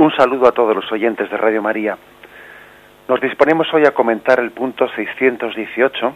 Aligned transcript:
Un 0.00 0.10
saludo 0.16 0.48
a 0.48 0.52
todos 0.52 0.74
los 0.74 0.90
oyentes 0.92 1.30
de 1.30 1.36
Radio 1.36 1.60
María. 1.60 1.94
Nos 3.06 3.20
disponemos 3.20 3.66
hoy 3.74 3.84
a 3.84 3.90
comentar 3.90 4.40
el 4.40 4.50
punto 4.50 4.88
618, 4.88 6.14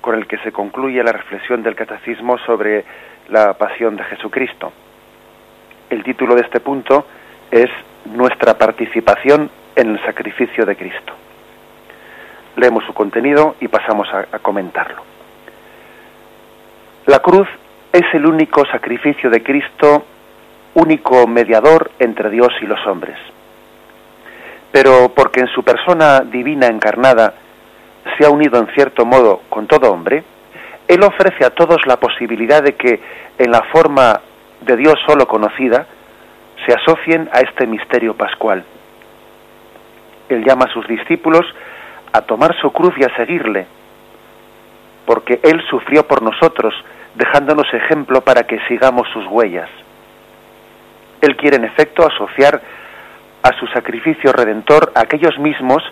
con 0.00 0.14
el 0.14 0.28
que 0.28 0.38
se 0.38 0.52
concluye 0.52 1.02
la 1.02 1.10
reflexión 1.10 1.64
del 1.64 1.74
Catecismo 1.74 2.38
sobre 2.38 2.84
la 3.30 3.54
pasión 3.54 3.96
de 3.96 4.04
Jesucristo. 4.04 4.72
El 5.90 6.04
título 6.04 6.36
de 6.36 6.42
este 6.42 6.60
punto 6.60 7.04
es 7.50 7.68
Nuestra 8.04 8.56
participación 8.56 9.50
en 9.74 9.96
el 9.96 10.00
sacrificio 10.04 10.64
de 10.64 10.76
Cristo. 10.76 11.14
Leemos 12.54 12.84
su 12.84 12.94
contenido 12.94 13.56
y 13.58 13.66
pasamos 13.66 14.08
a, 14.14 14.20
a 14.30 14.38
comentarlo. 14.38 15.02
La 17.06 17.18
cruz 17.18 17.48
es 17.92 18.04
el 18.12 18.24
único 18.24 18.64
sacrificio 18.66 19.30
de 19.30 19.42
Cristo 19.42 20.04
único 20.78 21.26
mediador 21.26 21.90
entre 21.98 22.30
Dios 22.30 22.48
y 22.60 22.66
los 22.66 22.84
hombres. 22.86 23.16
Pero 24.72 25.12
porque 25.14 25.40
en 25.40 25.48
su 25.48 25.62
persona 25.62 26.20
divina 26.20 26.66
encarnada 26.66 27.34
se 28.16 28.24
ha 28.24 28.30
unido 28.30 28.58
en 28.58 28.68
cierto 28.68 29.04
modo 29.04 29.42
con 29.48 29.66
todo 29.66 29.90
hombre, 29.90 30.24
Él 30.86 31.02
ofrece 31.02 31.44
a 31.44 31.50
todos 31.50 31.78
la 31.86 31.98
posibilidad 31.98 32.62
de 32.62 32.74
que 32.74 33.00
en 33.38 33.50
la 33.50 33.62
forma 33.72 34.20
de 34.60 34.76
Dios 34.76 34.94
solo 35.06 35.26
conocida 35.26 35.86
se 36.66 36.74
asocien 36.74 37.28
a 37.32 37.40
este 37.40 37.66
misterio 37.66 38.14
pascual. 38.14 38.64
Él 40.28 40.44
llama 40.44 40.66
a 40.66 40.72
sus 40.72 40.86
discípulos 40.86 41.46
a 42.12 42.22
tomar 42.22 42.54
su 42.60 42.70
cruz 42.72 42.94
y 42.98 43.04
a 43.04 43.16
seguirle, 43.16 43.66
porque 45.06 45.40
Él 45.42 45.62
sufrió 45.70 46.06
por 46.06 46.22
nosotros, 46.22 46.74
dejándonos 47.14 47.72
ejemplo 47.72 48.20
para 48.20 48.44
que 48.44 48.58
sigamos 48.68 49.08
sus 49.12 49.26
huellas. 49.26 49.68
Él 51.20 51.36
quiere 51.36 51.56
en 51.56 51.64
efecto 51.64 52.06
asociar 52.06 52.60
a 53.42 53.52
su 53.58 53.66
sacrificio 53.68 54.32
redentor 54.32 54.92
a 54.94 55.00
aquellos 55.00 55.38
mismos 55.38 55.82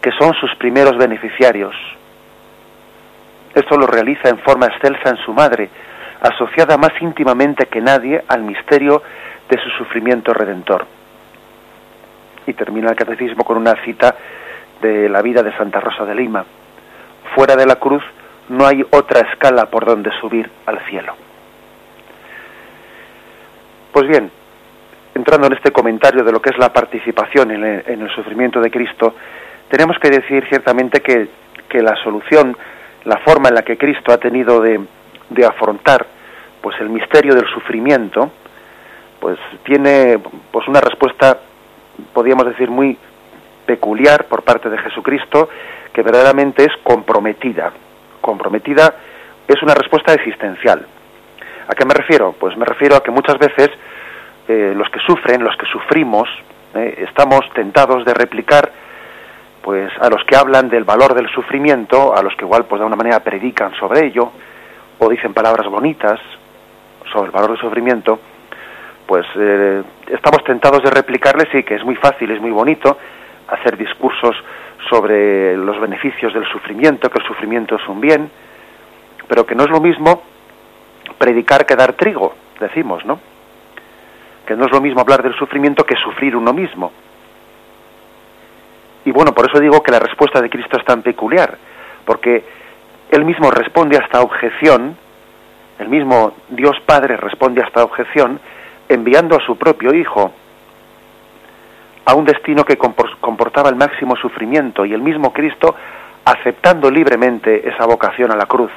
que 0.00 0.12
son 0.12 0.34
sus 0.34 0.54
primeros 0.56 0.96
beneficiarios. 0.96 1.74
Esto 3.54 3.76
lo 3.76 3.86
realiza 3.86 4.28
en 4.28 4.38
forma 4.38 4.66
excelsa 4.66 5.10
en 5.10 5.16
su 5.18 5.32
madre, 5.32 5.68
asociada 6.20 6.76
más 6.76 6.90
íntimamente 7.00 7.66
que 7.66 7.80
nadie 7.80 8.22
al 8.28 8.42
misterio 8.42 9.02
de 9.48 9.58
su 9.58 9.68
sufrimiento 9.70 10.32
redentor. 10.32 10.86
Y 12.46 12.54
termina 12.54 12.90
el 12.90 12.96
catecismo 12.96 13.44
con 13.44 13.58
una 13.58 13.74
cita 13.84 14.16
de 14.80 15.08
la 15.08 15.22
vida 15.22 15.42
de 15.42 15.56
Santa 15.56 15.80
Rosa 15.80 16.04
de 16.04 16.14
Lima. 16.14 16.44
Fuera 17.34 17.54
de 17.56 17.66
la 17.66 17.76
cruz 17.76 18.02
no 18.48 18.66
hay 18.66 18.84
otra 18.90 19.20
escala 19.30 19.66
por 19.66 19.84
donde 19.84 20.10
subir 20.20 20.50
al 20.66 20.80
cielo. 20.86 21.14
Pues 23.92 24.08
bien, 24.08 24.30
entrando 25.14 25.46
en 25.46 25.54
este 25.54 25.70
comentario 25.70 26.24
de 26.24 26.32
lo 26.32 26.40
que 26.40 26.50
es 26.50 26.58
la 26.58 26.72
participación 26.72 27.50
en 27.50 27.64
el, 27.64 28.10
sufrimiento 28.14 28.60
de 28.60 28.70
Cristo, 28.70 29.14
tenemos 29.68 29.98
que 29.98 30.10
decir 30.10 30.44
ciertamente 30.48 31.00
que, 31.00 31.28
la 31.80 31.96
solución, 31.96 32.56
la 33.04 33.16
forma 33.18 33.48
en 33.48 33.54
la 33.54 33.62
que 33.62 33.78
Cristo 33.78 34.12
ha 34.12 34.18
tenido 34.18 34.60
de, 34.60 34.80
afrontar 35.46 36.06
pues 36.60 36.78
el 36.80 36.90
misterio 36.90 37.34
del 37.34 37.48
sufrimiento, 37.48 38.30
pues 39.18 39.38
tiene 39.64 40.18
pues 40.50 40.68
una 40.68 40.80
respuesta, 40.80 41.38
podríamos 42.12 42.46
decir, 42.46 42.70
muy 42.70 42.96
peculiar 43.66 44.26
por 44.26 44.42
parte 44.42 44.68
de 44.68 44.78
Jesucristo, 44.78 45.48
que 45.92 46.02
verdaderamente 46.02 46.64
es 46.64 46.72
comprometida. 46.82 47.72
Comprometida 48.20 48.94
es 49.48 49.62
una 49.62 49.74
respuesta 49.74 50.12
existencial. 50.12 50.86
¿A 51.68 51.74
qué 51.74 51.84
me 51.84 51.94
refiero? 51.94 52.34
Pues 52.38 52.56
me 52.56 52.64
refiero 52.64 52.96
a 52.96 53.02
que 53.02 53.10
muchas 53.10 53.38
veces 53.38 53.70
eh, 54.48 54.72
los 54.76 54.88
que 54.90 55.00
sufren, 55.00 55.44
los 55.44 55.56
que 55.56 55.66
sufrimos, 55.66 56.28
eh, 56.74 57.04
estamos 57.06 57.40
tentados 57.54 58.04
de 58.04 58.14
replicar 58.14 58.72
pues 59.62 59.92
a 60.00 60.08
los 60.08 60.24
que 60.24 60.36
hablan 60.36 60.68
del 60.68 60.84
valor 60.84 61.14
del 61.14 61.28
sufrimiento, 61.28 62.16
a 62.16 62.22
los 62.22 62.34
que 62.34 62.44
igual 62.44 62.64
pues 62.64 62.80
de 62.80 62.86
una 62.86 62.96
manera 62.96 63.20
predican 63.20 63.72
sobre 63.74 64.06
ello 64.06 64.32
o 64.98 65.08
dicen 65.08 65.32
palabras 65.32 65.68
bonitas 65.68 66.18
sobre 67.12 67.26
el 67.26 67.30
valor 67.32 67.50
del 67.50 67.60
sufrimiento, 67.60 68.18
pues 69.06 69.26
eh, 69.36 69.82
estamos 70.08 70.42
tentados 70.44 70.82
de 70.82 70.90
replicarles 70.90 71.48
sí 71.52 71.62
que 71.62 71.74
es 71.74 71.84
muy 71.84 71.96
fácil, 71.96 72.30
es 72.30 72.40
muy 72.40 72.50
bonito 72.50 72.96
hacer 73.48 73.76
discursos 73.76 74.34
sobre 74.88 75.56
los 75.56 75.80
beneficios 75.80 76.34
del 76.34 76.46
sufrimiento, 76.46 77.10
que 77.10 77.18
el 77.18 77.26
sufrimiento 77.26 77.76
es 77.76 77.86
un 77.88 78.00
bien, 78.00 78.30
pero 79.28 79.46
que 79.46 79.54
no 79.54 79.64
es 79.64 79.70
lo 79.70 79.80
mismo 79.80 80.22
predicar 81.18 81.66
que 81.66 81.76
dar 81.76 81.92
trigo, 81.92 82.34
decimos, 82.58 83.04
¿no? 83.04 83.20
Que 84.46 84.56
no 84.56 84.66
es 84.66 84.72
lo 84.72 84.80
mismo 84.80 85.00
hablar 85.00 85.22
del 85.22 85.34
sufrimiento 85.34 85.84
que 85.84 85.96
sufrir 85.96 86.36
uno 86.36 86.52
mismo. 86.52 86.92
Y 89.04 89.10
bueno, 89.10 89.32
por 89.32 89.48
eso 89.48 89.60
digo 89.60 89.82
que 89.82 89.90
la 89.90 89.98
respuesta 89.98 90.40
de 90.40 90.50
Cristo 90.50 90.76
es 90.78 90.84
tan 90.84 91.02
peculiar, 91.02 91.56
porque 92.04 92.44
Él 93.10 93.24
mismo 93.24 93.50
responde 93.50 93.96
a 93.96 94.00
esta 94.00 94.20
objeción, 94.20 94.96
el 95.78 95.88
mismo 95.88 96.34
Dios 96.48 96.76
Padre 96.86 97.16
responde 97.16 97.62
a 97.62 97.66
esta 97.66 97.82
objeción, 97.82 98.38
enviando 98.88 99.36
a 99.36 99.44
su 99.44 99.56
propio 99.56 99.92
Hijo 99.94 100.32
a 102.04 102.14
un 102.14 102.24
destino 102.24 102.64
que 102.64 102.76
comportaba 102.76 103.68
el 103.68 103.76
máximo 103.76 104.16
sufrimiento 104.16 104.84
y 104.84 104.92
el 104.92 105.02
mismo 105.02 105.32
Cristo 105.32 105.74
aceptando 106.24 106.90
libremente 106.90 107.68
esa 107.68 107.86
vocación 107.86 108.32
a 108.32 108.36
la 108.36 108.46
cruz. 108.46 108.70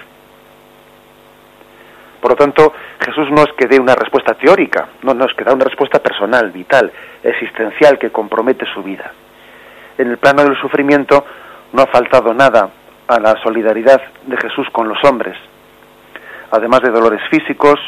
Por 2.25 2.31
lo 2.31 2.37
tanto, 2.37 2.73
Jesús 3.01 3.29
no 3.29 3.43
es 3.43 3.53
que 3.55 3.67
dé 3.67 3.79
una 3.79 3.93
respuesta 3.93 4.33
teórica, 4.33 4.87
no, 5.03 5.13
no 5.13 5.25
es 5.25 5.33
que 5.35 5.43
da 5.43 5.53
una 5.53 5.65
respuesta 5.65 5.99
personal, 5.99 6.49
vital, 6.49 6.91
existencial, 7.21 7.99
que 7.99 8.09
compromete 8.09 8.65
su 8.73 8.81
vida. 8.81 9.11
En 9.95 10.09
el 10.09 10.17
plano 10.17 10.43
del 10.43 10.59
sufrimiento 10.59 11.23
no 11.71 11.83
ha 11.83 11.85
faltado 11.85 12.33
nada 12.33 12.67
a 13.07 13.19
la 13.19 13.35
solidaridad 13.43 14.01
de 14.25 14.37
Jesús 14.37 14.67
con 14.71 14.89
los 14.89 14.97
hombres. 15.03 15.37
Además 16.49 16.81
de 16.81 16.89
dolores 16.89 17.21
físicos, 17.29 17.79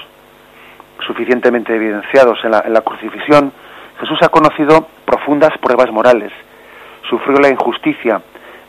suficientemente 1.00 1.74
evidenciados 1.74 2.38
en 2.44 2.52
la, 2.52 2.60
en 2.60 2.74
la 2.74 2.82
crucifixión, 2.82 3.52
Jesús 4.00 4.20
ha 4.22 4.30
conocido 4.30 4.88
profundas 5.04 5.58
pruebas 5.58 5.90
morales, 5.90 6.32
sufrió 7.10 7.40
la 7.40 7.50
injusticia 7.50 8.22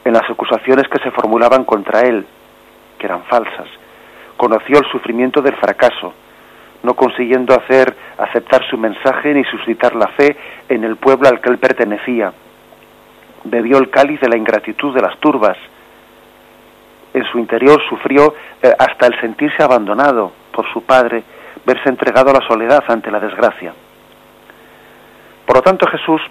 en 0.02 0.14
las 0.14 0.30
acusaciones 0.30 0.88
que 0.88 1.02
se 1.02 1.10
formulaban 1.10 1.64
contra 1.64 2.00
él, 2.08 2.24
que 2.98 3.04
eran 3.04 3.22
falsas, 3.24 3.68
conoció 4.38 4.78
el 4.78 4.86
sufrimiento 4.90 5.42
del 5.42 5.56
fracaso, 5.56 6.14
no 6.82 6.94
consiguiendo 6.94 7.54
hacer 7.54 7.94
aceptar 8.16 8.64
su 8.70 8.78
mensaje 8.78 9.34
ni 9.34 9.44
suscitar 9.44 9.94
la 9.94 10.06
fe 10.08 10.36
en 10.68 10.84
el 10.84 10.96
pueblo 10.96 11.28
al 11.28 11.40
que 11.40 11.50
él 11.50 11.58
pertenecía. 11.58 12.32
Bebió 13.44 13.78
el 13.78 13.90
cáliz 13.90 14.20
de 14.20 14.28
la 14.28 14.38
ingratitud 14.38 14.94
de 14.94 15.02
las 15.02 15.18
turbas. 15.18 15.58
En 17.12 17.24
su 17.24 17.38
interior 17.38 17.82
sufrió 17.88 18.34
eh, 18.62 18.72
hasta 18.78 19.06
el 19.08 19.20
sentirse 19.20 19.62
abandonado 19.62 20.32
por 20.52 20.72
su 20.72 20.82
padre, 20.84 21.24
verse 21.66 21.88
entregado 21.88 22.30
a 22.30 22.40
la 22.40 22.46
soledad 22.46 22.84
ante 22.88 23.10
la 23.10 23.18
desgracia. 23.18 23.74
Por 25.44 25.56
lo 25.56 25.62
tanto, 25.62 25.86
Jesús, 25.88 26.22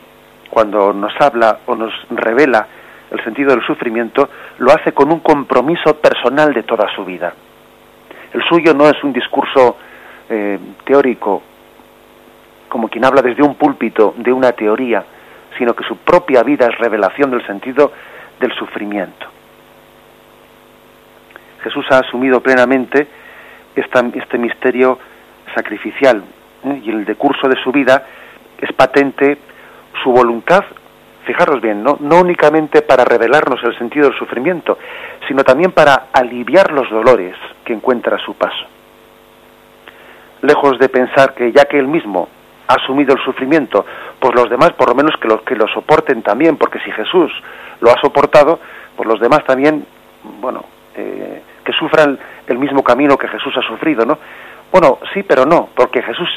cuando 0.50 0.94
nos 0.94 1.14
habla 1.20 1.60
o 1.66 1.76
nos 1.76 1.92
revela 2.12 2.68
el 3.12 3.22
sentido 3.24 3.50
del 3.52 3.66
sufrimiento, 3.66 4.30
lo 4.60 4.72
hace 4.72 4.94
con 4.94 5.12
un 5.12 5.20
compromiso 5.20 5.98
personal 5.98 6.54
de 6.54 6.64
toda 6.64 6.88
su 6.96 7.04
vida. 7.04 7.34
El 8.38 8.44
suyo 8.44 8.72
no 8.76 8.88
es 8.88 9.04
un 9.04 9.12
discurso 9.14 9.78
eh, 10.30 10.60
teórico, 10.86 11.42
como 12.70 12.88
quien 12.88 13.04
habla 13.04 13.24
desde 13.24 13.42
un 13.42 13.56
púlpito 13.56 14.14
de 14.16 14.32
una 14.32 14.52
teoría, 14.52 15.04
sino 15.58 15.74
que 15.74 15.84
su 15.84 15.98
propia 15.98 16.44
vida 16.44 16.68
es 16.68 16.78
revelación 16.78 17.32
del 17.32 17.44
sentido 17.48 17.92
del 18.40 18.54
sufrimiento. 18.54 19.26
Jesús 21.64 21.88
ha 21.90 21.98
asumido 21.98 22.40
plenamente 22.40 23.08
este 23.76 24.38
misterio 24.38 25.00
sacrificial 25.56 26.24
¿eh? 26.64 26.82
y 26.84 26.92
el 26.92 27.06
decurso 27.06 27.50
de 27.50 27.60
su 27.64 27.72
vida 27.72 28.06
es 28.62 28.72
patente 28.74 29.40
su 30.04 30.12
voluntad 30.12 30.64
fijaros 31.28 31.62
bien, 31.62 31.84
¿no? 31.84 31.98
no 32.00 32.22
únicamente 32.22 32.82
para 32.82 33.06
revelarnos 33.06 33.64
el 33.64 33.78
sentido 33.78 34.10
del 34.10 34.18
sufrimiento, 34.18 34.80
sino 35.28 35.44
también 35.44 35.72
para 35.72 36.08
aliviar 36.12 36.72
los 36.72 36.90
dolores 36.90 37.36
que 37.64 37.74
encuentra 37.74 38.16
a 38.16 38.20
su 38.20 38.34
paso. 38.34 38.66
Lejos 40.42 40.80
de 40.80 40.90
pensar 40.90 41.36
que 41.36 41.52
ya 41.52 41.66
que 41.66 41.78
él 41.78 41.88
mismo 41.88 42.30
ha 42.68 42.76
asumido 42.76 43.14
el 43.14 43.24
sufrimiento, 43.24 43.86
pues 44.20 44.34
los 44.34 44.50
demás 44.50 44.72
por 44.74 44.90
lo 44.90 44.96
menos 44.96 45.16
que 45.22 45.28
lo, 45.28 45.44
que 45.44 45.56
lo 45.56 45.68
soporten 45.68 46.24
también, 46.24 46.58
porque 46.58 46.80
si 46.80 46.92
Jesús 46.92 47.32
lo 47.82 47.92
ha 47.92 48.02
soportado, 48.02 48.60
pues 48.96 49.08
los 49.08 49.20
demás 49.20 49.44
también, 49.46 49.86
bueno, 50.42 50.64
eh, 50.96 51.44
que 51.64 51.74
sufran 51.74 52.18
el 52.48 52.58
mismo 52.58 52.84
camino 52.84 53.18
que 53.18 53.28
Jesús 53.28 53.54
ha 53.58 53.68
sufrido, 53.68 54.06
¿no? 54.06 54.18
Bueno, 54.72 55.00
sí, 55.14 55.24
pero 55.24 55.46
no, 55.46 55.70
porque 55.76 56.02
Jesús 56.02 56.30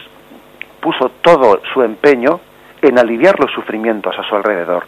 puso 0.81 1.11
todo 1.23 1.61
su 1.73 1.83
empeño 1.83 2.41
en 2.83 2.99
aliviar 2.99 3.39
los 3.39 3.51
sufrimientos 3.53 4.19
a 4.19 4.23
su 4.23 4.35
alrededor. 4.35 4.85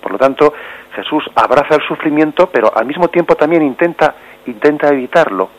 Por 0.00 0.12
lo 0.12 0.18
tanto, 0.18 0.54
Jesús 0.94 1.24
abraza 1.34 1.74
el 1.76 1.82
sufrimiento, 1.86 2.48
pero 2.50 2.72
al 2.74 2.86
mismo 2.86 3.08
tiempo 3.08 3.34
también 3.34 3.62
intenta, 3.62 4.14
intenta 4.46 4.88
evitarlo. 4.88 5.50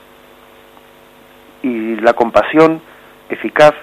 Y 1.61 1.95
la 1.97 2.13
compasión 2.13 2.81
eficaz 3.29 3.73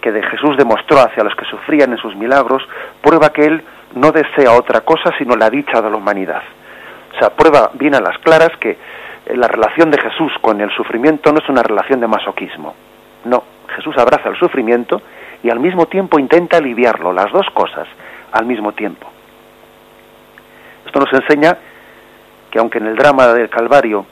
que 0.00 0.12
de 0.12 0.22
Jesús 0.22 0.56
demostró 0.56 0.98
hacia 0.98 1.24
los 1.24 1.34
que 1.34 1.44
sufrían 1.46 1.92
en 1.92 1.98
sus 1.98 2.14
milagros, 2.16 2.62
prueba 3.00 3.32
que 3.32 3.46
Él 3.46 3.62
no 3.94 4.10
desea 4.10 4.52
otra 4.52 4.80
cosa 4.82 5.12
sino 5.16 5.36
la 5.36 5.48
dicha 5.48 5.80
de 5.80 5.90
la 5.90 5.96
humanidad. 5.96 6.42
O 7.14 7.18
sea, 7.18 7.30
prueba 7.30 7.70
bien 7.74 7.94
a 7.94 8.00
las 8.00 8.18
claras 8.18 8.50
que 8.58 8.70
eh, 8.70 9.36
la 9.36 9.48
relación 9.48 9.90
de 9.90 9.98
Jesús 9.98 10.32
con 10.40 10.60
el 10.60 10.70
sufrimiento 10.70 11.32
no 11.32 11.38
es 11.38 11.48
una 11.48 11.62
relación 11.62 12.00
de 12.00 12.06
masoquismo. 12.06 12.74
No, 13.24 13.44
Jesús 13.76 13.96
abraza 13.96 14.28
el 14.28 14.36
sufrimiento 14.36 15.00
y 15.42 15.50
al 15.50 15.60
mismo 15.60 15.86
tiempo 15.86 16.18
intenta 16.18 16.58
aliviarlo, 16.58 17.12
las 17.12 17.30
dos 17.32 17.46
cosas 17.54 17.86
al 18.32 18.46
mismo 18.46 18.72
tiempo. 18.72 19.10
Esto 20.86 21.00
nos 21.00 21.12
enseña 21.12 21.56
que 22.50 22.58
aunque 22.58 22.78
en 22.78 22.86
el 22.86 22.96
drama 22.96 23.28
del 23.28 23.48
Calvario 23.48 24.06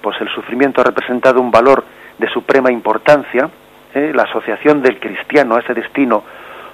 pues 0.00 0.20
el 0.20 0.28
sufrimiento 0.28 0.80
ha 0.80 0.84
representado 0.84 1.40
un 1.40 1.50
valor 1.50 1.84
de 2.18 2.28
suprema 2.28 2.70
importancia, 2.70 3.48
¿eh? 3.94 4.12
la 4.14 4.24
asociación 4.24 4.82
del 4.82 4.98
cristiano 4.98 5.56
a 5.56 5.60
ese 5.60 5.74
destino 5.74 6.22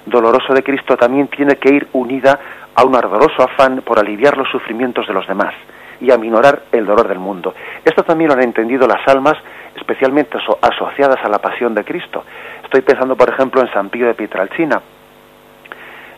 doloroso 0.05 0.53
de 0.53 0.63
Cristo 0.63 0.97
también 0.97 1.27
tiene 1.27 1.55
que 1.55 1.73
ir 1.73 1.87
unida 1.93 2.39
a 2.75 2.83
un 2.83 2.95
ardoroso 2.95 3.43
afán 3.43 3.81
por 3.81 3.99
aliviar 3.99 4.37
los 4.37 4.49
sufrimientos 4.49 5.07
de 5.07 5.13
los 5.13 5.27
demás 5.27 5.53
y 6.01 6.11
aminorar 6.11 6.63
el 6.71 6.85
dolor 6.85 7.07
del 7.07 7.19
mundo. 7.19 7.53
Esto 7.85 8.03
también 8.03 8.29
lo 8.29 8.33
han 8.35 8.43
entendido 8.43 8.87
las 8.87 9.07
almas 9.07 9.35
especialmente 9.75 10.37
asociadas 10.61 11.23
a 11.23 11.29
la 11.29 11.39
pasión 11.39 11.73
de 11.73 11.83
Cristo. 11.83 12.23
Estoy 12.63 12.81
pensando, 12.81 13.15
por 13.15 13.29
ejemplo, 13.29 13.61
en 13.61 13.71
San 13.71 13.89
Pío 13.89 14.07
de 14.07 14.13
Pietralcina, 14.13 14.81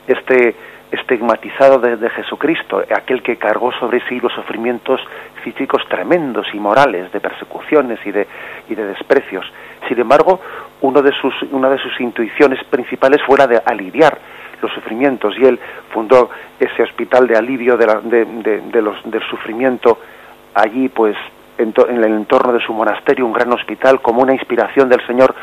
este 0.07 0.55
estigmatizado 0.91 1.79
de, 1.79 2.09
Jesucristo, 2.09 2.83
aquel 2.95 3.21
que 3.21 3.37
cargó 3.37 3.71
sobre 3.73 4.01
sí 4.07 4.19
los 4.19 4.31
sufrimientos 4.33 5.01
físicos 5.43 5.81
tremendos 5.89 6.47
y 6.53 6.59
morales, 6.59 7.11
de 7.11 7.19
persecuciones 7.19 7.99
y 8.05 8.11
de, 8.11 8.27
y 8.69 8.75
de 8.75 8.85
desprecios. 8.85 9.45
Sin 9.87 9.99
embargo, 9.99 10.39
uno 10.81 11.01
de 11.01 11.11
sus, 11.13 11.33
una 11.51 11.69
de 11.69 11.79
sus 11.79 11.99
intuiciones 11.99 12.63
principales 12.65 13.21
fue 13.25 13.37
la 13.37 13.47
de 13.47 13.61
aliviar 13.65 14.17
los 14.61 14.71
sufrimientos 14.73 15.35
y 15.37 15.45
él 15.45 15.59
fundó 15.91 16.29
ese 16.59 16.83
hospital 16.83 17.27
de 17.27 17.37
alivio 17.37 17.77
de, 17.77 18.81
los, 18.81 19.11
del 19.11 19.23
sufrimiento 19.29 19.99
allí, 20.53 20.89
pues, 20.89 21.15
en, 21.57 22.03
el 22.03 22.13
entorno 22.13 22.53
de 22.53 22.59
su 22.65 22.73
monasterio, 22.73 23.25
un 23.25 23.33
gran 23.33 23.51
hospital, 23.53 24.01
como 24.01 24.21
una 24.21 24.33
inspiración 24.33 24.89
del 24.89 25.05
Señor 25.05 25.33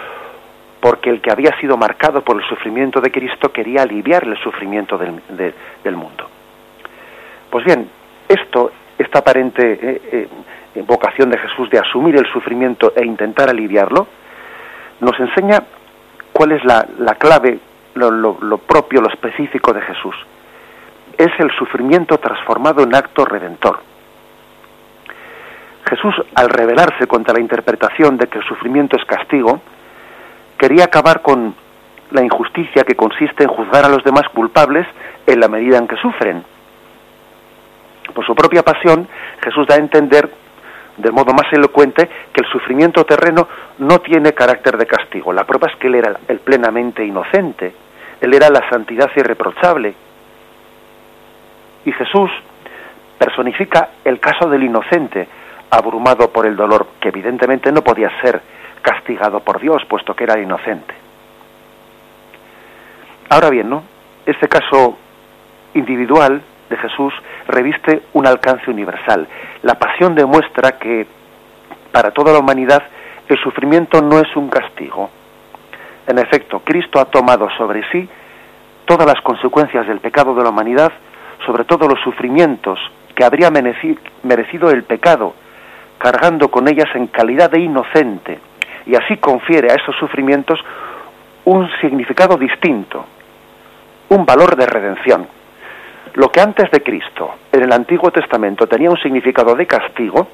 porque 0.80 1.10
el 1.10 1.20
que 1.20 1.30
había 1.30 1.56
sido 1.60 1.76
marcado 1.76 2.22
por 2.22 2.36
el 2.36 2.48
sufrimiento 2.48 3.00
de 3.00 3.12
Cristo 3.12 3.52
quería 3.52 3.82
aliviar 3.82 4.24
el 4.24 4.36
sufrimiento 4.38 4.98
del, 4.98 5.96
mundo. 5.96 6.28
Pues 7.48 7.64
bien, 7.64 7.88
esto, 8.28 8.72
esta 8.98 9.20
aparente 9.20 9.78
eh, 9.80 10.28
eh, 10.74 10.82
vocación 10.84 11.30
de 11.30 11.38
Jesús 11.38 11.70
de 11.70 11.78
asumir 11.78 12.16
el 12.16 12.26
sufrimiento 12.32 12.92
e 12.96 13.06
intentar 13.06 13.48
aliviarlo, 13.48 14.08
nos 14.98 15.18
enseña 15.20 15.62
cuál 16.32 16.50
es 16.50 16.64
la, 16.64 16.84
clave, 17.16 17.60
lo, 17.94 18.10
lo 18.10 18.58
propio, 18.58 19.00
lo 19.00 19.08
específico 19.08 19.72
de 19.72 19.82
Jesús. 19.82 20.16
Es 21.16 21.30
el 21.38 21.52
sufrimiento 21.52 22.18
transformado 22.18 22.82
en 22.82 22.94
acto 22.96 23.24
redentor. 23.24 23.91
Jesús, 25.88 26.14
al 26.34 26.48
rebelarse 26.48 27.06
contra 27.06 27.34
la 27.34 27.40
interpretación 27.40 28.16
de 28.16 28.26
que 28.26 28.38
el 28.38 28.44
sufrimiento 28.44 28.96
es 28.96 29.04
castigo, 29.04 29.60
quería 30.56 30.84
acabar 30.84 31.22
con 31.22 31.54
la 32.12 32.22
injusticia 32.22 32.84
que 32.84 32.94
consiste 32.94 33.42
en 33.42 33.48
juzgar 33.48 33.84
a 33.84 33.88
los 33.88 34.04
demás 34.04 34.28
culpables 34.32 34.86
en 35.26 35.40
la 35.40 35.48
medida 35.48 35.78
en 35.78 35.88
que 35.88 35.96
sufren. 35.96 36.44
Por 38.14 38.24
su 38.26 38.34
propia 38.34 38.62
pasión, 38.62 39.08
Jesús 39.42 39.66
da 39.66 39.76
a 39.76 39.78
entender 39.78 40.30
del 40.96 41.12
modo 41.12 41.32
más 41.32 41.50
elocuente 41.52 42.08
que 42.32 42.42
el 42.42 42.50
sufrimiento 42.50 43.04
terreno 43.04 43.48
no 43.78 44.00
tiene 44.00 44.34
carácter 44.34 44.76
de 44.76 44.86
castigo. 44.86 45.32
La 45.32 45.44
prueba 45.44 45.68
es 45.68 45.76
que 45.76 45.86
él 45.86 45.94
era 45.94 46.16
el 46.28 46.40
plenamente 46.40 47.04
inocente, 47.04 47.74
él 48.20 48.34
era 48.34 48.50
la 48.50 48.68
santidad 48.68 49.10
irreprochable. 49.16 49.94
Y 51.84 51.92
Jesús 51.92 52.30
personifica 53.18 53.90
el 54.04 54.20
caso 54.20 54.48
del 54.48 54.62
inocente, 54.62 55.26
abrumado 55.72 56.30
por 56.30 56.44
el 56.44 56.54
dolor, 56.54 56.86
que 57.00 57.08
evidentemente 57.08 57.72
no 57.72 57.82
podía 57.82 58.10
ser 58.20 58.42
castigado 58.82 59.40
por 59.40 59.58
Dios, 59.58 59.82
puesto 59.88 60.14
que 60.14 60.24
era 60.24 60.38
inocente. 60.38 60.94
Ahora 63.30 63.48
bien, 63.48 63.70
¿no? 63.70 63.82
Este 64.26 64.48
caso 64.48 64.98
individual 65.72 66.42
de 66.68 66.76
Jesús 66.76 67.14
reviste 67.48 68.02
un 68.12 68.26
alcance 68.26 68.70
universal. 68.70 69.26
La 69.62 69.78
pasión 69.78 70.14
demuestra 70.14 70.72
que 70.72 71.06
para 71.90 72.10
toda 72.10 72.34
la 72.34 72.40
humanidad 72.40 72.82
el 73.26 73.38
sufrimiento 73.38 74.02
no 74.02 74.18
es 74.18 74.36
un 74.36 74.50
castigo. 74.50 75.08
En 76.06 76.18
efecto, 76.18 76.60
Cristo 76.60 77.00
ha 77.00 77.06
tomado 77.06 77.48
sobre 77.56 77.82
sí 77.90 78.06
todas 78.84 79.06
las 79.06 79.22
consecuencias 79.22 79.86
del 79.86 80.00
pecado 80.00 80.34
de 80.34 80.42
la 80.42 80.50
humanidad, 80.50 80.92
sobre 81.46 81.64
todo 81.64 81.88
los 81.88 82.00
sufrimientos 82.00 82.78
que 83.14 83.24
habría 83.24 83.50
merecido 83.50 84.70
el 84.70 84.82
pecado, 84.82 85.34
cargando 86.02 86.48
con 86.48 86.66
ellas 86.66 86.88
en 86.94 87.06
calidad 87.06 87.48
de 87.48 87.60
inocente 87.60 88.40
y 88.86 88.96
así 88.96 89.18
confiere 89.18 89.70
a 89.70 89.76
esos 89.76 89.94
sufrimientos 89.96 90.58
un 91.44 91.70
significado 91.80 92.36
distinto, 92.36 93.06
un 94.08 94.26
valor 94.26 94.56
de 94.56 94.66
redención. 94.66 95.28
Lo 96.14 96.30
que 96.32 96.40
antes 96.40 96.68
de 96.72 96.82
Cristo, 96.82 97.36
en 97.52 97.62
el 97.62 97.72
Antiguo 97.72 98.10
Testamento, 98.10 98.66
tenía 98.66 98.90
un 98.90 98.98
significado 98.98 99.54
de 99.54 99.64
castigo, 99.64 100.26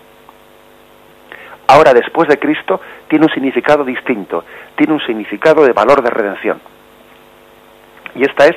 ahora 1.66 1.92
después 1.92 2.28
de 2.28 2.38
Cristo 2.38 2.80
tiene 3.06 3.26
un 3.26 3.32
significado 3.32 3.84
distinto, 3.84 4.44
tiene 4.74 4.94
un 4.94 5.00
significado 5.00 5.66
de 5.66 5.72
valor 5.72 6.02
de 6.02 6.10
redención. 6.10 6.60
Y 8.14 8.22
esta 8.22 8.46
es 8.46 8.56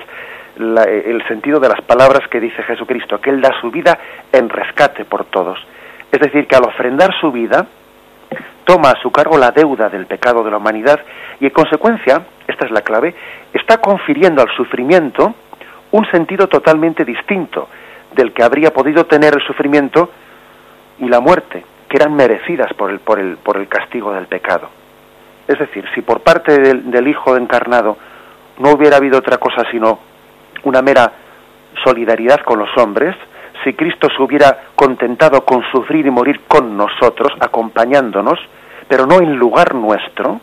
el 0.55 1.27
sentido 1.27 1.59
de 1.59 1.67
las 1.67 1.81
palabras 1.81 2.25
que 2.29 2.39
dice 2.39 2.63
Jesucristo, 2.63 3.19
que 3.19 3.31
Él 3.31 3.41
da 3.41 3.51
su 3.59 3.69
vida 3.69 3.99
en 4.31 4.47
rescate 4.47 5.03
por 5.03 5.25
todos. 5.25 5.59
Es 6.11 6.19
decir, 6.19 6.47
que 6.47 6.55
al 6.55 6.65
ofrendar 6.65 7.11
su 7.19 7.31
vida, 7.31 7.65
toma 8.65 8.91
a 8.91 9.01
su 9.01 9.11
cargo 9.11 9.37
la 9.37 9.51
deuda 9.51 9.89
del 9.89 10.05
pecado 10.05 10.43
de 10.43 10.51
la 10.51 10.57
humanidad 10.57 10.99
y 11.39 11.45
en 11.45 11.51
consecuencia, 11.51 12.21
esta 12.47 12.65
es 12.65 12.71
la 12.71 12.81
clave, 12.81 13.15
está 13.53 13.77
confiriendo 13.77 14.41
al 14.41 14.49
sufrimiento 14.55 15.33
un 15.91 16.05
sentido 16.11 16.47
totalmente 16.47 17.03
distinto 17.03 17.67
del 18.13 18.33
que 18.33 18.43
habría 18.43 18.71
podido 18.71 19.05
tener 19.05 19.33
el 19.33 19.41
sufrimiento 19.41 20.09
y 20.99 21.07
la 21.07 21.19
muerte, 21.19 21.63
que 21.89 21.97
eran 21.97 22.13
merecidas 22.13 22.73
por 22.73 22.91
el, 22.91 22.99
por 22.99 23.19
el, 23.19 23.37
por 23.37 23.57
el 23.57 23.67
castigo 23.67 24.13
del 24.13 24.27
pecado. 24.27 24.69
Es 25.47 25.59
decir, 25.59 25.85
si 25.95 26.01
por 26.01 26.21
parte 26.21 26.57
del, 26.59 26.91
del 26.91 27.07
Hijo 27.07 27.35
encarnado 27.35 27.97
no 28.59 28.71
hubiera 28.71 28.97
habido 28.97 29.17
otra 29.17 29.37
cosa 29.37 29.63
sino 29.71 29.99
una 30.63 30.81
mera 30.81 31.11
solidaridad 31.83 32.41
con 32.41 32.59
los 32.59 32.69
hombres, 32.77 33.15
si 33.63 33.73
Cristo 33.73 34.07
se 34.15 34.21
hubiera 34.21 34.57
contentado 34.75 35.43
con 35.45 35.63
sufrir 35.71 36.05
y 36.05 36.11
morir 36.11 36.41
con 36.47 36.75
nosotros, 36.75 37.31
acompañándonos, 37.39 38.39
pero 38.87 39.05
no 39.05 39.17
en 39.17 39.35
lugar 39.35 39.75
nuestro, 39.75 40.39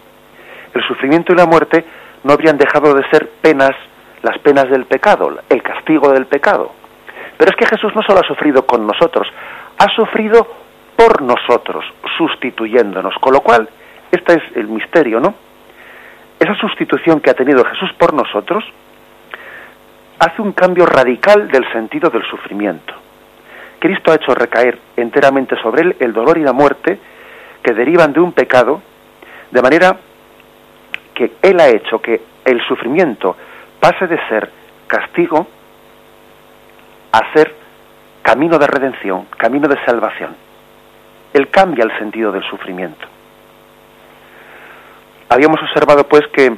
el 0.74 0.82
sufrimiento 0.86 1.32
y 1.32 1.36
la 1.36 1.46
muerte 1.46 1.84
no 2.24 2.32
habrían 2.32 2.56
dejado 2.56 2.94
de 2.94 3.08
ser 3.10 3.28
penas, 3.40 3.72
las 4.22 4.38
penas 4.38 4.68
del 4.70 4.84
pecado, 4.84 5.38
el 5.48 5.62
castigo 5.62 6.12
del 6.12 6.26
pecado. 6.26 6.72
Pero 7.36 7.50
es 7.50 7.56
que 7.56 7.66
Jesús 7.66 7.94
no 7.94 8.02
solo 8.02 8.20
ha 8.20 8.26
sufrido 8.26 8.66
con 8.66 8.86
nosotros, 8.86 9.28
ha 9.78 9.88
sufrido 9.94 10.46
por 10.96 11.22
nosotros, 11.22 11.84
sustituyéndonos. 12.16 13.14
Con 13.20 13.32
lo 13.32 13.40
cual, 13.40 13.68
este 14.10 14.34
es 14.34 14.56
el 14.56 14.66
misterio, 14.66 15.20
¿no? 15.20 15.34
Esa 16.40 16.54
sustitución 16.56 17.20
que 17.20 17.30
ha 17.30 17.34
tenido 17.34 17.64
Jesús 17.64 17.92
por 17.98 18.12
nosotros 18.12 18.64
hace 20.18 20.42
un 20.42 20.52
cambio 20.52 20.86
radical 20.86 21.48
del 21.48 21.70
sentido 21.72 22.10
del 22.10 22.24
sufrimiento. 22.24 22.94
Cristo 23.78 24.10
ha 24.10 24.16
hecho 24.16 24.34
recaer 24.34 24.78
enteramente 24.96 25.56
sobre 25.62 25.82
él 25.82 25.96
el 26.00 26.12
dolor 26.12 26.38
y 26.38 26.42
la 26.42 26.52
muerte 26.52 26.98
que 27.62 27.72
derivan 27.72 28.12
de 28.12 28.20
un 28.20 28.32
pecado, 28.32 28.82
de 29.50 29.62
manera 29.62 29.96
que 31.14 31.32
él 31.42 31.60
ha 31.60 31.68
hecho 31.68 32.00
que 32.00 32.20
el 32.44 32.60
sufrimiento 32.66 33.36
pase 33.80 34.06
de 34.06 34.18
ser 34.28 34.50
castigo 34.86 35.46
a 37.12 37.32
ser 37.32 37.54
camino 38.22 38.58
de 38.58 38.66
redención, 38.66 39.26
camino 39.36 39.68
de 39.68 39.82
salvación. 39.84 40.36
Él 41.32 41.48
cambia 41.48 41.84
el 41.84 41.96
sentido 41.98 42.32
del 42.32 42.42
sufrimiento. 42.44 43.06
Habíamos 45.28 45.60
observado 45.62 46.06
pues 46.08 46.26
que 46.28 46.56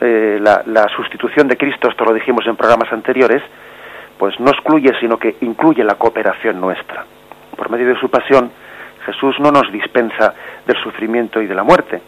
eh, 0.00 0.38
la, 0.40 0.62
la, 0.66 0.88
sustitución 0.88 1.48
de 1.48 1.56
Cristo, 1.56 1.88
esto 1.88 2.04
lo 2.04 2.12
dijimos 2.12 2.46
en 2.46 2.56
programas 2.56 2.92
anteriores, 2.92 3.42
pues 4.18 4.38
no 4.40 4.50
excluye, 4.50 4.92
sino 5.00 5.18
que 5.18 5.36
incluye 5.40 5.84
la 5.84 5.94
cooperación 5.94 6.60
nuestra. 6.60 7.04
Por 7.56 7.70
medio 7.70 7.88
de 7.88 8.00
su 8.00 8.08
pasión, 8.08 8.50
Jesús 9.06 9.36
no 9.40 9.50
nos 9.50 9.70
dispensa 9.70 10.34
del 10.66 10.76
sufrimiento 10.82 11.40
y 11.40 11.46
de 11.46 11.54
la 11.54 11.62
muerte. 11.62 12.00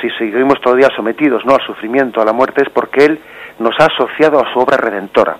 Si 0.00 0.10
seguimos 0.10 0.60
todavía 0.60 0.88
sometidos 0.94 1.44
no 1.46 1.54
al 1.54 1.62
sufrimiento, 1.62 2.20
a 2.20 2.24
la 2.24 2.32
muerte, 2.32 2.62
es 2.62 2.70
porque 2.70 3.04
Él 3.04 3.20
nos 3.58 3.78
ha 3.80 3.86
asociado 3.86 4.40
a 4.40 4.52
su 4.52 4.58
obra 4.58 4.76
redentora. 4.76 5.36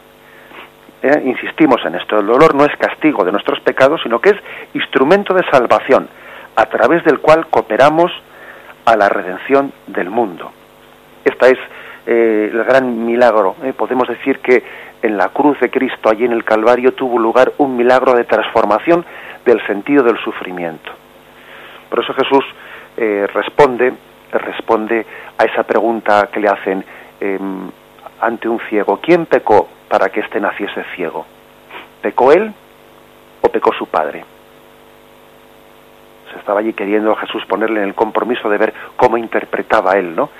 Eh, 1.02 1.22
insistimos 1.26 1.84
en 1.84 1.96
esto, 1.96 2.18
el 2.18 2.26
dolor 2.26 2.54
no 2.54 2.64
es 2.64 2.74
castigo 2.78 3.24
de 3.24 3.32
nuestros 3.32 3.60
pecados, 3.60 4.00
sino 4.02 4.20
que 4.20 4.30
es 4.30 4.36
instrumento 4.72 5.34
de 5.34 5.44
salvación, 5.50 6.08
a 6.56 6.64
través 6.66 7.04
del 7.04 7.18
cual 7.18 7.46
cooperamos 7.48 8.10
a 8.86 8.96
la 8.96 9.08
redención 9.08 9.72
del 9.86 10.08
mundo. 10.08 10.50
Esta 11.24 11.48
es 11.48 11.58
eh, 12.06 12.50
el 12.52 12.64
gran 12.64 13.04
milagro. 13.04 13.56
¿eh? 13.64 13.72
Podemos 13.76 14.08
decir 14.08 14.38
que 14.38 14.62
en 15.04 15.18
la 15.18 15.28
cruz 15.28 15.60
de 15.60 15.70
Cristo, 15.70 16.08
allí 16.08 16.24
en 16.24 16.32
el 16.32 16.44
Calvario, 16.44 16.94
tuvo 16.94 17.18
lugar 17.18 17.52
un 17.58 17.76
milagro 17.76 18.14
de 18.14 18.24
transformación 18.24 19.04
del 19.44 19.64
sentido 19.66 20.02
del 20.02 20.16
sufrimiento. 20.24 20.90
Por 21.90 22.02
eso 22.02 22.14
Jesús 22.14 22.42
eh, 22.96 23.26
responde, 23.34 23.92
responde 24.32 25.04
a 25.36 25.44
esa 25.44 25.62
pregunta 25.64 26.30
que 26.32 26.40
le 26.40 26.48
hacen 26.48 26.82
em, 27.20 27.70
ante 28.18 28.48
un 28.48 28.58
ciego. 28.70 28.98
¿Quién 29.02 29.26
pecó 29.26 29.68
para 29.90 30.08
que 30.08 30.20
éste 30.20 30.40
naciese 30.40 30.82
ciego? 30.96 31.26
¿Pecó 32.00 32.32
él 32.32 32.54
o 33.42 33.48
pecó 33.50 33.74
su 33.74 33.86
padre? 33.86 34.24
Se 36.32 36.38
estaba 36.38 36.60
allí 36.60 36.72
queriendo 36.72 37.14
Jesús 37.16 37.44
ponerle 37.44 37.80
en 37.82 37.88
el 37.88 37.94
compromiso 37.94 38.48
de 38.48 38.56
ver 38.56 38.72
cómo 38.96 39.18
interpretaba 39.18 39.98
él, 39.98 40.16
¿no? 40.16 40.30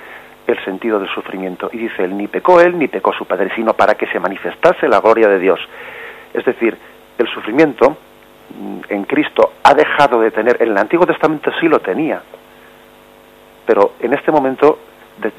El 0.47 0.63
sentido 0.63 0.99
del 0.99 1.09
sufrimiento. 1.09 1.69
Y 1.71 1.77
dice 1.77 2.03
él, 2.03 2.17
ni 2.17 2.27
pecó 2.27 2.61
él 2.61 2.77
ni 2.77 2.87
pecó 2.87 3.13
su 3.13 3.25
padre, 3.25 3.51
sino 3.55 3.73
para 3.73 3.95
que 3.95 4.07
se 4.07 4.19
manifestase 4.19 4.87
la 4.87 4.99
gloria 4.99 5.27
de 5.27 5.39
Dios. 5.39 5.59
Es 6.33 6.45
decir, 6.45 6.77
el 7.17 7.27
sufrimiento 7.27 7.97
mm, 8.59 8.79
en 8.89 9.03
Cristo 9.05 9.53
ha 9.63 9.73
dejado 9.73 10.21
de 10.21 10.31
tener, 10.31 10.61
en 10.61 10.69
el 10.69 10.77
Antiguo 10.77 11.05
Testamento 11.05 11.51
sí 11.59 11.67
lo 11.67 11.79
tenía, 11.79 12.21
pero 13.65 13.93
en 13.99 14.13
este 14.13 14.31
momento, 14.31 14.79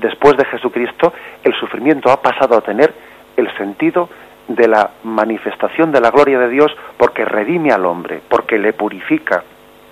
después 0.01 0.37
de 0.37 0.45
Jesucristo, 0.47 1.13
el 1.45 1.55
sufrimiento 1.55 2.11
ha 2.11 2.21
pasado 2.21 2.57
a 2.57 2.61
tener 2.61 2.93
el 3.37 3.55
sentido 3.57 4.09
de 4.49 4.69
la 4.69 4.91
manifestación 5.05 5.93
de 5.93 6.01
la 6.01 6.11
gloria 6.11 6.39
de 6.39 6.49
Dios 6.49 6.75
porque 6.97 7.25
redime 7.25 7.73
al 7.73 7.85
hombre, 7.87 8.21
porque 8.29 8.59
le 8.59 8.73
purifica, 8.73 9.43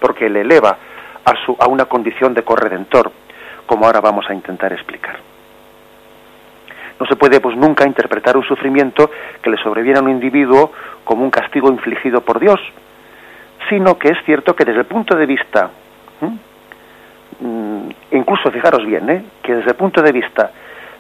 porque 0.01 0.29
le 0.29 0.43
eleva 0.43 0.77
a, 1.25 1.35
su, 1.45 1.57
a 1.59 1.67
una 1.69 1.87
condición 1.87 2.35
de 2.35 2.43
corredentor, 2.43 3.11
como 3.67 3.87
ahora 3.87 4.01
vamos 4.01 4.27
a 4.29 4.35
intentar 4.35 4.73
explicar. 4.73 5.17
No 6.99 7.07
se 7.07 7.17
puede 7.17 7.41
pues 7.41 7.57
nunca 7.57 7.87
interpretar 7.87 8.37
un 8.37 8.45
sufrimiento 8.45 9.11
que 9.43 9.51
le 9.51 9.57
sobreviene 9.59 9.99
a 9.99 10.03
un 10.03 10.11
individuo 10.11 10.73
como 11.05 11.25
un 11.25 11.31
castigo 11.31 11.69
infligido 11.69 12.21
por 12.21 12.39
Dios, 12.39 12.61
sino 13.69 13.99
que 13.99 14.09
es 14.09 14.19
cierto 14.25 14.55
que 14.55 14.65
desde 14.65 14.81
el 14.81 14.87
punto 14.87 15.17
de 15.17 15.27
vista, 15.27 15.71
mm, 17.41 17.89
incluso 18.13 18.51
fijaros 18.51 18.87
bien, 18.87 19.11
¿eh? 19.11 19.25
que 19.43 19.57
desde 19.57 19.71
el 19.71 19.77
punto 19.77 20.03
de 20.03 20.13
vista 20.13 20.51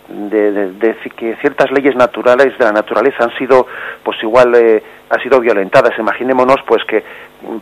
de, 0.08 0.96
que 1.16 1.36
ciertas 1.36 1.70
leyes 1.70 1.96
naturales 1.96 2.58
de 2.58 2.64
la 2.64 2.72
naturaleza 2.72 3.24
han 3.24 3.36
sido 3.38 3.66
pues 4.02 4.22
igual 4.22 4.54
eh, 4.54 4.82
han 5.08 5.20
sido 5.22 5.40
violentadas 5.40 5.98
imaginémonos 5.98 6.58
pues 6.66 6.84
que 6.84 7.02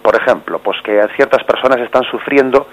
por 0.03 0.17
ejemplo 0.17 0.59
pues 0.59 0.81
que 0.83 1.01
ciertas 1.15 1.45
personas 1.45 1.79
están 1.79 2.03
sufriendo 2.05 2.67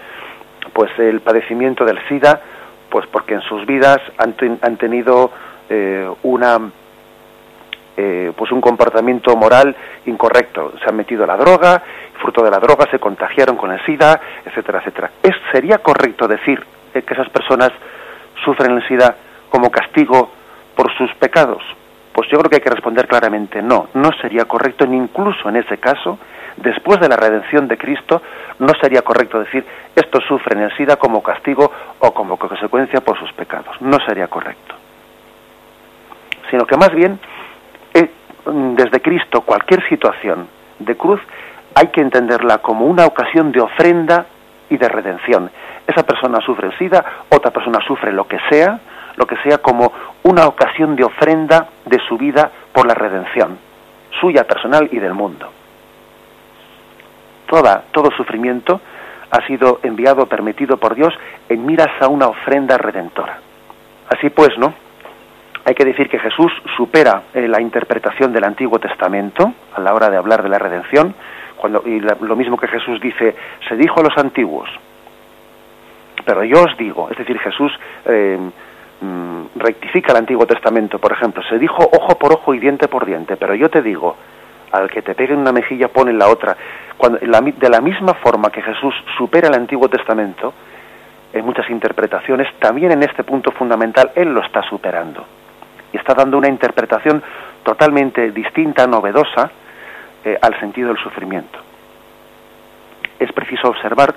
pues 0.74 0.92
el 1.00 1.22
padecimiento 1.22 1.86
del 1.86 2.00
SIDA, 2.08 2.42
pues 2.90 3.06
porque 3.08 3.36
en 3.36 3.42
sus 3.42 3.66
vidas 3.66 4.00
han, 4.18 4.36
han 4.62 4.78
tenido 4.78 5.32
eh, 5.70 6.10
una 6.24 6.72
eh, 8.02 8.32
pues 8.34 8.50
un 8.54 8.62
comportamiento 8.62 9.36
moral 9.36 9.76
incorrecto, 10.06 10.72
se 10.82 10.90
han 10.90 10.96
metido 10.96 11.26
a 11.26 11.28
la 11.28 11.36
droga, 11.36 11.84
fruto 12.22 12.42
de 12.44 12.50
la 12.50 12.60
droga 12.60 12.90
se 12.90 12.98
contagiaron 12.98 13.58
con 13.58 13.72
el 13.72 13.86
SIDA, 13.86 14.22
etcétera, 14.46 14.80
etcétera. 14.80 15.12
¿Es, 15.22 15.36
¿Sería 15.52 15.80
correcto 15.80 16.26
decir 16.26 16.66
eh, 16.94 17.02
que 17.02 17.14
esas 17.14 17.30
personas 17.30 17.72
sufren 18.46 18.72
el 18.72 18.88
SIDA 18.88 19.16
como 19.50 19.70
castigo 19.70 20.32
por 20.76 20.96
sus 20.96 21.14
pecados? 21.16 21.62
Pues 22.14 22.30
yo 22.30 22.38
creo 22.38 22.50
que 22.50 22.56
hay 22.56 22.62
que 22.62 22.70
responder 22.70 23.06
claramente 23.06 23.62
no, 23.62 23.90
no 23.94 24.12
sería 24.22 24.46
correcto, 24.46 24.86
ni 24.86 24.96
incluso 24.96 25.50
en 25.50 25.58
ese 25.58 25.78
caso, 25.78 26.20
después 26.58 27.00
de 27.00 27.10
la 27.10 27.16
redención 27.16 27.68
de 27.68 27.78
Cristo, 27.78 28.22
no 28.60 28.74
sería 28.82 29.02
correcto 29.02 29.40
decir 29.40 29.66
esto 29.96 30.20
sufren 30.22 30.62
el 30.62 30.76
SIDA 30.76 30.96
como 30.96 31.22
castigo 31.22 31.72
o 32.00 32.14
como 32.14 32.38
consecuencia 32.38 33.02
por 33.02 33.18
sus 33.20 33.32
pecados. 33.34 33.80
No 33.82 33.98
sería 34.06 34.28
correcto. 34.28 34.76
Sino 36.50 36.66
que 36.66 36.78
más 36.78 36.92
bien, 36.94 37.20
eh, 37.94 38.10
desde 38.76 39.02
Cristo, 39.02 39.42
cualquier 39.42 39.88
situación 39.88 40.48
de 40.80 40.96
cruz 40.96 41.22
hay 41.76 41.88
que 41.88 42.02
entenderla 42.02 42.60
como 42.60 42.86
una 42.86 43.06
ocasión 43.06 43.52
de 43.52 43.62
ofrenda 43.62 44.26
y 44.70 44.78
de 44.78 44.88
redención. 44.88 45.52
Esa 45.86 46.04
persona 46.04 46.40
sufre 46.42 46.68
el 46.68 46.78
SIDA, 46.78 47.04
otra 47.30 47.52
persona 47.52 47.80
sufre 47.86 48.12
lo 48.12 48.28
que 48.28 48.40
sea, 48.50 48.80
lo 49.16 49.26
que 49.28 49.38
sea 49.38 49.58
como 49.60 49.92
una 50.24 50.48
ocasión 50.48 50.96
de 50.96 51.04
ofrenda 51.04 51.68
de 51.86 52.00
su 52.08 52.18
vida 52.18 52.52
por 52.72 52.88
la 52.88 52.94
redención, 52.94 53.58
suya 54.20 54.46
personal 54.46 54.88
y 54.92 55.00
del 55.00 55.14
mundo. 55.14 55.52
Toda, 57.50 57.84
todo 57.92 58.12
sufrimiento 58.12 58.80
ha 59.32 59.46
sido 59.48 59.80
enviado, 59.84 60.28
permitido 60.28 60.78
por 60.78 60.96
Dios 60.96 61.14
en 61.50 61.66
miras 61.66 61.90
a 62.00 62.08
una 62.08 62.28
ofrenda 62.28 62.78
redentora. 62.78 63.40
Así 64.10 64.30
pues, 64.30 64.58
¿no? 64.58 64.74
Hay 65.66 65.76
que 65.76 65.86
decir 65.86 66.10
que 66.10 66.20
Jesús 66.20 66.52
supera 66.78 67.24
eh, 67.34 67.48
la 67.48 67.62
interpretación 67.62 68.32
del 68.32 68.44
Antiguo 68.44 68.80
Testamento 68.80 69.54
a 69.74 69.82
la 69.82 69.94
hora 69.94 70.10
de 70.10 70.18
hablar 70.18 70.42
de 70.42 70.50
la 70.50 70.58
redención, 70.58 71.14
cuando, 71.58 71.84
y 71.86 72.00
lo 72.00 72.36
mismo 72.36 72.58
que 72.58 72.68
Jesús 72.68 73.00
dice, 73.02 73.36
se 73.68 73.76
dijo 73.76 74.00
a 74.00 74.04
los 74.04 74.18
antiguos, 74.18 74.70
pero 76.26 76.44
yo 76.44 76.64
os 76.64 76.78
digo, 76.78 77.10
es 77.10 77.18
decir, 77.18 77.38
Jesús 77.40 77.72
eh, 78.06 78.38
mm, 79.02 79.42
rectifica 79.56 80.12
el 80.12 80.20
Antiguo 80.20 80.46
Testamento, 80.46 81.00
por 81.00 81.12
ejemplo, 81.12 81.44
se 81.44 81.58
dijo 81.58 81.78
ojo 81.78 82.18
por 82.18 82.34
ojo 82.34 82.54
y 82.54 82.60
diente 82.60 82.88
por 82.88 83.06
diente, 83.06 83.36
pero 83.36 83.56
yo 83.56 83.70
te 83.70 83.82
digo, 83.82 84.16
al 84.72 84.90
que 84.90 85.02
te 85.02 85.16
pegue 85.16 85.34
en 85.34 85.40
una 85.40 85.52
mejilla 85.52 85.88
pone 85.88 86.12
en 86.12 86.20
la 86.20 86.28
otra. 86.28 86.56
Cuando, 86.98 87.20
de 87.20 87.70
la 87.70 87.82
misma 87.82 88.14
forma 88.16 88.52
que 88.52 88.62
Jesús 88.62 88.94
supera 89.18 89.48
el 89.48 89.56
Antiguo 89.56 89.90
Testamento, 89.90 90.54
en 91.34 91.46
muchas 91.46 91.70
interpretaciones, 91.70 92.48
también 92.60 92.92
en 92.92 93.04
este 93.04 93.24
punto 93.24 93.52
fundamental 93.52 94.12
Él 94.16 94.34
lo 94.34 94.42
está 94.42 94.64
superando. 94.64 95.26
Y 95.94 95.98
está 95.98 96.14
dando 96.14 96.38
una 96.38 96.50
interpretación 96.50 97.22
totalmente 97.64 98.32
distinta, 98.32 98.88
novedosa, 98.88 99.52
eh, 100.24 100.38
al 100.42 100.60
sentido 100.60 100.90
del 100.90 100.98
sufrimiento. 100.98 101.60
Es 103.20 103.32
preciso 103.32 103.70
observar 103.70 104.14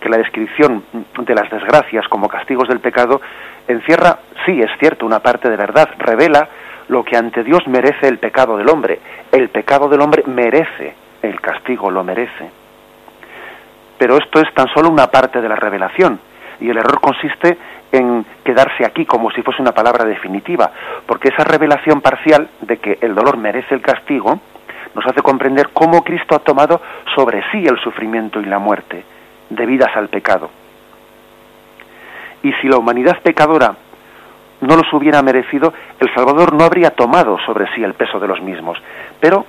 que 0.00 0.08
la 0.08 0.18
descripción 0.18 0.84
de 0.92 1.34
las 1.34 1.50
desgracias 1.50 2.06
como 2.08 2.28
castigos 2.28 2.68
del 2.68 2.80
pecado 2.80 3.20
encierra, 3.66 4.18
sí, 4.44 4.60
es 4.60 4.70
cierto, 4.78 5.06
una 5.06 5.20
parte 5.20 5.48
de 5.48 5.56
verdad, 5.56 5.88
revela 5.98 6.48
lo 6.88 7.04
que 7.04 7.16
ante 7.16 7.42
Dios 7.42 7.66
merece 7.66 8.08
el 8.08 8.18
pecado 8.18 8.56
del 8.56 8.68
hombre. 8.68 9.00
El 9.32 9.48
pecado 9.48 9.88
del 9.88 10.00
hombre 10.00 10.22
merece 10.26 10.94
el 11.22 11.40
castigo, 11.40 11.90
lo 11.90 12.04
merece. 12.04 12.50
Pero 13.98 14.18
esto 14.18 14.40
es 14.40 14.52
tan 14.54 14.68
solo 14.68 14.90
una 14.90 15.06
parte 15.06 15.40
de 15.40 15.48
la 15.48 15.56
revelación 15.56 16.20
y 16.60 16.70
el 16.70 16.76
error 16.76 17.00
consiste 17.00 17.56
en 17.92 18.24
quedarse 18.44 18.84
aquí 18.84 19.06
como 19.06 19.30
si 19.30 19.42
fuese 19.42 19.62
una 19.62 19.72
palabra 19.72 20.04
definitiva, 20.04 20.70
porque 21.06 21.28
esa 21.28 21.44
revelación 21.44 22.00
parcial 22.00 22.48
de 22.60 22.78
que 22.78 22.98
el 23.00 23.14
dolor 23.14 23.36
merece 23.36 23.74
el 23.74 23.80
castigo 23.80 24.40
nos 24.94 25.06
hace 25.06 25.22
comprender 25.22 25.70
cómo 25.72 26.02
Cristo 26.04 26.36
ha 26.36 26.38
tomado 26.40 26.80
sobre 27.14 27.42
sí 27.50 27.64
el 27.66 27.78
sufrimiento 27.80 28.40
y 28.40 28.44
la 28.44 28.58
muerte 28.58 29.04
debidas 29.50 29.94
al 29.96 30.08
pecado. 30.08 30.50
Y 32.42 32.52
si 32.54 32.68
la 32.68 32.76
humanidad 32.76 33.20
pecadora 33.22 33.74
no 34.64 34.76
los 34.76 34.92
hubiera 34.92 35.22
merecido, 35.22 35.72
el 36.00 36.12
Salvador 36.14 36.54
no 36.54 36.64
habría 36.64 36.90
tomado 36.90 37.38
sobre 37.46 37.66
sí 37.74 37.82
el 37.82 37.94
peso 37.94 38.18
de 38.18 38.28
los 38.28 38.40
mismos. 38.40 38.78
Pero 39.20 39.46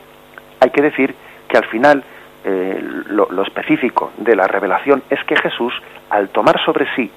hay 0.60 0.70
que 0.70 0.82
decir 0.82 1.16
que 1.48 1.58
al 1.58 1.66
final 1.66 2.04
eh, 2.44 2.80
lo, 3.08 3.44
específico 3.44 4.12
de 4.18 4.36
la 4.36 4.48
revelación 4.48 5.04
es 5.10 5.24
que 5.24 5.36
Jesús, 5.36 5.74
al 6.10 6.30
tomar 6.30 6.64
sobre 6.64 6.86
sí 6.96 7.12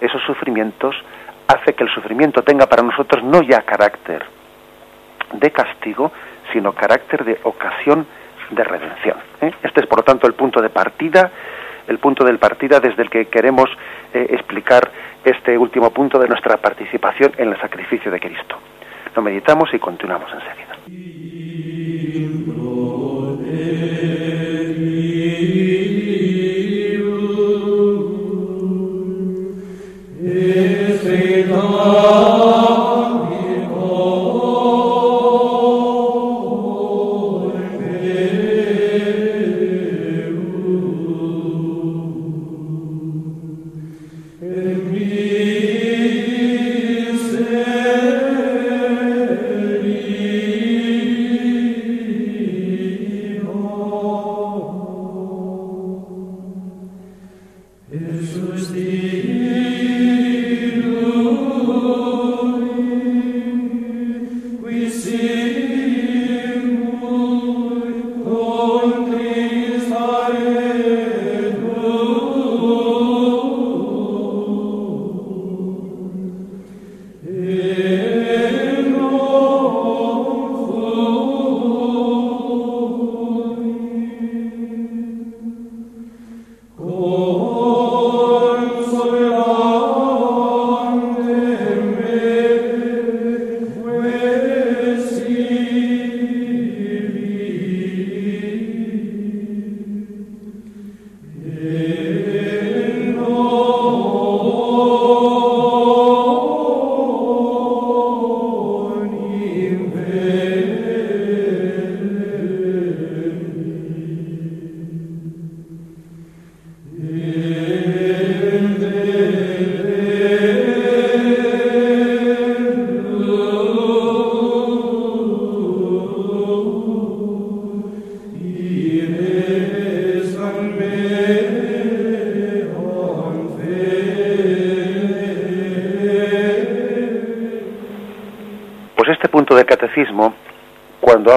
esos 0.00 0.22
sufrimientos, 0.22 0.96
hace 1.46 1.74
que 1.74 1.84
el 1.84 1.90
sufrimiento 1.90 2.42
tenga 2.42 2.66
para 2.66 2.82
nosotros 2.82 3.22
no 3.22 3.42
ya 3.42 3.62
carácter 3.62 4.24
de 5.32 5.50
castigo, 5.50 6.12
sino 6.52 6.72
carácter 6.72 7.24
de 7.24 7.38
ocasión 7.44 8.06
de 8.50 8.64
redención. 8.64 9.16
¿eh? 9.40 9.52
Este 9.62 9.80
es, 9.80 9.86
por 9.86 9.98
lo 9.98 10.04
tanto, 10.04 10.26
el 10.26 10.34
punto 10.34 10.60
de 10.60 10.70
partida 10.70 11.30
el 11.88 11.98
punto 11.98 12.24
del 12.24 12.38
partida 12.38 12.80
desde 12.80 13.02
el 13.02 13.10
que 13.10 13.26
queremos 13.26 13.70
eh, 14.12 14.26
explicar 14.30 14.90
este 15.24 15.56
último 15.56 15.90
punto 15.90 16.18
de 16.18 16.28
nuestra 16.28 16.56
participación 16.58 17.32
en 17.38 17.50
el 17.50 17.60
sacrificio 17.60 18.10
de 18.10 18.20
Cristo. 18.20 18.56
Lo 19.14 19.22
meditamos 19.22 19.72
y 19.72 19.78
continuamos 19.78 20.30
enseguida. 20.32 20.74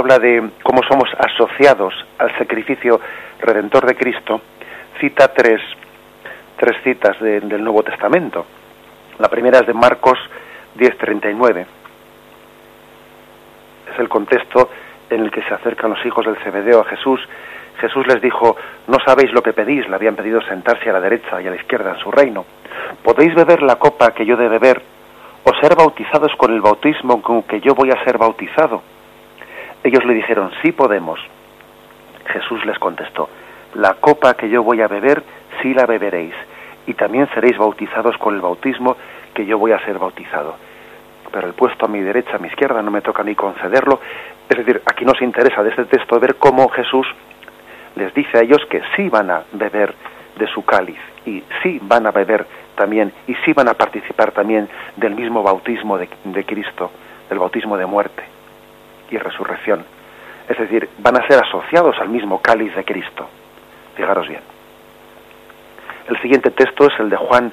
Habla 0.07 0.19
de 0.19 0.51
cómo 0.63 0.81
somos 0.83 1.09
asociados 1.19 1.93
al 2.17 2.33
sacrificio 2.37 3.01
redentor 3.41 3.85
de 3.85 3.95
Cristo, 3.95 4.39
cita 5.01 5.33
tres, 5.33 5.59
tres 6.55 6.81
citas 6.81 7.19
del 7.19 7.61
Nuevo 7.61 7.83
Testamento. 7.83 8.45
La 9.19 9.27
primera 9.27 9.59
es 9.59 9.67
de 9.67 9.73
Marcos 9.73 10.17
10:39. 10.77 11.65
Es 13.91 13.99
el 13.99 14.07
contexto 14.07 14.69
en 15.09 15.23
el 15.23 15.29
que 15.31 15.41
se 15.41 15.53
acercan 15.53 15.89
los 15.89 16.05
hijos 16.05 16.25
del 16.25 16.37
Cebedeo 16.37 16.79
a 16.79 16.85
Jesús. 16.85 17.19
Jesús 17.81 18.07
les 18.07 18.21
dijo, 18.21 18.55
no 18.87 18.99
sabéis 19.05 19.33
lo 19.33 19.41
que 19.41 19.51
pedís, 19.51 19.89
le 19.89 19.95
habían 19.95 20.15
pedido 20.15 20.39
sentarse 20.43 20.89
a 20.89 20.93
la 20.93 21.01
derecha 21.01 21.41
y 21.41 21.47
a 21.47 21.49
la 21.49 21.57
izquierda 21.57 21.91
en 21.91 21.99
su 21.99 22.11
reino. 22.11 22.45
¿Podéis 23.03 23.35
beber 23.35 23.61
la 23.61 23.75
copa 23.75 24.11
que 24.11 24.25
yo 24.25 24.37
de 24.37 24.47
beber 24.47 24.81
o 25.43 25.53
ser 25.61 25.75
bautizados 25.75 26.31
con 26.37 26.53
el 26.53 26.61
bautismo 26.61 27.21
con 27.21 27.43
que 27.43 27.59
yo 27.59 27.75
voy 27.75 27.91
a 27.91 28.01
ser 28.05 28.17
bautizado? 28.17 28.81
Ellos 29.87 30.03
le 30.03 30.15
dijeron, 30.15 30.51
sí 30.61 30.73
podemos. 30.73 31.17
Jesús 32.25 32.65
les 32.65 32.77
contestó, 32.77 33.29
la 33.75 33.93
copa 33.93 34.33
que 34.33 34.49
yo 34.49 34.61
voy 34.61 34.81
a 34.81 34.89
beber, 34.89 35.23
sí 35.61 35.73
la 35.73 35.85
beberéis, 35.85 36.33
y 36.87 36.93
también 36.93 37.29
seréis 37.33 37.57
bautizados 37.57 38.17
con 38.17 38.35
el 38.35 38.41
bautismo 38.41 38.97
que 39.33 39.45
yo 39.45 39.57
voy 39.57 39.71
a 39.71 39.79
ser 39.85 39.97
bautizado. 39.97 40.57
Pero 41.31 41.47
el 41.47 41.53
puesto 41.53 41.85
a 41.85 41.87
mi 41.87 42.01
derecha, 42.01 42.35
a 42.35 42.39
mi 42.39 42.49
izquierda, 42.49 42.81
no 42.81 42.91
me 42.91 42.99
toca 42.99 43.23
ni 43.23 43.33
concederlo. 43.33 44.01
Es 44.49 44.57
decir, 44.57 44.81
aquí 44.85 45.05
nos 45.05 45.21
interesa 45.21 45.63
de 45.63 45.69
este 45.69 45.85
texto 45.85 46.19
ver 46.19 46.35
cómo 46.35 46.67
Jesús 46.67 47.07
les 47.95 48.13
dice 48.13 48.39
a 48.39 48.41
ellos 48.41 48.65
que 48.69 48.81
sí 48.97 49.07
van 49.07 49.31
a 49.31 49.43
beber 49.53 49.95
de 50.37 50.47
su 50.47 50.65
cáliz 50.65 50.99
y 51.25 51.41
sí 51.63 51.79
van 51.81 52.07
a 52.07 52.11
beber 52.11 52.45
también 52.75 53.13
y 53.25 53.35
sí 53.35 53.53
van 53.53 53.69
a 53.69 53.73
participar 53.73 54.33
también 54.33 54.67
del 54.97 55.15
mismo 55.15 55.43
bautismo 55.43 55.97
de, 55.97 56.09
de 56.25 56.43
Cristo, 56.43 56.91
del 57.29 57.39
bautismo 57.39 57.77
de 57.77 57.85
muerte 57.85 58.36
y 59.09 59.17
resurrección. 59.17 59.85
Es 60.47 60.57
decir, 60.57 60.89
van 60.99 61.17
a 61.17 61.27
ser 61.27 61.43
asociados 61.43 61.97
al 61.99 62.09
mismo 62.09 62.41
cáliz 62.41 62.75
de 62.75 62.85
Cristo. 62.85 63.27
Fijaros 63.95 64.27
bien. 64.27 64.41
El 66.07 66.17
siguiente 66.21 66.51
texto 66.51 66.87
es 66.87 66.99
el 66.99 67.09
de 67.09 67.17
Juan 67.17 67.51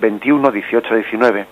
21, 0.00 0.50
18, 0.50 0.94
19, 0.94 1.46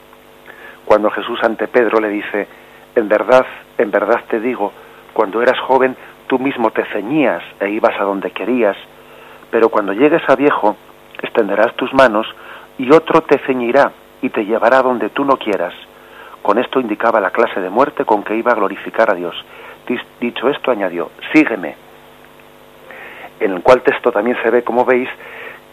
cuando 0.85 1.11
Jesús 1.11 1.39
ante 1.45 1.69
Pedro 1.69 2.01
le 2.01 2.09
dice, 2.09 2.49
en 2.97 3.09
verdad, 3.09 3.47
en 3.79 3.91
verdad 3.91 4.25
te 4.29 4.41
digo, 4.41 4.73
cuando 5.13 5.41
eras 5.43 5.61
joven 5.61 5.97
tú 6.27 6.39
mismo 6.39 6.71
te 6.71 6.85
ceñías 6.87 7.43
e 7.61 7.71
ibas 7.71 8.01
a 8.01 8.05
donde 8.05 8.33
querías, 8.33 8.77
pero 9.51 9.69
cuando 9.69 9.93
llegues 9.93 10.23
a 10.29 10.35
viejo, 10.35 10.77
extenderás 11.23 11.75
tus 11.77 11.93
manos 11.93 12.27
y 12.79 12.91
otro 12.93 13.21
te 13.21 13.39
ceñirá 13.47 13.93
y 14.23 14.31
te 14.31 14.45
llevará 14.45 14.83
donde 14.83 15.11
tú 15.11 15.25
no 15.25 15.37
quieras. 15.37 15.75
Con 16.43 16.59
esto 16.59 16.81
indicaba 16.81 17.21
la 17.21 17.31
clase 17.31 17.61
de 17.61 17.71
muerte 17.71 18.05
con 18.05 18.23
que 18.23 18.37
iba 18.37 18.53
a 18.53 18.57
glorificar 18.57 19.11
a 19.11 19.15
Dios. 19.15 19.35
Dicho 20.21 20.49
esto, 20.49 20.71
añadió, 20.71 21.11
sígueme. 21.33 21.75
En 23.41 23.53
el 23.53 23.63
cual 23.63 23.83
texto 23.83 24.13
también 24.13 24.37
se 24.43 24.51
ve, 24.51 24.63
como 24.63 24.85
veis, 24.85 25.09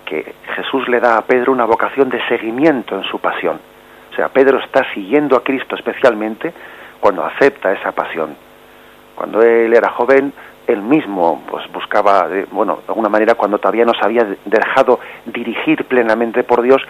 que 0.05 0.33
Jesús 0.55 0.87
le 0.87 0.99
da 0.99 1.17
a 1.17 1.21
Pedro 1.21 1.51
una 1.51 1.65
vocación 1.65 2.09
de 2.09 2.25
seguimiento 2.27 2.95
en 2.95 3.03
su 3.03 3.19
pasión. 3.19 3.59
O 4.11 4.15
sea, 4.15 4.29
Pedro 4.29 4.57
está 4.59 4.85
siguiendo 4.93 5.35
a 5.35 5.43
Cristo 5.43 5.75
especialmente 5.75 6.53
cuando 6.99 7.23
acepta 7.23 7.73
esa 7.73 7.91
pasión. 7.91 8.35
Cuando 9.15 9.41
él 9.41 9.73
era 9.73 9.89
joven, 9.89 10.33
él 10.65 10.81
mismo 10.81 11.43
pues 11.49 11.69
buscaba, 11.71 12.27
bueno, 12.51 12.77
de 12.77 12.87
alguna 12.87 13.09
manera 13.09 13.35
cuando 13.35 13.59
todavía 13.59 13.85
no 13.85 13.93
se 13.93 14.03
había 14.03 14.25
dejado 14.45 14.99
dirigir 15.25 15.85
plenamente 15.85 16.43
por 16.43 16.61
Dios, 16.61 16.81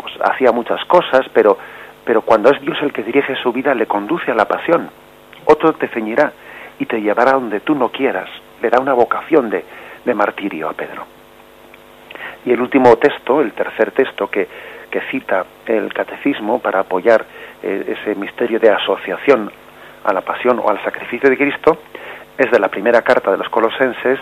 pues 0.00 0.14
hacía 0.22 0.52
muchas 0.52 0.84
cosas, 0.84 1.26
pero 1.32 1.58
pero 2.06 2.22
cuando 2.22 2.50
es 2.50 2.60
Dios 2.60 2.78
el 2.82 2.92
que 2.92 3.02
dirige 3.02 3.34
su 3.42 3.52
vida, 3.52 3.74
le 3.74 3.86
conduce 3.86 4.30
a 4.30 4.34
la 4.34 4.46
pasión. 4.46 4.88
Otro 5.44 5.72
te 5.72 5.88
ceñirá 5.88 6.32
y 6.78 6.86
te 6.86 7.02
llevará 7.02 7.32
donde 7.32 7.58
tú 7.60 7.74
no 7.74 7.88
quieras. 7.88 8.30
Le 8.62 8.70
da 8.70 8.78
una 8.80 8.94
vocación 8.94 9.50
de, 9.50 9.64
martirio 10.14 10.68
a 10.68 10.72
Pedro. 10.72 11.04
Y 12.44 12.52
el 12.52 12.60
último 12.60 12.96
texto, 12.96 13.40
el 13.40 13.52
tercer 13.52 13.90
texto 13.90 14.30
que, 14.30 14.46
que 14.88 15.00
cita 15.10 15.44
el 15.66 15.92
catecismo 15.92 16.60
para 16.60 16.78
apoyar 16.78 17.24
eh, 17.60 17.96
ese 17.98 18.14
misterio 18.14 18.60
de 18.60 18.70
asociación 18.70 19.50
a 20.04 20.12
la 20.12 20.20
pasión 20.20 20.60
o 20.60 20.70
al 20.70 20.80
sacrificio 20.84 21.28
de 21.28 21.36
Cristo, 21.36 21.76
es 22.38 22.48
de 22.52 22.60
la 22.60 22.68
primera 22.68 23.02
carta 23.02 23.32
de 23.32 23.38
los 23.38 23.48
Colosenses, 23.48 24.20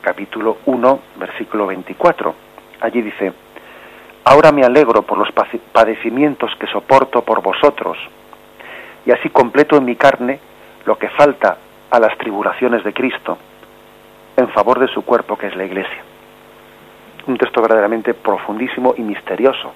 capítulo 0.00 0.58
1, 0.66 1.00
versículo 1.18 1.66
24. 1.66 2.34
Allí 2.82 3.02
dice, 3.02 3.32
Ahora 4.28 4.50
me 4.50 4.64
alegro 4.64 5.02
por 5.02 5.18
los 5.18 5.28
padecimientos 5.72 6.50
que 6.58 6.66
soporto 6.66 7.22
por 7.22 7.42
vosotros, 7.42 7.96
y 9.04 9.12
así 9.12 9.30
completo 9.30 9.76
en 9.76 9.84
mi 9.84 9.94
carne 9.94 10.40
lo 10.84 10.98
que 10.98 11.08
falta 11.10 11.58
a 11.88 12.00
las 12.00 12.18
tribulaciones 12.18 12.82
de 12.82 12.92
Cristo, 12.92 13.38
en 14.36 14.48
favor 14.48 14.80
de 14.80 14.88
su 14.88 15.02
cuerpo 15.02 15.38
que 15.38 15.46
es 15.46 15.54
la 15.54 15.64
Iglesia. 15.64 16.02
Un 17.28 17.38
texto 17.38 17.62
verdaderamente 17.62 18.14
profundísimo 18.14 18.94
y 18.96 19.02
misterioso, 19.02 19.72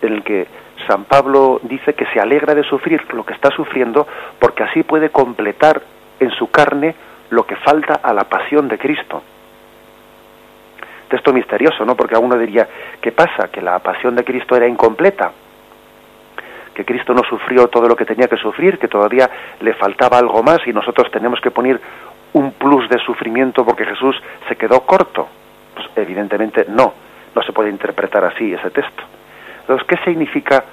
en 0.00 0.12
el 0.12 0.24
que 0.24 0.48
San 0.88 1.04
Pablo 1.04 1.60
dice 1.62 1.94
que 1.94 2.06
se 2.06 2.18
alegra 2.18 2.56
de 2.56 2.64
sufrir 2.64 3.06
lo 3.14 3.24
que 3.24 3.34
está 3.34 3.50
sufriendo 3.50 4.08
porque 4.40 4.64
así 4.64 4.82
puede 4.82 5.10
completar 5.10 5.82
en 6.18 6.32
su 6.32 6.50
carne 6.50 6.96
lo 7.30 7.46
que 7.46 7.54
falta 7.54 8.00
a 8.02 8.12
la 8.12 8.24
pasión 8.24 8.66
de 8.66 8.78
Cristo 8.78 9.22
texto 11.12 11.30
misterioso, 11.30 11.84
¿no? 11.84 11.94
Porque 11.94 12.14
a 12.14 12.18
uno 12.18 12.38
diría, 12.38 12.66
¿qué 12.98 13.12
pasa? 13.12 13.48
Que 13.52 13.60
la 13.60 13.78
pasión 13.80 14.16
de 14.16 14.24
Cristo 14.24 14.56
era 14.56 14.66
incompleta, 14.66 15.30
que 16.74 16.86
Cristo 16.86 17.12
no 17.12 17.22
sufrió 17.22 17.68
todo 17.68 17.86
lo 17.86 17.94
que 17.94 18.06
tenía 18.06 18.28
que 18.28 18.38
sufrir, 18.38 18.78
que 18.78 18.88
todavía 18.88 19.28
le 19.60 19.74
faltaba 19.74 20.16
algo 20.16 20.42
más 20.42 20.66
y 20.66 20.72
nosotros 20.72 21.10
tenemos 21.10 21.38
que 21.42 21.50
poner 21.50 21.78
un 22.32 22.52
plus 22.52 22.88
de 22.88 22.98
sufrimiento 22.98 23.62
porque 23.62 23.84
Jesús 23.84 24.16
se 24.48 24.56
quedó 24.56 24.80
corto. 24.86 25.28
Pues 25.74 25.86
evidentemente 25.96 26.64
no, 26.68 26.94
no 27.34 27.42
se 27.42 27.52
puede 27.52 27.68
interpretar 27.68 28.24
así 28.24 28.54
ese 28.54 28.70
texto. 28.70 29.02
Entonces, 29.60 29.86
¿qué 29.86 29.98
significa 30.04 30.64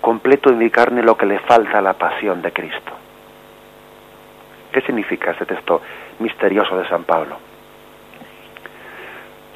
completo 0.00 0.50
en 0.50 0.58
mi 0.58 0.70
carne 0.70 1.02
lo 1.02 1.16
que 1.16 1.26
le 1.26 1.40
falta 1.40 1.78
a 1.78 1.82
la 1.82 1.94
pasión 1.94 2.40
de 2.40 2.52
Cristo? 2.52 2.92
¿Qué 4.70 4.80
significa 4.82 5.32
ese 5.32 5.44
texto 5.44 5.82
misterioso 6.20 6.78
de 6.78 6.88
San 6.88 7.02
Pablo? 7.02 7.47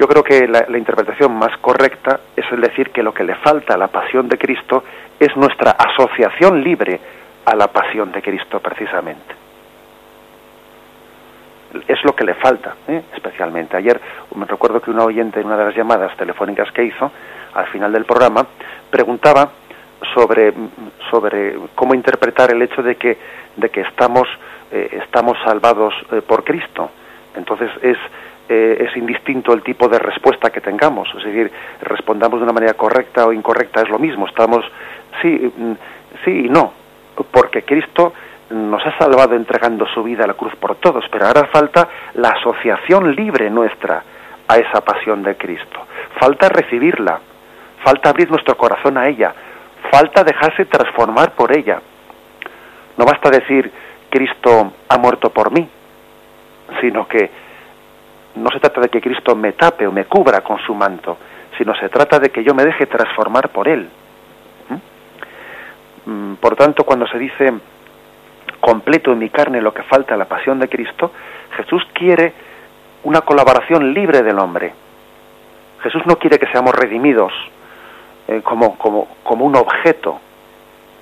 Yo 0.03 0.09
creo 0.09 0.25
que 0.25 0.49
la, 0.49 0.77
interpretación 0.77 1.33
más 1.33 1.57
correcta 1.59 2.19
es 2.35 2.45
el 2.51 2.61
decir 2.61 2.91
que 2.91 3.05
lo 3.05 3.15
que 3.15 3.23
le 3.23 3.37
falta 3.37 3.75
a 3.75 3.77
la 3.77 3.87
pasión 3.87 4.29
de 4.29 4.37
Cristo 4.37 4.83
es 5.17 5.37
nuestra 5.37 5.77
asociación 5.79 6.61
libre 6.61 6.99
a 7.45 7.55
la 7.55 7.69
pasión 7.69 8.11
de 8.11 8.21
Cristo 8.21 8.59
precisamente. 8.59 9.33
Es 11.87 12.03
lo 12.03 12.17
que 12.17 12.25
le 12.25 12.35
falta, 12.35 12.75
¿eh? 12.89 13.01
especialmente. 13.15 13.77
Ayer 13.77 14.01
me 14.35 14.45
recuerdo 14.45 14.81
que 14.83 14.91
un 14.91 14.99
oyente 14.99 15.39
en 15.39 15.47
una 15.47 15.57
de 15.57 15.67
las 15.67 15.77
llamadas 15.77 16.17
telefónicas 16.17 16.73
que 16.73 16.83
hizo, 16.83 17.13
al 17.55 17.69
final 17.69 17.93
del 17.93 18.05
programa, 18.05 18.45
preguntaba 18.91 19.53
sobre, 20.15 20.53
sobre 21.13 21.59
cómo 21.77 21.95
interpretar 21.95 22.51
el 22.51 22.61
hecho 22.61 22.83
de 22.83 22.97
que, 22.97 23.19
de 23.55 23.71
que 23.71 23.83
estamos, 23.83 24.27
eh, 24.73 24.99
estamos 25.05 25.39
salvados 25.45 25.95
eh, 26.11 26.23
por 26.23 26.43
Cristo. 26.43 26.91
Entonces 27.37 27.71
es 27.83 27.99
eh, 28.53 28.87
es 28.87 28.97
indistinto 28.97 29.55
el 29.55 29.63
tipo 29.63 29.89
de 29.89 29.99
respuesta 29.99 30.51
que 30.51 30.61
tengamos. 30.61 31.09
Es 31.17 31.25
decir, 31.25 31.51
respondamos 31.81 32.39
de 32.39 32.45
una 32.45 32.53
manera 32.53 32.75
correcta 32.75 33.27
o 33.27 33.33
incorrecta 33.33 33.81
es 33.81 33.89
lo 33.89 33.99
mismo. 33.99 34.27
Estamos, 34.27 34.63
sí, 35.23 35.53
mm, 35.57 35.73
sí 36.25 36.47
y 36.47 36.49
no. 36.51 36.73
¿Por 37.31 37.47
Hombre, 37.47 37.65
Cristo 37.65 38.13
nos 38.51 38.85
ha 38.87 38.99
salvado 38.99 39.35
entregando 39.35 39.87
su 39.87 40.03
vida 40.03 40.25
a 40.25 40.27
la 40.27 40.35
cruz 40.35 40.55
por 40.57 40.75
todos, 40.77 41.05
pero 41.11 41.27
ahora 41.27 41.47
falta 41.47 41.89
la 42.15 42.31
asociación 42.31 43.15
libre 43.15 43.49
nuestra 43.49 44.03
a 44.47 44.57
esa 44.59 44.83
pasión 44.83 45.23
de 45.23 45.37
Cristo. 45.37 45.87
Falta 46.21 46.51
recibirla, 46.51 47.21
falta 47.83 48.11
abrir 48.11 48.31
nuestro 48.31 48.57
corazón 48.57 48.99
a 48.99 49.09
ella, 49.09 49.33
falta 49.91 50.25
dejarse 50.25 50.67
transformar 50.67 51.33
por 51.33 51.57
ella. 51.57 51.81
No 52.99 53.07
basta 53.07 53.31
decir 53.31 53.71
Cristo 54.11 54.73
ha 54.89 54.99
muerto 54.99 55.31
por 55.31 55.51
mí, 55.51 55.67
sino 56.83 57.09
que 57.09 57.31
no 58.35 58.51
se 58.51 58.61
trata 58.61 58.81
de 58.81 58.89
que 58.89 59.01
Cristo 59.01 59.35
me 59.37 59.53
tape 59.53 59.87
o 59.87 59.93
me 59.93 60.07
cubra 60.07 60.41
con 60.41 60.59
su 60.61 60.75
manto, 60.75 61.19
sino 61.59 61.75
se 61.75 61.89
trata 61.89 62.19
de 62.19 62.31
que 62.31 62.43
yo 62.43 62.55
me 62.55 62.65
deje 62.65 62.87
transformar 62.87 63.51
por 63.51 63.69
Él. 63.69 63.89
¿Mm? 66.07 66.11
Mm, 66.11 66.37
por 66.37 66.57
tanto, 66.57 66.85
cuando 66.85 67.07
se 67.07 67.19
dice 67.19 67.53
completo 68.61 69.13
en 69.13 69.19
mi 69.19 69.29
carne 69.29 69.61
lo 69.61 69.75
que 69.75 69.83
falta 69.83 70.17
la 70.17 70.27
pasión 70.27 70.59
de 70.59 70.69
Cristo, 70.69 71.13
Jesús 71.57 71.83
quiere 71.93 72.33
una 73.03 73.21
colaboración 73.23 73.93
libre 73.93 74.23
del 74.23 74.39
hombre. 74.39 74.73
Jesús 75.83 76.03
no 76.07 76.17
quiere 76.17 76.39
que 76.39 76.47
seamos 76.47 76.75
redimidos 76.75 77.33
eh, 78.29 78.41
como, 78.43 78.79
como, 78.79 79.09
como 79.25 79.45
un 79.45 79.57
objeto, 79.57 80.21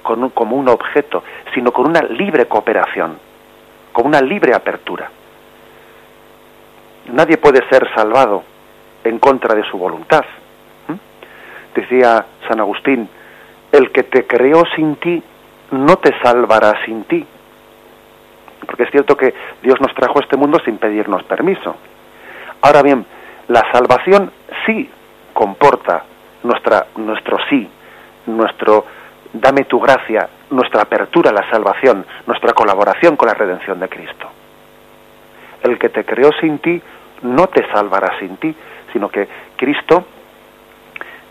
como 0.03 0.57
un 0.57 0.69
objeto, 0.69 1.23
sino 1.55 1.71
con 1.71 1.87
una 1.87 2.03
libre 2.03 2.47
cooperación, 2.47 3.19
con 3.93 4.07
una 4.07 4.21
libre 4.21 4.55
apertura. 4.55 5.11
Nadie 7.07 7.39
puede 7.39 7.67
ser 7.69 7.89
salvado 7.95 8.43
en 9.05 9.19
contra 9.19 9.55
de 9.55 9.65
su 9.65 9.79
voluntad. 9.79 10.25
Decía 11.75 12.27
San 12.49 12.61
Agustín, 12.61 13.09
el 13.73 13.91
que 13.93 14.03
te 14.03 14.27
creó 14.27 14.65
sin 14.75 14.97
ti 14.97 15.23
no 15.71 15.97
te 15.97 16.13
salvará 16.21 16.85
sin 16.85 17.05
ti. 17.05 17.25
Porque 18.67 18.83
es 18.85 18.91
cierto 18.91 19.17
que 19.17 19.35
Dios 19.63 19.81
nos 19.81 19.95
trajo 19.95 20.19
a 20.19 20.23
este 20.23 20.37
mundo 20.37 20.59
sin 20.65 20.79
pedirnos 20.79 21.23
permiso. 21.25 21.77
Ahora 22.63 22.83
bien, 22.83 23.07
la 23.49 23.65
salvación 23.73 24.31
sí 24.67 24.91
comporta 25.33 26.05
nuestra, 26.43 26.87
nuestro 26.97 27.39
sí, 27.49 27.69
nuestro 28.27 28.85
dame 29.33 29.65
tu 29.65 29.81
gracia, 29.81 30.29
nuestra 30.51 30.83
apertura 30.83 31.31
a 31.31 31.35
la 31.35 31.49
salvación, 31.51 32.05
nuestra 32.27 32.53
colaboración 32.53 33.17
con 33.17 33.29
la 33.29 33.35
redención 33.35 33.79
de 33.79 33.89
Cristo. 33.89 34.29
El 35.63 35.79
que 35.79 35.89
te 35.89 36.05
creó 36.05 36.31
sin 36.41 36.59
ti 36.59 36.81
no 37.23 37.49
te 37.49 37.67
salvará 37.71 38.19
sin 38.19 38.37
ti, 38.37 38.55
sino 38.93 39.09
que 39.09 39.29
Cristo 39.57 40.05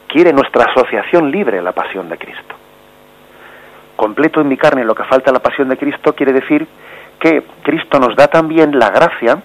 quiere 0.07 0.33
nuestra 0.33 0.65
asociación 0.65 1.31
libre 1.31 1.59
a 1.59 1.61
la 1.61 1.71
pasión 1.71 2.09
de 2.09 2.17
Cristo. 2.17 2.55
Completo 3.95 4.41
en 4.41 4.47
mi 4.47 4.57
carne 4.57 4.83
lo 4.83 4.95
que 4.95 5.03
falta 5.03 5.29
a 5.29 5.33
la 5.33 5.41
pasión 5.41 5.69
de 5.69 5.77
Cristo 5.77 6.15
quiere 6.15 6.33
decir 6.33 6.67
que 7.19 7.43
Cristo 7.63 7.99
nos 7.99 8.15
da 8.15 8.27
también 8.27 8.77
la 8.77 8.89
gracia 8.89 9.41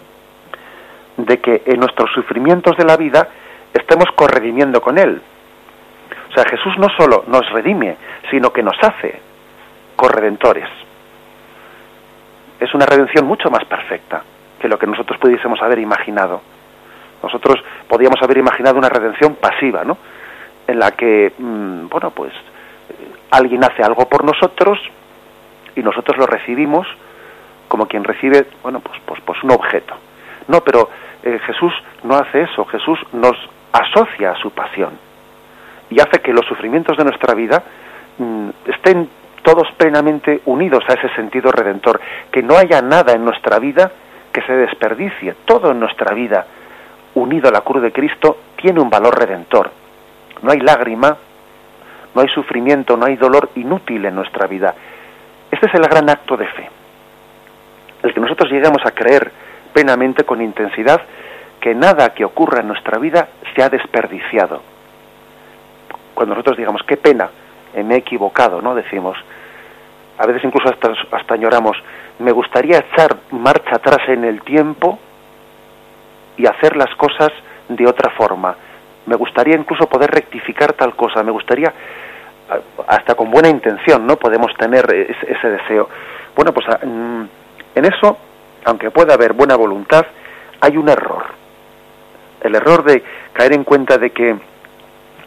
de 1.16 1.40
que 1.40 1.62
en 1.66 1.80
nuestros 1.80 2.10
sufrimientos 2.12 2.76
de 2.76 2.84
la 2.84 2.96
vida 2.96 3.28
estemos 3.72 4.06
corredimiendo 4.14 4.80
con 4.80 4.98
Él. 4.98 5.20
O 6.30 6.34
sea, 6.34 6.44
Jesús 6.44 6.78
no 6.78 6.88
solo 6.96 7.24
nos 7.26 7.48
redime, 7.50 7.96
sino 8.30 8.52
que 8.52 8.62
nos 8.62 8.76
hace 8.82 9.20
corredentores. 9.96 10.68
Es 12.60 12.72
una 12.74 12.86
redención 12.86 13.26
mucho 13.26 13.50
más 13.50 13.64
perfecta 13.64 14.22
que 14.64 14.68
lo 14.70 14.78
que 14.78 14.86
nosotros 14.86 15.18
pudiésemos 15.18 15.60
haber 15.60 15.78
imaginado. 15.78 16.40
Nosotros 17.22 17.62
podíamos 17.86 18.16
haber 18.22 18.38
imaginado 18.38 18.78
una 18.78 18.88
redención 18.88 19.34
pasiva, 19.34 19.84
¿no? 19.84 19.98
En 20.66 20.78
la 20.78 20.92
que, 20.92 21.34
mm, 21.36 21.88
bueno, 21.90 22.12
pues 22.12 22.32
alguien 23.30 23.62
hace 23.62 23.82
algo 23.82 24.08
por 24.08 24.24
nosotros 24.24 24.78
y 25.76 25.82
nosotros 25.82 26.16
lo 26.16 26.24
recibimos 26.24 26.86
como 27.68 27.86
quien 27.86 28.04
recibe, 28.04 28.46
bueno, 28.62 28.80
pues, 28.80 28.98
pues, 29.04 29.20
pues 29.20 29.42
un 29.42 29.50
objeto. 29.50 29.96
No, 30.48 30.62
pero 30.62 30.88
eh, 31.22 31.38
Jesús 31.44 31.74
no 32.02 32.14
hace 32.14 32.44
eso, 32.44 32.64
Jesús 32.64 32.98
nos 33.12 33.36
asocia 33.70 34.30
a 34.30 34.36
su 34.36 34.50
pasión 34.50 34.92
y 35.90 36.00
hace 36.00 36.22
que 36.22 36.32
los 36.32 36.46
sufrimientos 36.46 36.96
de 36.96 37.04
nuestra 37.04 37.34
vida 37.34 37.62
mm, 38.16 38.48
estén 38.64 39.10
todos 39.42 39.70
plenamente 39.72 40.40
unidos 40.46 40.84
a 40.88 40.94
ese 40.94 41.14
sentido 41.16 41.52
redentor, 41.52 42.00
que 42.32 42.42
no 42.42 42.56
haya 42.56 42.80
nada 42.80 43.12
en 43.12 43.26
nuestra 43.26 43.58
vida 43.58 43.92
que 44.34 44.42
se 44.42 44.52
desperdicie, 44.52 45.36
todo 45.44 45.70
en 45.70 45.78
nuestra 45.78 46.12
vida 46.12 46.44
unido 47.14 47.48
a 47.48 47.52
la 47.52 47.60
cruz 47.60 47.80
de 47.80 47.92
Cristo 47.92 48.38
tiene 48.56 48.80
un 48.80 48.90
valor 48.90 49.16
redentor. 49.16 49.70
No 50.42 50.50
hay 50.50 50.58
lágrima, 50.58 51.16
no 52.12 52.20
hay 52.20 52.26
sufrimiento, 52.28 52.96
no 52.96 53.06
hay 53.06 53.14
dolor 53.14 53.50
inútil 53.54 54.04
en 54.04 54.16
nuestra 54.16 54.48
vida. 54.48 54.74
Este 55.52 55.66
es 55.66 55.74
el 55.74 55.82
gran 55.82 56.10
acto 56.10 56.36
de 56.36 56.48
fe. 56.48 56.68
El 58.02 58.12
que 58.12 58.20
nosotros 58.20 58.50
lleguemos 58.50 58.84
a 58.84 58.90
creer 58.90 59.30
plenamente 59.72 60.24
con 60.24 60.42
intensidad 60.42 61.00
que 61.60 61.72
nada 61.72 62.12
que 62.12 62.24
ocurra 62.24 62.60
en 62.60 62.66
nuestra 62.66 62.98
vida 62.98 63.28
se 63.54 63.62
ha 63.62 63.68
desperdiciado. 63.68 64.62
Cuando 66.12 66.34
nosotros 66.34 66.56
digamos, 66.56 66.82
qué 66.82 66.96
pena, 66.96 67.30
eh, 67.72 67.84
me 67.84 67.94
he 67.94 67.98
equivocado, 67.98 68.60
¿no? 68.60 68.74
Decimos, 68.74 69.16
a 70.18 70.26
veces 70.26 70.42
incluso 70.42 70.68
hasta, 70.68 70.92
hasta 71.12 71.36
lloramos, 71.36 71.76
me 72.18 72.32
gustaría 72.32 72.78
echar 72.78 73.16
marcha 73.30 73.76
atrás 73.76 74.08
en 74.08 74.24
el 74.24 74.42
tiempo 74.42 74.98
y 76.36 76.46
hacer 76.46 76.76
las 76.76 76.94
cosas 76.96 77.30
de 77.68 77.86
otra 77.86 78.10
forma. 78.10 78.56
Me 79.06 79.16
gustaría 79.16 79.56
incluso 79.56 79.86
poder 79.86 80.10
rectificar 80.10 80.72
tal 80.72 80.94
cosa, 80.94 81.22
me 81.22 81.30
gustaría, 81.30 81.72
hasta 82.86 83.14
con 83.14 83.30
buena 83.30 83.48
intención, 83.48 84.06
¿no? 84.06 84.16
Podemos 84.16 84.54
tener 84.56 84.84
ese, 84.94 85.48
deseo. 85.48 85.88
Bueno, 86.34 86.52
pues 86.52 86.66
mm, 86.82 87.22
en 87.74 87.84
eso, 87.84 88.16
aunque 88.64 88.90
pueda 88.90 89.14
haber 89.14 89.32
buena 89.32 89.56
voluntad, 89.56 90.04
hay 90.60 90.76
un 90.76 90.88
error. 90.88 91.24
El 92.40 92.54
error 92.54 92.84
de 92.84 93.02
caer 93.32 93.54
en 93.54 93.64
cuenta 93.64 93.98
de 93.98 94.10
que 94.10 94.36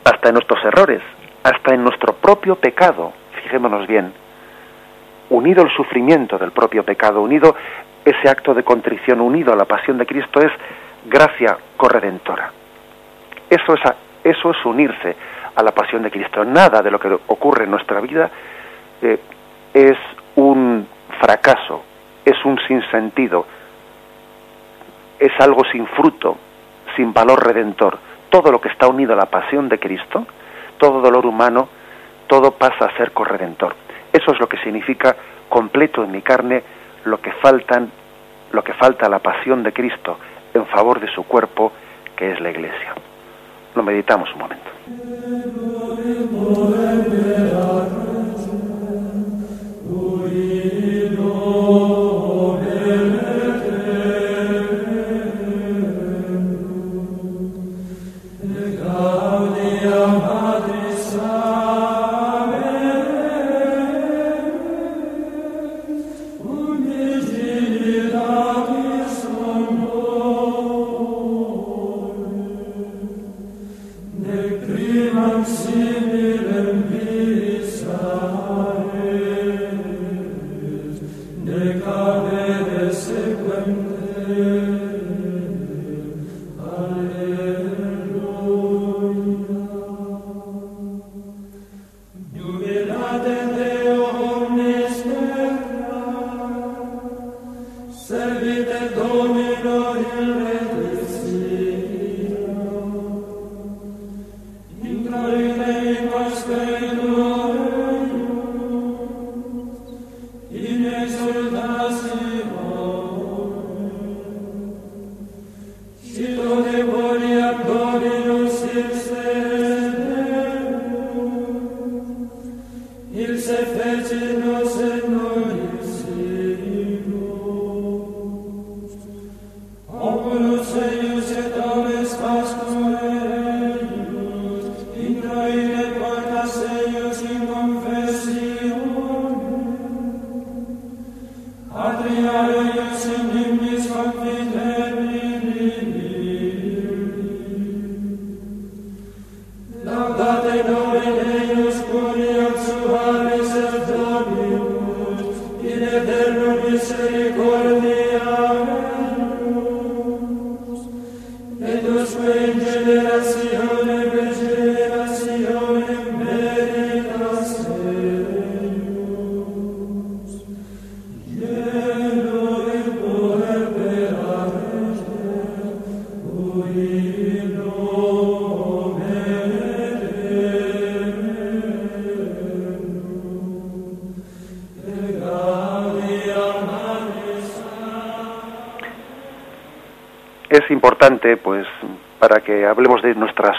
hasta 0.04 0.30
en 0.30 0.34
nuestros 0.34 0.64
errores, 0.64 1.02
hasta 1.44 1.74
en 1.74 1.84
nuestro 1.84 2.14
propio 2.14 2.56
pecado, 2.56 3.14
fijémonos 3.44 3.88
bien, 3.88 4.14
unido 5.30 5.64
el 5.64 5.72
sufrimiento 5.72 6.38
del 6.38 6.52
propio 6.52 6.84
pecado, 6.84 7.22
unido 7.22 7.56
ese 8.04 8.30
acto 8.30 8.54
de 8.54 8.64
contrición, 8.64 9.20
unido 9.20 9.52
a 9.54 9.56
la 9.56 9.66
pasión 9.66 9.98
de 9.98 10.06
Cristo, 10.06 10.40
es 10.40 10.52
gracia 11.06 11.58
corredentora. 11.76 12.52
Eso 13.50 13.74
es, 13.74 13.82
eso 14.24 14.52
es 14.52 14.66
unirse 14.66 15.16
a 15.56 15.64
la 15.64 15.72
pasión 15.72 16.04
de 16.04 16.12
Cristo. 16.12 16.46
Nada 16.46 16.82
de 16.82 16.92
lo 16.92 17.00
que 17.00 17.10
ocurre 17.28 17.66
en 17.66 17.72
nuestra 17.72 18.00
vida 18.00 18.30
eh, 19.02 19.20
es 19.74 19.98
un 20.36 20.88
fracaso, 21.20 21.84
es 22.24 22.44
un 22.46 22.60
sinsentido, 22.68 23.46
es 25.20 25.32
algo 25.40 25.64
sin 25.72 25.88
fruto, 25.88 26.38
sin 26.96 27.12
valor 27.14 27.46
redentor. 27.46 27.98
Todo 28.30 28.52
lo 28.52 28.62
que 28.62 28.70
está 28.70 28.88
unido 28.88 29.14
a 29.14 29.18
la 29.18 29.26
pasión 29.26 29.68
de 29.68 29.80
Cristo, 29.80 30.26
todo 30.78 31.02
dolor 31.02 31.26
humano, 31.26 31.70
todo 32.28 32.52
pasa 32.52 32.86
a 32.86 32.98
ser 32.98 33.12
corredentor. 33.12 33.76
Eso 34.18 34.32
es 34.32 34.40
lo 34.40 34.50
que 34.50 34.58
significa 34.58 35.16
completo 35.48 36.04
en 36.04 36.12
mi 36.12 36.24
carne 36.24 36.64
lo 37.06 37.22
que 37.22 37.32
faltan, 37.34 37.92
lo 38.52 38.64
que 38.64 38.74
falta 38.74 39.08
la 39.08 39.20
pasión 39.20 39.62
de 39.62 39.72
Cristo 39.72 40.18
en 40.56 40.66
favor 40.66 41.00
de 41.00 41.08
su 41.14 41.24
cuerpo, 41.24 41.72
que 42.16 42.32
es 42.32 42.42
la 42.42 42.50
Iglesia. 42.50 42.96
Lo 43.76 43.84
meditamos 43.84 44.28
un 44.34 44.40
momento. 44.40 44.72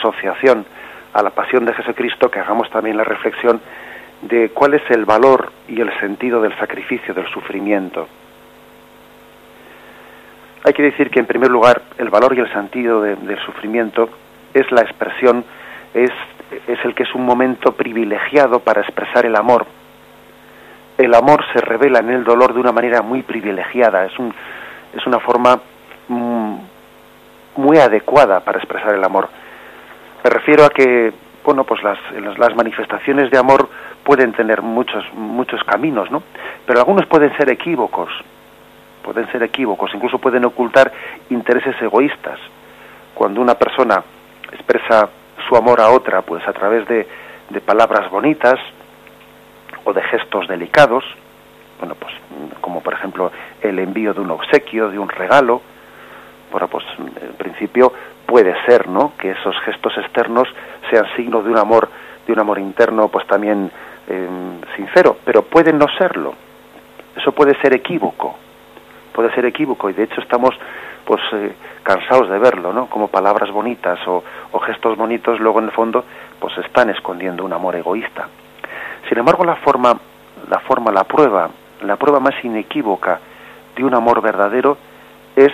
Asociación 0.09 0.65
a 1.13 1.23
la 1.23 1.31
pasión 1.31 1.65
de 1.65 1.75
Jesucristo, 1.75 2.31
que 2.31 2.41
hagamos 2.41 2.71
también 2.71 2.97
la 2.97 3.05
reflexión 3.05 3.61
de 4.23 4.51
cuál 4.51 4.75
es 4.75 4.83
el 4.91 5.05
valor 5.05 5.53
y 5.69 5.81
el 5.81 5.91
sentido 6.01 6.41
del 6.41 6.57
sacrificio, 6.59 7.15
del 7.15 7.27
sufrimiento. 7.29 8.09
Hay 10.65 10.73
que 10.73 10.83
decir 10.83 11.11
que, 11.11 11.21
en 11.21 11.27
primer 11.27 11.51
lugar, 11.51 11.83
el 11.99 12.11
valor 12.11 12.37
y 12.37 12.41
el 12.41 12.53
sentido 12.53 13.01
del 13.03 13.39
sufrimiento 13.47 14.11
es 14.53 14.71
la 14.73 14.83
expresión, 14.83 15.45
es, 15.95 16.11
es 16.67 16.85
el 16.85 16.95
que 16.95 17.05
es 17.05 17.15
un 17.15 17.25
momento 17.25 17.73
privilegiado 17.73 18.61
para 18.61 18.83
expresar 18.83 19.25
el 19.25 19.37
amor. 19.37 19.67
El 20.99 21.15
amor 21.15 21.45
se 21.53 21.61
revela 21.61 22.01
en 22.01 22.11
el 22.11 22.25
dolor 22.25 22.53
de 22.53 22.61
una 22.61 22.73
manera 22.73 23.03
muy 23.03 23.23
privilegiada, 23.23 24.05
es, 24.05 24.19
un, 24.19 24.35
es 24.95 25.07
una 25.07 25.21
forma 25.21 25.61
mm, 26.09 26.55
muy 27.57 27.79
adecuada 27.79 28.41
para 28.41 28.59
expresar 28.59 28.95
el 28.95 29.05
amor. 29.05 29.29
Me 30.25 30.31
refiero 30.31 30.65
a 30.65 30.71
que, 30.71 31.13
bueno, 31.45 31.65
pues 31.65 31.83
las, 31.83 31.99
las 32.39 32.55
manifestaciones 32.57 33.31
de 33.31 33.39
amor 33.39 33.69
pueden 34.03 34.33
tener 34.33 34.63
muchos, 34.63 35.05
muchos 35.15 35.63
caminos, 35.65 36.11
¿no? 36.11 36.23
Pero 36.67 36.81
algunos 36.81 37.07
pueden 37.07 37.37
ser 37.37 37.51
equívocos, 37.51 38.11
pueden 39.03 39.31
ser 39.31 39.43
equívocos, 39.43 39.91
incluso 39.95 40.19
pueden 40.19 40.45
ocultar 40.45 40.93
intereses 41.31 41.81
egoístas. 41.81 42.39
Cuando 43.15 43.41
una 43.41 43.55
persona 43.55 44.03
expresa 44.53 45.09
su 45.49 45.57
amor 45.57 45.81
a 45.81 45.91
otra, 45.91 46.23
pues 46.23 46.47
a 46.47 46.53
través 46.53 46.87
de, 46.89 47.07
de 47.51 47.61
palabras 47.61 48.11
bonitas 48.11 48.59
o 49.85 49.93
de 49.93 50.03
gestos 50.03 50.49
delicados, 50.49 51.05
bueno, 51.79 51.95
pues 51.95 52.13
como 52.61 52.83
por 52.83 52.95
ejemplo 52.95 53.31
el 53.63 53.79
envío 53.79 54.13
de 54.13 54.21
un 54.21 54.31
obsequio, 54.31 54.91
de 54.91 54.99
un 54.99 55.09
regalo, 55.09 55.63
bueno, 56.51 56.69
pues 56.69 56.85
en 56.99 57.35
principio 57.35 57.93
puede 58.29 58.55
ser, 58.67 58.89
¿no? 58.89 59.13
Que 59.17 59.31
esos 59.31 59.59
gestos 59.61 59.97
externos 59.97 60.47
sean 60.91 61.07
signo 61.17 61.41
de 61.43 61.51
un 61.51 61.57
amor, 61.57 61.89
de 62.27 62.33
un 62.35 62.39
amor 62.39 62.59
interno, 62.59 63.09
pues 63.09 63.27
también 63.27 63.71
em, 64.07 64.61
sincero, 64.77 65.17
pero 65.25 65.43
puede 65.45 65.73
no 65.73 65.87
serlo. 65.97 66.35
Eso 67.17 67.33
puede 67.33 67.59
ser 67.63 67.73
equívoco, 67.73 68.37
puede 69.15 69.35
ser 69.35 69.47
equívoco 69.47 69.89
y 69.89 69.95
de 69.95 70.03
hecho 70.03 70.21
estamos, 70.21 70.55
pues, 71.07 71.23
eh, 71.33 71.55
cansados 71.83 72.29
de 72.29 72.39
verlo, 72.39 72.71
¿no? 72.75 72.87
Como 72.91 73.09
palabras 73.09 73.51
bonitas 73.51 73.99
o, 74.07 74.23
o 74.53 74.59
gestos 74.59 74.99
bonitos, 74.99 75.41
luego 75.41 75.61
en 75.61 75.65
el 75.65 75.73
fondo, 75.73 76.05
pues 76.39 76.53
están 76.59 76.91
escondiendo 76.91 77.47
un 77.47 77.55
amor 77.55 77.77
egoísta. 77.77 78.29
Sin 79.09 79.17
embargo, 79.17 79.43
la 79.43 79.57
forma, 79.57 79.99
la 80.51 80.59
forma, 80.61 80.93
la 80.93 81.05
prueba, 81.05 81.49
la 81.81 81.97
prueba 81.97 82.21
más 82.21 82.35
inequívoca 82.45 83.21
de 83.75 83.85
un 83.85 83.95
amor 83.95 84.21
verdadero 84.21 84.77
es 85.35 85.53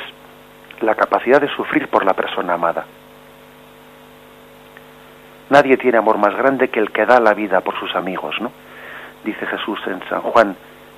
la 0.84 0.94
capacidad 0.94 1.40
de 1.40 1.48
sufrir 1.48 1.88
por 1.88 2.04
la 2.04 2.14
persona 2.14 2.54
amada. 2.54 2.84
Nadie 5.50 5.76
tiene 5.76 5.98
amor 5.98 6.18
más 6.18 6.34
grande 6.34 6.68
que 6.68 6.80
el 6.80 6.90
que 6.90 7.06
da 7.06 7.20
la 7.20 7.34
vida 7.34 7.60
por 7.60 7.78
sus 7.78 7.94
amigos, 7.94 8.40
¿no? 8.40 8.50
Dice 9.24 9.46
Jesús 9.46 9.78
en 9.86 10.00
San 10.08 10.20
Juan 10.22 10.56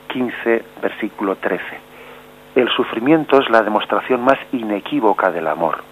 15, 0.09 0.65
versículo 0.81 1.37
13. 1.37 1.63
El 2.55 2.69
sufrimiento 2.71 3.39
es 3.41 3.51
la 3.51 3.63
demostración 3.63 4.23
más 4.23 4.39
inequívoca 4.53 5.31
del 5.31 5.47
amor. 5.47 5.83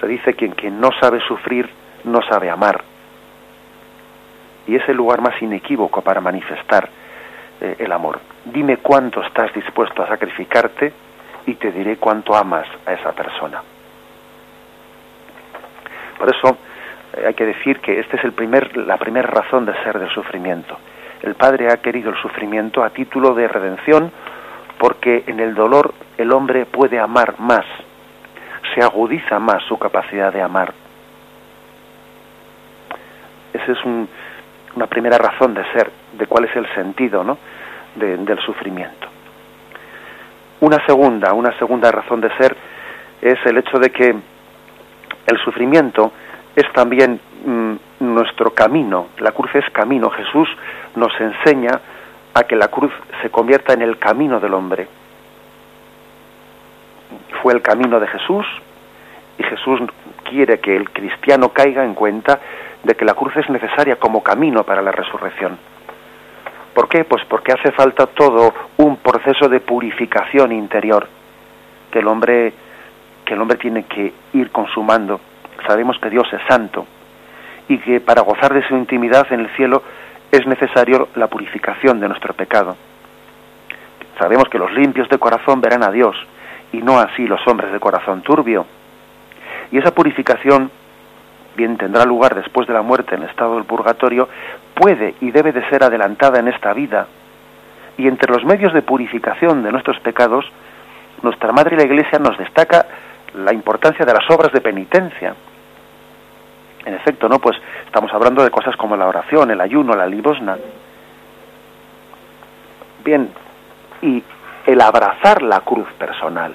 Se 0.00 0.06
dice 0.06 0.34
que 0.34 0.50
quien 0.50 0.80
no 0.80 0.90
sabe 1.00 1.20
sufrir 1.20 1.70
no 2.04 2.22
sabe 2.22 2.50
amar. 2.50 2.82
Y 4.66 4.74
es 4.74 4.88
el 4.88 4.96
lugar 4.96 5.20
más 5.20 5.40
inequívoco 5.40 6.02
para 6.02 6.20
manifestar 6.20 6.88
eh, 7.60 7.76
el 7.78 7.92
amor. 7.92 8.20
Dime 8.44 8.78
cuánto 8.78 9.22
estás 9.22 9.52
dispuesto 9.54 10.02
a 10.02 10.08
sacrificarte 10.08 10.92
y 11.46 11.54
te 11.54 11.70
diré 11.70 11.96
cuánto 11.96 12.34
amas 12.34 12.66
a 12.84 12.92
esa 12.92 13.12
persona. 13.12 13.62
Por 16.18 16.28
eso 16.34 16.56
eh, 17.16 17.24
hay 17.28 17.34
que 17.34 17.46
decir 17.46 17.80
que 17.80 18.00
esta 18.00 18.16
es 18.16 18.24
el 18.24 18.32
primer, 18.32 18.76
la 18.76 18.96
primera 18.96 19.28
razón 19.28 19.64
de 19.64 19.72
ser 19.82 19.98
del 19.98 20.10
sufrimiento. 20.10 20.76
El 21.22 21.34
Padre 21.34 21.72
ha 21.72 21.78
querido 21.78 22.10
el 22.10 22.16
sufrimiento 22.16 22.82
a 22.82 22.90
título 22.90 23.34
de 23.34 23.48
redención 23.48 24.12
porque 24.78 25.24
en 25.26 25.40
el 25.40 25.54
dolor 25.54 25.94
el 26.18 26.32
hombre 26.32 26.66
puede 26.66 26.98
amar 26.98 27.38
más, 27.38 27.64
se 28.74 28.82
agudiza 28.82 29.38
más 29.38 29.62
su 29.64 29.78
capacidad 29.78 30.32
de 30.32 30.42
amar. 30.42 30.74
Esa 33.52 33.72
es 33.72 33.78
una 34.74 34.86
primera 34.86 35.16
razón 35.16 35.54
de 35.54 35.64
ser, 35.72 35.90
de 36.12 36.26
cuál 36.26 36.44
es 36.44 36.54
el 36.56 36.66
sentido 36.74 37.24
¿no? 37.24 37.38
del 37.94 38.38
sufrimiento. 38.40 39.05
Una 40.60 40.84
segunda, 40.86 41.34
una 41.34 41.56
segunda 41.58 41.90
razón 41.90 42.20
de 42.20 42.30
ser 42.36 42.56
es 43.20 43.38
el 43.44 43.58
hecho 43.58 43.78
de 43.78 43.90
que 43.90 44.14
el 45.26 45.38
sufrimiento 45.44 46.12
es 46.54 46.64
también 46.72 47.20
mm, 47.44 47.74
nuestro 48.00 48.54
camino, 48.54 49.08
la 49.18 49.32
cruz 49.32 49.54
es 49.54 49.68
camino, 49.70 50.08
Jesús 50.10 50.48
nos 50.94 51.12
enseña 51.20 51.80
a 52.32 52.44
que 52.44 52.56
la 52.56 52.68
cruz 52.68 52.92
se 53.22 53.30
convierta 53.30 53.74
en 53.74 53.82
el 53.82 53.98
camino 53.98 54.40
del 54.40 54.54
hombre. 54.54 54.88
Fue 57.42 57.52
el 57.52 57.62
camino 57.62 58.00
de 58.00 58.06
Jesús 58.06 58.46
y 59.38 59.42
Jesús 59.42 59.80
quiere 60.24 60.58
que 60.60 60.74
el 60.74 60.90
cristiano 60.90 61.50
caiga 61.50 61.84
en 61.84 61.94
cuenta 61.94 62.40
de 62.82 62.94
que 62.94 63.04
la 63.04 63.14
cruz 63.14 63.36
es 63.36 63.48
necesaria 63.50 63.96
como 63.96 64.22
camino 64.22 64.64
para 64.64 64.82
la 64.82 64.92
resurrección. 64.92 65.58
¿Por 66.76 66.90
qué? 66.90 67.04
Pues 67.04 67.24
porque 67.24 67.54
hace 67.54 67.72
falta 67.72 68.04
todo 68.06 68.52
un 68.76 68.98
proceso 68.98 69.48
de 69.48 69.60
purificación 69.60 70.52
interior 70.52 71.08
que 71.90 72.00
el 72.00 72.06
hombre 72.06 72.52
que 73.24 73.32
el 73.32 73.40
hombre 73.40 73.56
tiene 73.56 73.84
que 73.84 74.12
ir 74.34 74.50
consumando. 74.50 75.18
Sabemos 75.66 75.98
que 75.98 76.10
Dios 76.10 76.30
es 76.30 76.40
santo 76.46 76.86
y 77.66 77.78
que 77.78 78.02
para 78.02 78.20
gozar 78.20 78.52
de 78.52 78.62
su 78.68 78.76
intimidad 78.76 79.26
en 79.32 79.40
el 79.40 79.48
cielo 79.56 79.82
es 80.30 80.46
necesario 80.46 81.08
la 81.14 81.28
purificación 81.28 81.98
de 81.98 82.08
nuestro 82.08 82.34
pecado. 82.34 82.76
Sabemos 84.18 84.44
que 84.50 84.58
los 84.58 84.70
limpios 84.74 85.08
de 85.08 85.16
corazón 85.16 85.62
verán 85.62 85.82
a 85.82 85.90
Dios 85.90 86.14
y 86.74 86.82
no 86.82 86.98
así 86.98 87.26
los 87.26 87.40
hombres 87.46 87.72
de 87.72 87.80
corazón 87.80 88.20
turbio. 88.20 88.66
Y 89.72 89.78
esa 89.78 89.94
purificación 89.94 90.70
bien 91.56 91.76
tendrá 91.76 92.04
lugar 92.04 92.34
después 92.34 92.66
de 92.68 92.74
la 92.74 92.82
muerte 92.82 93.14
en 93.14 93.22
estado 93.22 93.54
del 93.54 93.64
purgatorio, 93.64 94.28
puede 94.74 95.14
y 95.20 95.30
debe 95.30 95.52
de 95.52 95.68
ser 95.68 95.82
adelantada 95.82 96.38
en 96.38 96.48
esta 96.48 96.72
vida. 96.72 97.06
Y 97.96 98.06
entre 98.06 98.32
los 98.32 98.44
medios 98.44 98.72
de 98.74 98.82
purificación 98.82 99.62
de 99.62 99.72
nuestros 99.72 99.98
pecados, 100.00 100.44
nuestra 101.22 101.52
Madre 101.52 101.76
la 101.76 101.84
Iglesia 101.84 102.18
nos 102.18 102.36
destaca 102.36 102.86
la 103.34 103.52
importancia 103.52 104.04
de 104.04 104.12
las 104.12 104.30
obras 104.30 104.52
de 104.52 104.60
penitencia. 104.60 105.34
En 106.84 106.94
efecto, 106.94 107.28
¿no? 107.28 107.38
Pues 107.38 107.56
estamos 107.86 108.12
hablando 108.12 108.44
de 108.44 108.50
cosas 108.50 108.76
como 108.76 108.96
la 108.96 109.08
oración, 109.08 109.50
el 109.50 109.60
ayuno, 109.60 109.94
la 109.94 110.06
limosna. 110.06 110.56
Bien, 113.02 113.30
y 114.02 114.22
el 114.66 114.80
abrazar 114.80 115.42
la 115.42 115.60
cruz 115.60 115.88
personal 115.98 116.54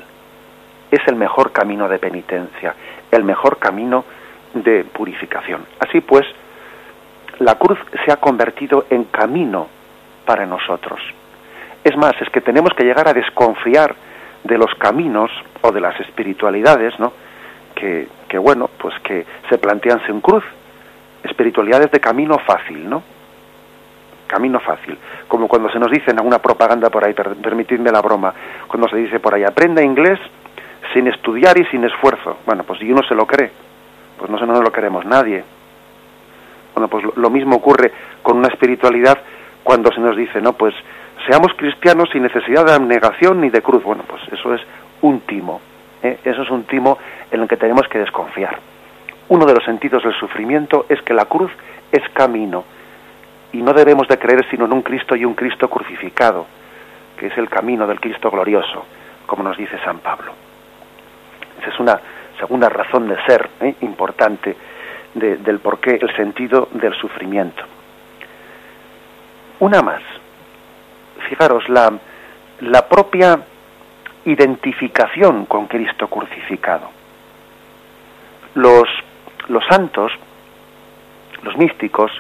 es 0.92 1.00
el 1.08 1.16
mejor 1.16 1.52
camino 1.52 1.88
de 1.88 1.98
penitencia, 1.98 2.76
el 3.10 3.24
mejor 3.24 3.58
camino 3.58 4.04
de 4.04 4.20
purificación. 4.94 5.66
Así 5.80 6.02
pues, 6.02 6.26
la 7.40 7.56
cruz 7.56 7.80
se 8.06 8.12
ha 8.12 8.18
convertido 8.18 8.86
en 8.90 9.06
camino 9.06 9.68
para 10.26 10.46
nosotros. 10.46 11.00
Es 11.84 11.96
más, 11.98 12.14
es 12.22 12.30
que 12.30 12.42
tenemos 12.42 12.72
que 12.76 12.84
llegar 12.84 13.08
a 13.08 13.14
desconfiar 13.14 13.96
de 14.44 14.58
los 14.58 14.74
caminos 14.76 15.32
o 15.62 15.72
de 15.72 15.82
las 15.82 16.00
espiritualidades, 16.00 17.00
¿no? 17.00 17.14
Que, 17.76 18.08
que 18.28 18.38
bueno, 18.38 18.70
pues 18.78 18.94
que 19.04 19.26
se 19.50 19.58
plantean 19.58 20.06
sin 20.06 20.22
cruz, 20.22 20.44
espiritualidades 21.24 21.92
de 21.92 22.00
camino 22.00 22.38
fácil, 22.40 22.90
¿no? 22.90 23.04
camino 24.32 24.62
fácil. 24.62 24.98
Como 25.28 25.50
cuando 25.50 25.70
se 25.70 25.78
nos 25.78 25.92
dice 25.92 26.12
en 26.12 26.18
alguna 26.18 26.40
propaganda 26.40 26.90
por 26.90 27.06
ahí, 27.06 27.14
permitidme 27.14 27.92
la 27.92 28.02
broma, 28.02 28.34
cuando 28.66 28.88
se 28.88 28.96
dice 28.96 29.20
por 29.20 29.36
ahí, 29.36 29.44
aprenda 29.44 29.84
inglés 29.84 30.20
sin 30.94 31.08
estudiar 31.08 31.60
y 31.60 31.66
sin 31.66 31.84
esfuerzo. 31.84 32.38
Bueno, 32.46 32.64
pues 32.64 32.80
si 32.80 32.90
uno 32.90 33.04
se 33.04 33.14
lo 33.14 33.28
cree, 33.28 33.52
pues 34.21 34.29
no, 34.29 34.53
no 34.53 34.62
lo 34.62 34.71
queremos 34.71 35.03
nadie. 35.03 35.43
Bueno, 36.75 36.88
pues 36.88 37.03
lo 37.15 37.29
mismo 37.31 37.55
ocurre 37.55 37.91
con 38.21 38.38
una 38.38 38.49
espiritualidad 38.49 39.17
cuando 39.63 39.91
se 39.91 39.99
nos 39.99 40.15
dice, 40.15 40.39
no, 40.39 40.53
pues 40.53 40.75
seamos 41.27 41.51
cristianos 41.57 42.10
sin 42.12 42.21
necesidad 42.21 42.63
de 42.65 42.73
abnegación 42.73 43.41
ni 43.41 43.49
de 43.49 43.63
cruz. 43.63 43.84
Bueno, 43.84 44.03
pues 44.07 44.21
eso 44.31 44.53
es 44.53 44.62
un 45.01 45.21
timo. 45.21 45.60
¿eh? 46.03 46.19
Eso 46.23 46.43
es 46.43 46.51
un 46.51 46.65
timo 46.65 46.99
en 47.31 47.41
el 47.41 47.47
que 47.47 47.57
tenemos 47.57 47.88
que 47.88 47.97
desconfiar. 47.97 48.60
Uno 49.29 49.45
de 49.45 49.55
los 49.55 49.63
sentidos 49.63 50.03
del 50.03 50.13
sufrimiento 50.13 50.86
es 50.88 51.01
que 51.01 51.15
la 51.15 51.25
cruz 51.25 51.51
es 51.91 52.07
camino 52.13 52.63
y 53.53 53.63
no 53.63 53.73
debemos 53.73 54.07
de 54.07 54.19
creer 54.19 54.45
sino 54.51 54.65
en 54.65 54.73
un 54.73 54.84
Cristo 54.84 55.15
y 55.15 55.25
un 55.25 55.34
Cristo 55.34 55.67
crucificado, 55.67 56.45
que 57.17 57.25
es 57.25 57.38
el 57.39 57.49
camino 57.49 57.88
del 57.88 57.99
Cristo 57.99 58.29
glorioso, 58.29 58.86
como 59.25 59.41
nos 59.41 59.57
dice 59.57 59.79
San 59.84 59.97
Pablo. 59.97 60.31
Esa 61.60 61.71
es 61.71 61.79
una 61.79 61.99
segunda 62.41 62.69
razón 62.69 63.08
de 63.08 63.15
ser 63.25 63.49
¿eh? 63.62 63.75
importante 63.82 64.58
del 65.13 65.60
porqué, 65.60 65.99
el 66.01 66.15
sentido 66.15 66.69
del 66.71 66.93
sufrimiento. 66.95 67.63
Una 69.60 69.82
más. 69.82 70.01
Fijaros, 71.30 71.67
la, 71.69 71.93
la 72.62 72.88
propia 72.88 73.39
identificación 74.25 75.45
con 75.45 75.67
Cristo 75.67 76.08
crucificado. 76.08 76.89
Los, 78.56 78.89
los 79.47 79.63
santos, 79.67 80.12
los 81.43 81.56
místicos, 81.58 82.12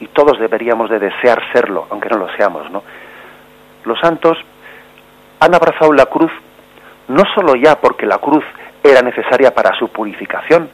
y 0.00 0.06
todos 0.08 0.38
deberíamos 0.38 0.90
de 0.90 0.98
desear 0.98 1.40
serlo, 1.52 1.86
aunque 1.90 2.08
no 2.08 2.18
lo 2.18 2.28
seamos, 2.36 2.70
¿no? 2.70 2.82
Los 3.84 3.98
santos 4.00 4.36
han 5.40 5.54
abrazado 5.54 5.92
la 5.92 6.06
cruz 6.06 6.32
no 7.08 7.22
solo 7.34 7.56
ya 7.56 7.80
porque 7.80 8.06
la 8.06 8.18
cruz 8.18 8.44
era 8.82 9.02
necesaria 9.02 9.54
para 9.54 9.76
su 9.78 9.88
purificación, 9.88 10.68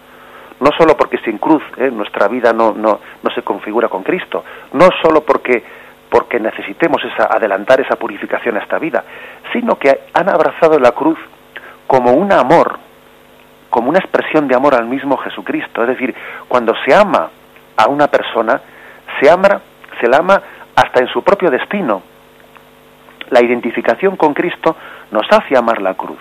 no 0.60 0.70
solo 0.78 0.96
porque 0.96 1.18
sin 1.18 1.38
cruz 1.38 1.62
¿eh? 1.76 1.90
nuestra 1.90 2.28
vida 2.28 2.52
no, 2.52 2.72
no, 2.72 3.00
no 3.22 3.30
se 3.34 3.42
configura 3.42 3.88
con 3.88 4.02
Cristo, 4.02 4.44
no 4.72 4.88
solo 5.02 5.22
porque 5.22 5.62
porque 6.08 6.38
necesitemos 6.38 7.02
esa, 7.04 7.24
adelantar 7.24 7.80
esa 7.80 7.96
purificación 7.96 8.56
a 8.56 8.60
esta 8.60 8.78
vida, 8.78 9.04
sino 9.52 9.76
que 9.76 10.02
han 10.14 10.28
abrazado 10.28 10.78
la 10.78 10.92
cruz 10.92 11.18
como 11.86 12.12
un 12.12 12.32
amor, 12.32 12.78
como 13.70 13.90
una 13.90 13.98
expresión 13.98 14.48
de 14.48 14.54
amor 14.54 14.74
al 14.74 14.86
mismo 14.86 15.16
Jesucristo. 15.18 15.82
Es 15.82 15.88
decir, 15.88 16.14
cuando 16.48 16.74
se 16.84 16.94
ama 16.94 17.28
a 17.76 17.88
una 17.88 18.06
persona, 18.06 18.60
se 19.20 19.30
ama, 19.30 19.60
se 20.00 20.08
la 20.08 20.18
ama 20.18 20.42
hasta 20.74 21.00
en 21.00 21.08
su 21.08 21.22
propio 21.22 21.50
destino. 21.50 22.02
La 23.30 23.42
identificación 23.42 24.16
con 24.16 24.34
Cristo 24.34 24.76
nos 25.10 25.26
hace 25.30 25.56
amar 25.56 25.82
la 25.82 25.94
cruz. 25.94 26.18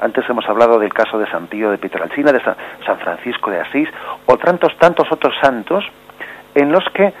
Antes 0.00 0.28
hemos 0.28 0.48
hablado 0.48 0.78
del 0.78 0.92
caso 0.92 1.18
de 1.18 1.28
San 1.30 1.48
Pío 1.48 1.70
de 1.70 1.78
Pietrelcina, 1.78 2.32
de 2.32 2.42
San 2.42 2.98
Francisco 2.98 3.50
de 3.50 3.60
Asís, 3.60 3.88
o 4.26 4.36
tantos, 4.36 4.76
tantos 4.78 5.10
otros 5.10 5.34
santos 5.40 5.84
en 6.54 6.70
los 6.70 6.84
que 6.94 7.12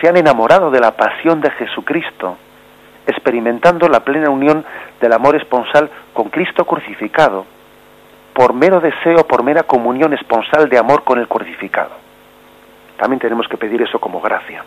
se 0.00 0.08
han 0.08 0.16
enamorado 0.16 0.70
de 0.70 0.80
la 0.80 0.92
pasión 0.92 1.40
de 1.40 1.50
Jesucristo, 1.50 2.36
experimentando 3.06 3.88
la 3.88 4.00
plena 4.00 4.30
unión 4.30 4.64
del 5.00 5.12
amor 5.12 5.36
esponsal 5.36 5.90
con 6.12 6.30
Cristo 6.30 6.64
crucificado, 6.64 7.46
por 8.32 8.52
mero 8.52 8.80
deseo, 8.80 9.26
por 9.28 9.42
mera 9.42 9.62
comunión 9.62 10.12
esponsal 10.12 10.68
de 10.68 10.78
amor 10.78 11.04
con 11.04 11.18
el 11.18 11.28
crucificado. 11.28 11.92
También 12.96 13.20
tenemos 13.20 13.46
que 13.46 13.56
pedir 13.56 13.82
eso 13.82 13.98
como 14.00 14.20
gracia. 14.20 14.64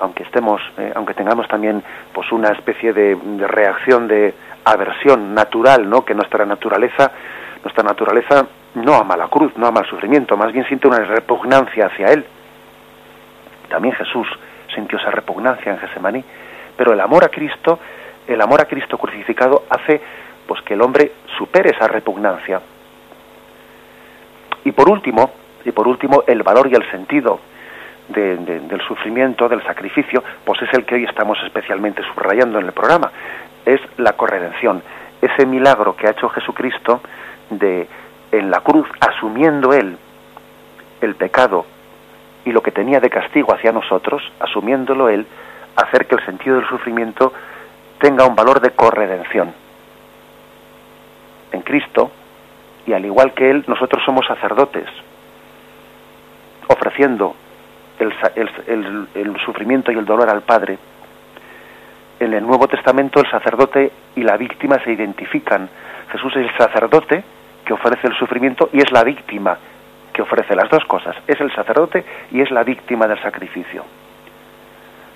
Aunque 0.00 0.24
estemos, 0.24 0.60
eh, 0.78 0.92
aunque 0.94 1.14
tengamos 1.14 1.46
también 1.48 1.82
pues 2.12 2.30
una 2.32 2.48
especie 2.48 2.92
de, 2.92 3.16
reacción 3.46 4.08
de 4.08 4.34
aversión 4.64 5.34
natural, 5.34 5.88
¿no? 5.88 6.04
Que 6.04 6.14
nuestra 6.14 6.44
naturaleza, 6.44 7.12
nuestra 7.62 7.84
naturaleza 7.84 8.46
no 8.74 8.94
ama 8.94 9.16
la 9.16 9.28
cruz, 9.28 9.52
no 9.56 9.66
ama 9.66 9.80
el 9.80 9.86
sufrimiento, 9.86 10.36
más 10.36 10.52
bien 10.52 10.66
siente 10.66 10.88
una 10.88 10.98
repugnancia 10.98 11.86
hacia 11.86 12.06
él 12.06 12.24
también 13.72 13.94
Jesús 13.94 14.28
sintió 14.74 14.98
esa 14.98 15.10
repugnancia 15.10 15.72
en 15.72 15.78
Gesemaní, 15.78 16.22
pero 16.76 16.92
el 16.92 17.00
amor 17.00 17.24
a 17.24 17.30
Cristo, 17.30 17.78
el 18.26 18.38
amor 18.42 18.60
a 18.60 18.66
Cristo 18.66 18.98
crucificado 18.98 19.64
hace 19.70 19.98
pues 20.46 20.60
que 20.60 20.74
el 20.74 20.82
hombre 20.82 21.12
supere 21.38 21.70
esa 21.70 21.88
repugnancia. 21.88 22.60
Y 24.66 24.72
por 24.72 24.90
último, 24.90 25.30
y 25.64 25.72
por 25.72 25.88
último, 25.88 26.22
el 26.26 26.42
valor 26.42 26.68
y 26.70 26.74
el 26.74 26.88
sentido 26.90 27.40
del 28.08 28.80
sufrimiento, 28.86 29.48
del 29.48 29.62
sacrificio, 29.62 30.22
pues 30.44 30.60
es 30.62 30.72
el 30.74 30.84
que 30.84 30.96
hoy 30.96 31.04
estamos 31.04 31.38
especialmente 31.44 32.02
subrayando 32.12 32.58
en 32.58 32.66
el 32.66 32.72
programa, 32.72 33.10
es 33.64 33.80
la 33.96 34.12
corredención, 34.12 34.82
ese 35.20 35.46
milagro 35.46 35.96
que 35.96 36.08
ha 36.08 36.10
hecho 36.10 36.28
Jesucristo 36.28 37.00
de 37.50 37.88
en 38.32 38.50
la 38.50 38.60
cruz, 38.60 38.88
asumiendo 38.98 39.72
él 39.72 39.96
el 41.02 41.14
pecado 41.16 41.66
y 42.44 42.50
lo 42.50 42.62
que 42.62 42.72
tenía 42.72 42.98
de 42.98 43.10
castigo 43.10 43.52
hacia 43.52 43.72
nosotros, 43.72 44.22
asumiéndolo 44.40 45.08
él, 45.08 45.26
hacer 45.76 46.06
que 46.06 46.16
el 46.16 46.24
sentido 46.24 46.56
del 46.56 46.68
sufrimiento 46.68 47.32
tenga 47.98 48.26
un 48.26 48.34
valor 48.34 48.60
de 48.60 48.70
corredención. 48.70 49.52
En 51.52 51.60
Cristo, 51.60 52.10
y 52.86 52.94
al 52.94 53.04
igual 53.04 53.32
que 53.34 53.50
él, 53.50 53.64
nosotros 53.68 54.02
somos 54.04 54.26
sacerdotes, 54.26 54.88
ofreciendo 56.68 57.36
el, 58.02 58.14
el, 58.66 59.08
el, 59.14 59.40
sufrimiento 59.40 59.92
y 59.92 59.96
el 59.96 60.04
dolor 60.04 60.28
al 60.28 60.42
Padre. 60.42 60.78
En 62.20 62.34
el 62.34 62.46
Nuevo 62.46 62.68
Testamento 62.68 63.20
el 63.20 63.30
sacerdote 63.30 63.90
y 64.16 64.22
la 64.22 64.36
víctima 64.36 64.78
se 64.84 64.92
identifican. 64.92 65.68
Jesús 66.10 66.36
es 66.36 66.50
el 66.50 66.56
sacerdote 66.56 67.24
que 67.64 67.72
ofrece 67.72 68.06
el 68.06 68.14
sufrimiento 68.14 68.68
y 68.72 68.78
es 68.78 68.90
la 68.92 69.02
víctima 69.04 69.56
que 70.12 70.22
ofrece 70.22 70.54
las 70.54 70.68
dos 70.68 70.84
cosas. 70.84 71.16
Es 71.26 71.40
el 71.40 71.52
sacerdote 71.54 72.04
y 72.30 72.40
es 72.40 72.50
la 72.50 72.62
víctima 72.62 73.06
del 73.06 73.20
sacrificio. 73.22 73.84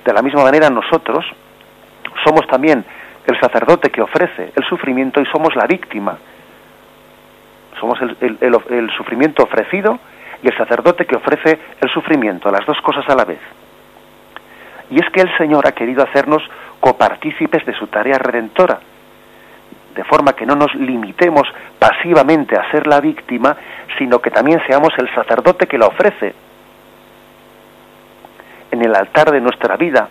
De 0.05 0.13
la 0.13 0.23
misma 0.23 0.43
manera 0.43 0.71
nosotros 0.71 1.27
somos 2.25 2.47
también 2.47 2.85
el 3.27 3.41
sacerdote 3.41 3.91
que 3.91 4.01
ofrece 4.01 4.53
el 4.55 4.65
sufrimiento 4.65 5.21
y 5.21 5.27
somos 5.27 5.55
la 5.57 5.67
víctima. 5.67 6.17
Somos 7.81 7.99
el, 8.01 8.91
sufrimiento 8.97 9.43
ofrecido 9.43 9.99
y 10.43 10.49
el 10.49 10.57
sacerdote 10.57 11.07
que 11.07 11.17
ofrece 11.17 11.59
el 11.81 11.91
sufrimiento, 11.91 12.51
las 12.51 12.67
dos 12.67 12.81
cosas 12.81 13.09
a 13.09 13.15
la 13.15 13.25
vez. 13.25 13.41
Y 14.91 15.01
es 15.01 15.11
que 15.11 15.21
el 15.21 15.37
Señor 15.37 15.67
ha 15.67 15.73
querido 15.73 16.03
hacernos 16.03 16.43
copartícipes 16.81 17.65
de 17.67 17.75
su 17.75 17.87
tarea 17.89 18.19
redentora 18.19 18.79
de 19.97 20.05
forma 20.05 20.35
que 20.35 20.47
no 20.47 20.55
nos 20.55 20.75
limitemos 20.75 21.49
pasivamente 21.79 22.55
a 22.57 22.71
ser 22.71 22.87
la 22.87 23.01
víctima, 23.01 23.57
sino 23.99 24.21
que 24.21 24.31
también 24.31 24.61
seamos 24.67 24.91
el 24.99 25.13
sacerdote 25.15 25.67
que 25.67 25.79
la 25.79 25.87
ofrece 25.87 26.35
en 28.71 28.83
el 28.85 28.95
altar 28.95 29.31
de 29.31 29.41
nuestra 29.41 29.77
vida, 29.77 30.09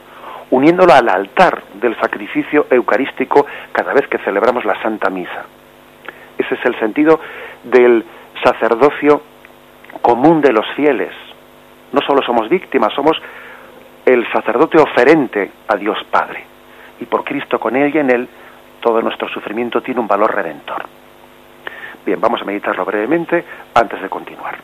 uniéndolo 0.50 0.92
al 0.92 1.08
altar 1.08 1.62
del 1.76 1.96
sacrificio 2.00 2.66
eucarístico 2.72 3.46
cada 3.72 3.94
vez 3.94 4.08
que 4.08 4.18
celebramos 4.20 4.66
la 4.66 4.82
Santa 4.82 5.12
Misa. 5.12 5.46
Ese 6.38 6.56
es 6.56 6.66
el 6.66 6.78
sentido 6.80 7.20
del 7.64 8.04
sacerdocio 8.44 9.22
común 10.02 10.42
de 10.42 10.54
los 10.54 10.66
fieles. 10.76 11.14
No 11.92 12.02
solo 12.02 12.22
somos 12.22 12.50
víctimas, 12.50 12.94
somos 12.94 13.18
el 14.06 14.30
sacerdote 14.32 14.78
oferente 14.78 15.52
a 15.68 15.76
Dios 15.76 15.98
Padre. 16.12 16.44
Y 17.00 17.06
por 17.06 17.24
Cristo 17.24 17.60
con 17.60 17.76
Él 17.76 17.94
y 17.94 17.98
en 17.98 18.10
Él, 18.10 18.30
todo 18.82 19.02
nuestro 19.02 19.28
sufrimiento 19.30 19.82
tiene 19.82 20.00
un 20.00 20.08
valor 20.08 20.34
redentor. 20.34 20.86
Bien, 22.06 22.22
vamos 22.22 22.42
a 22.42 22.46
meditarlo 22.46 22.86
brevemente 22.86 23.44
antes 23.74 24.02
de 24.02 24.10
continuar. 24.10 24.60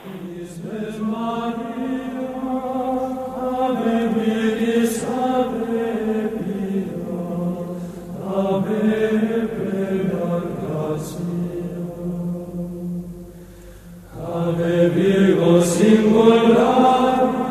Ave 14.42 14.90
Virgo 14.90 15.62
singular, 15.62 17.51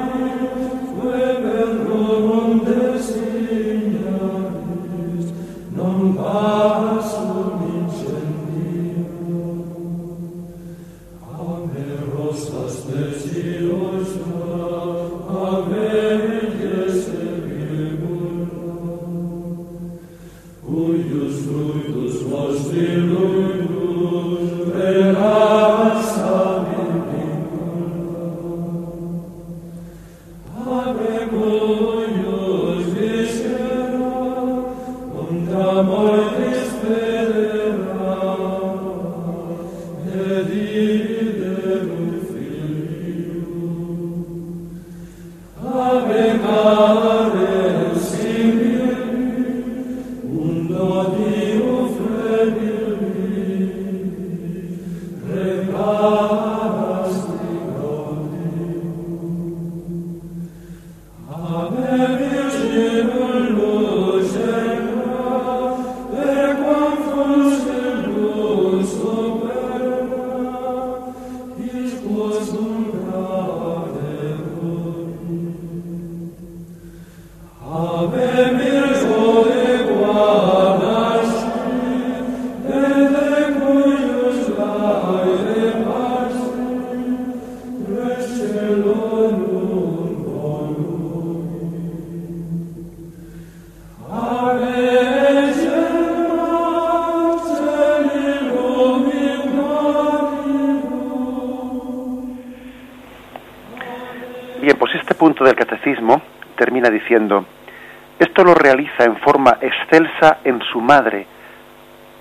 esto 108.21 108.45
lo 108.45 108.55
realiza 108.55 109.05
en 109.05 109.17
forma 109.17 109.59
excelsa 109.61 110.39
en 110.45 110.61
su 110.63 110.81
madre, 110.81 111.27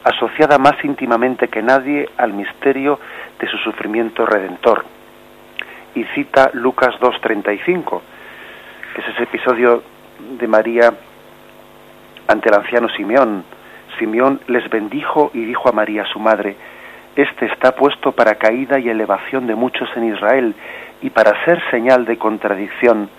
asociada 0.03 0.57
más 0.57 0.83
íntimamente 0.83 1.47
que 1.47 1.61
nadie 1.61 2.09
al 2.17 2.33
misterio 2.33 2.99
de 3.39 3.47
su 3.47 3.57
sufrimiento 3.57 4.25
redentor. 4.25 4.85
Y 5.93 6.03
cita 6.15 6.49
Lucas 6.53 6.95
2.35, 6.99 8.01
que 8.95 9.01
es 9.01 9.07
ese 9.09 9.23
episodio 9.23 9.83
de 10.39 10.47
María 10.47 10.91
ante 12.27 12.49
el 12.49 12.55
anciano 12.55 12.89
Simeón. 12.89 13.43
Simeón 13.99 14.41
les 14.47 14.67
bendijo 14.69 15.29
y 15.35 15.45
dijo 15.45 15.69
a 15.69 15.73
María 15.73 16.05
su 16.05 16.19
madre, 16.19 16.55
Este 17.15 17.45
está 17.45 17.75
puesto 17.75 18.13
para 18.13 18.35
caída 18.35 18.79
y 18.79 18.89
elevación 18.89 19.45
de 19.45 19.53
muchos 19.53 19.89
en 19.95 20.15
Israel 20.15 20.55
y 21.01 21.11
para 21.11 21.45
ser 21.45 21.61
señal 21.69 22.05
de 22.05 22.17
contradicción 22.17 23.09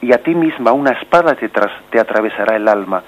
y 0.00 0.12
a 0.12 0.22
ti 0.22 0.34
misma 0.34 0.72
una 0.72 0.92
espada 0.92 1.34
te, 1.34 1.48
te 1.48 2.00
atravesará 2.00 2.56
el 2.56 2.68
alma, 2.68 3.02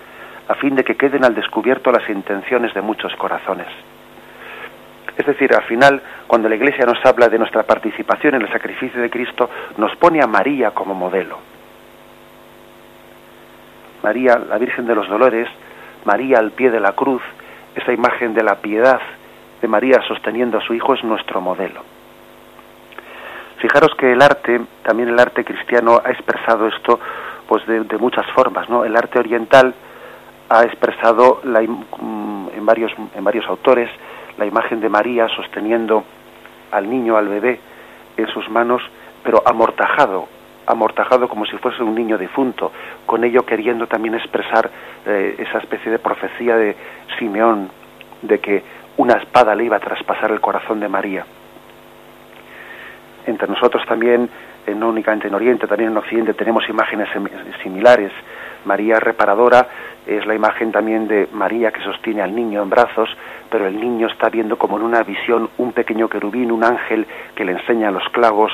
a 0.49 0.55
fin 0.55 0.75
de 0.75 0.85
que 0.85 0.97
queden 0.97 1.25
al 1.25 1.35
descubierto 1.35 1.93
las 1.93 2.09
intenciones 2.09 2.75
de 2.75 2.81
muchos 2.81 3.15
corazones. 3.17 3.69
Es 5.17 5.27
decir, 5.27 5.55
al 5.55 5.65
final, 5.65 6.01
cuando 6.27 6.49
la 6.49 6.57
Iglesia 6.57 6.85
nos 6.87 7.05
habla 7.05 7.29
de 7.29 7.39
nuestra 7.39 7.63
participación 7.63 8.35
en 8.35 8.43
el 8.43 8.53
sacrificio 8.53 9.01
de 9.01 9.11
Cristo, 9.11 9.51
nos 9.77 9.95
pone 9.97 10.23
a 10.23 10.27
María 10.27 10.71
como 10.71 10.95
modelo. 10.95 11.39
María, 14.03 14.39
la 14.39 14.59
Virgen 14.59 14.87
de 14.87 14.95
los 14.95 15.09
Dolores, 15.09 15.49
María 16.05 16.39
al 16.39 16.53
pie 16.53 16.71
de 16.71 16.81
la 16.81 16.93
cruz, 16.93 17.23
esa 17.75 17.93
imagen 17.93 18.35
de 18.35 18.43
la 18.43 18.57
piedad 18.57 19.01
de 19.61 19.69
María 19.69 20.01
sosteniendo 20.09 20.59
a 20.59 20.63
su 20.63 20.75
Hijo 20.75 20.95
es 20.95 21.05
nuestro 21.05 21.41
modelo. 21.41 21.83
Fijaros 23.61 23.95
que 23.99 24.13
el 24.13 24.23
arte, 24.23 24.59
también 24.83 25.11
el 25.11 25.21
arte 25.21 25.45
cristiano, 25.45 26.01
ha 26.03 26.11
expresado 26.11 26.67
esto 26.67 26.99
pues 27.47 27.67
de, 27.67 27.99
muchas 27.99 28.25
formas, 28.33 28.71
¿no? 28.71 28.85
El 28.85 28.97
arte 28.97 29.19
oriental 29.19 29.75
ha 30.49 30.63
expresado 30.63 31.41
la, 31.45 31.61
mm, 31.61 32.49
en, 32.57 32.65
varios, 32.65 32.93
en 33.15 33.23
varios 33.23 33.47
autores 33.47 33.91
la 34.39 34.47
imagen 34.47 34.81
de 34.81 34.89
María 34.89 35.29
sosteniendo 35.29 36.05
al 36.71 36.89
niño, 36.89 37.17
al 37.19 37.29
bebé, 37.29 37.61
en 38.17 38.29
sus 38.29 38.49
manos, 38.49 38.83
pero 39.23 39.43
amortajado, 39.45 40.27
amortajado 40.67 41.29
como 41.29 41.45
si 41.45 41.59
fuese 41.59 41.83
un 41.83 41.95
niño 41.95 42.17
difunto, 42.17 42.73
con 43.05 43.25
ello 43.25 43.45
queriendo 43.45 43.87
también 43.87 44.15
expresar 44.15 44.71
eh, 45.05 45.35
esa 45.39 45.59
especie 45.59 45.91
de 45.91 45.99
profecía 45.99 46.57
de 46.57 46.77
Simeón, 47.19 47.69
de 48.23 48.39
que 48.39 48.63
una 48.97 49.15
espada 49.15 49.55
le 49.55 49.65
iba 49.65 49.77
a 49.77 49.81
traspasar 49.81 50.31
el 50.31 50.41
corazón 50.41 50.81
de 50.81 50.89
María 50.89 51.27
entre 53.31 53.49
nosotros 53.49 53.85
también, 53.87 54.29
eh, 54.67 54.75
no 54.75 54.89
únicamente 54.89 55.29
en 55.29 55.35
Oriente, 55.35 55.67
también 55.67 55.91
en 55.91 55.97
Occidente 55.97 56.35
tenemos 56.35 56.69
imágenes 56.69 57.09
similares. 57.63 58.13
María 58.65 59.01
reparadora 59.01 59.67
es 60.07 60.27
la 60.27 60.35
imagen 60.35 60.73
también 60.73 61.09
de 61.09 61.29
María 61.33 61.71
que 61.71 61.83
sostiene 61.83 62.23
al 62.23 62.35
niño 62.35 62.63
en 62.63 62.71
brazos, 62.71 63.09
pero 63.51 63.67
el 63.67 63.81
niño 63.81 64.07
está 64.09 64.29
viendo 64.29 64.57
como 64.59 64.77
en 64.77 64.85
una 64.85 65.03
visión 65.03 65.49
un 65.59 65.73
pequeño 65.73 66.09
querubín, 66.09 66.53
un 66.53 66.65
ángel 66.65 67.07
que 67.35 67.45
le 67.45 67.53
enseña 67.53 67.91
los 67.91 68.07
clavos 68.11 68.53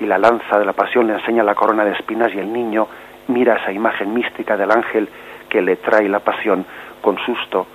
y 0.00 0.06
la 0.06 0.18
lanza 0.18 0.58
de 0.58 0.64
la 0.64 0.72
pasión 0.72 1.06
le 1.06 1.14
enseña 1.14 1.42
la 1.42 1.54
corona 1.54 1.84
de 1.84 1.92
espinas 1.92 2.32
y 2.34 2.38
el 2.38 2.52
niño 2.52 2.86
mira 3.28 3.56
esa 3.56 3.72
imagen 3.72 4.12
mística 4.14 4.56
del 4.56 4.70
ángel 4.70 5.08
que 5.48 5.62
le 5.62 5.76
trae 5.76 6.08
la 6.08 6.20
pasión 6.20 6.64
con 7.00 7.18
susto. 7.18 7.66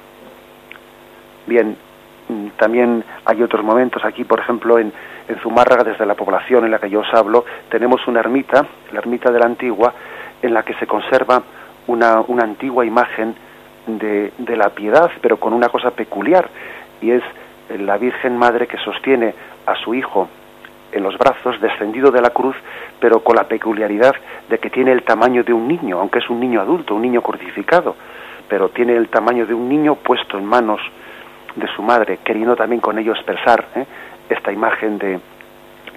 Bien, 1.46 1.76
mm, 2.30 2.48
también 2.58 3.04
hay 3.26 3.41
otros 3.41 3.64
momentos 3.64 4.04
aquí, 4.06 4.24
por 4.24 4.39
ejemplo, 4.39 4.80
en, 4.80 4.94
en 5.28 5.40
Zumárraga, 5.40 5.84
desde 5.84 6.06
la 6.06 6.16
población 6.16 6.66
en 6.66 6.72
la 6.72 6.80
que 6.80 6.90
yo 6.90 7.02
os 7.02 7.14
hablo, 7.14 7.46
tenemos 7.70 8.06
una 8.08 8.20
ermita, 8.20 8.66
la 8.92 9.00
ermita 9.00 9.32
de 9.32 9.40
la 9.40 9.46
Antigua, 9.46 9.94
en 10.42 10.54
la 10.54 10.64
que 10.64 10.74
se 10.76 10.88
conserva 10.88 11.42
una, 11.88 12.22
una 12.28 12.44
antigua 12.44 12.86
imagen 12.86 13.36
de, 13.88 14.34
de 14.38 14.58
la 14.58 14.70
piedad, 14.70 15.10
pero 15.22 15.38
con 15.38 15.54
una 15.54 15.70
cosa 15.70 15.92
peculiar, 15.92 16.50
y 17.02 17.12
es 17.12 17.24
la 17.78 17.98
Virgen 17.98 18.38
Madre 18.38 18.68
que 18.68 18.78
sostiene 18.78 19.34
a 19.66 19.76
su 19.76 19.94
hijo 19.94 20.28
en 20.92 21.04
los 21.04 21.18
brazos, 21.18 21.60
descendido 21.60 22.12
de 22.12 22.22
la 22.22 22.30
cruz, 22.30 22.56
pero 23.00 23.22
con 23.22 23.36
la 23.36 23.46
peculiaridad 23.46 24.16
de 24.50 24.60
que 24.60 24.70
tiene 24.70 24.92
el 24.92 25.04
tamaño 25.04 25.44
de 25.44 25.54
un 25.54 25.68
niño, 25.68 26.00
aunque 26.00 26.20
es 26.20 26.30
un 26.30 26.40
niño 26.40 26.62
adulto, 26.62 26.96
un 26.96 27.02
niño 27.02 27.22
crucificado, 27.22 27.96
pero 28.48 28.70
tiene 28.70 28.96
el 28.96 29.10
tamaño 29.10 29.46
de 29.46 29.54
un 29.54 29.68
niño 29.68 29.96
puesto 29.96 30.38
en 30.38 30.46
manos 30.46 30.80
de 31.56 31.68
su 31.76 31.82
madre, 31.82 32.20
queriendo 32.24 32.56
también 32.56 32.82
con 32.82 32.98
ello 32.98 33.14
expresar 33.14 33.66
¿eh? 33.76 33.86
Esta 34.30 34.52
imagen 34.52 34.98
de 34.98 35.20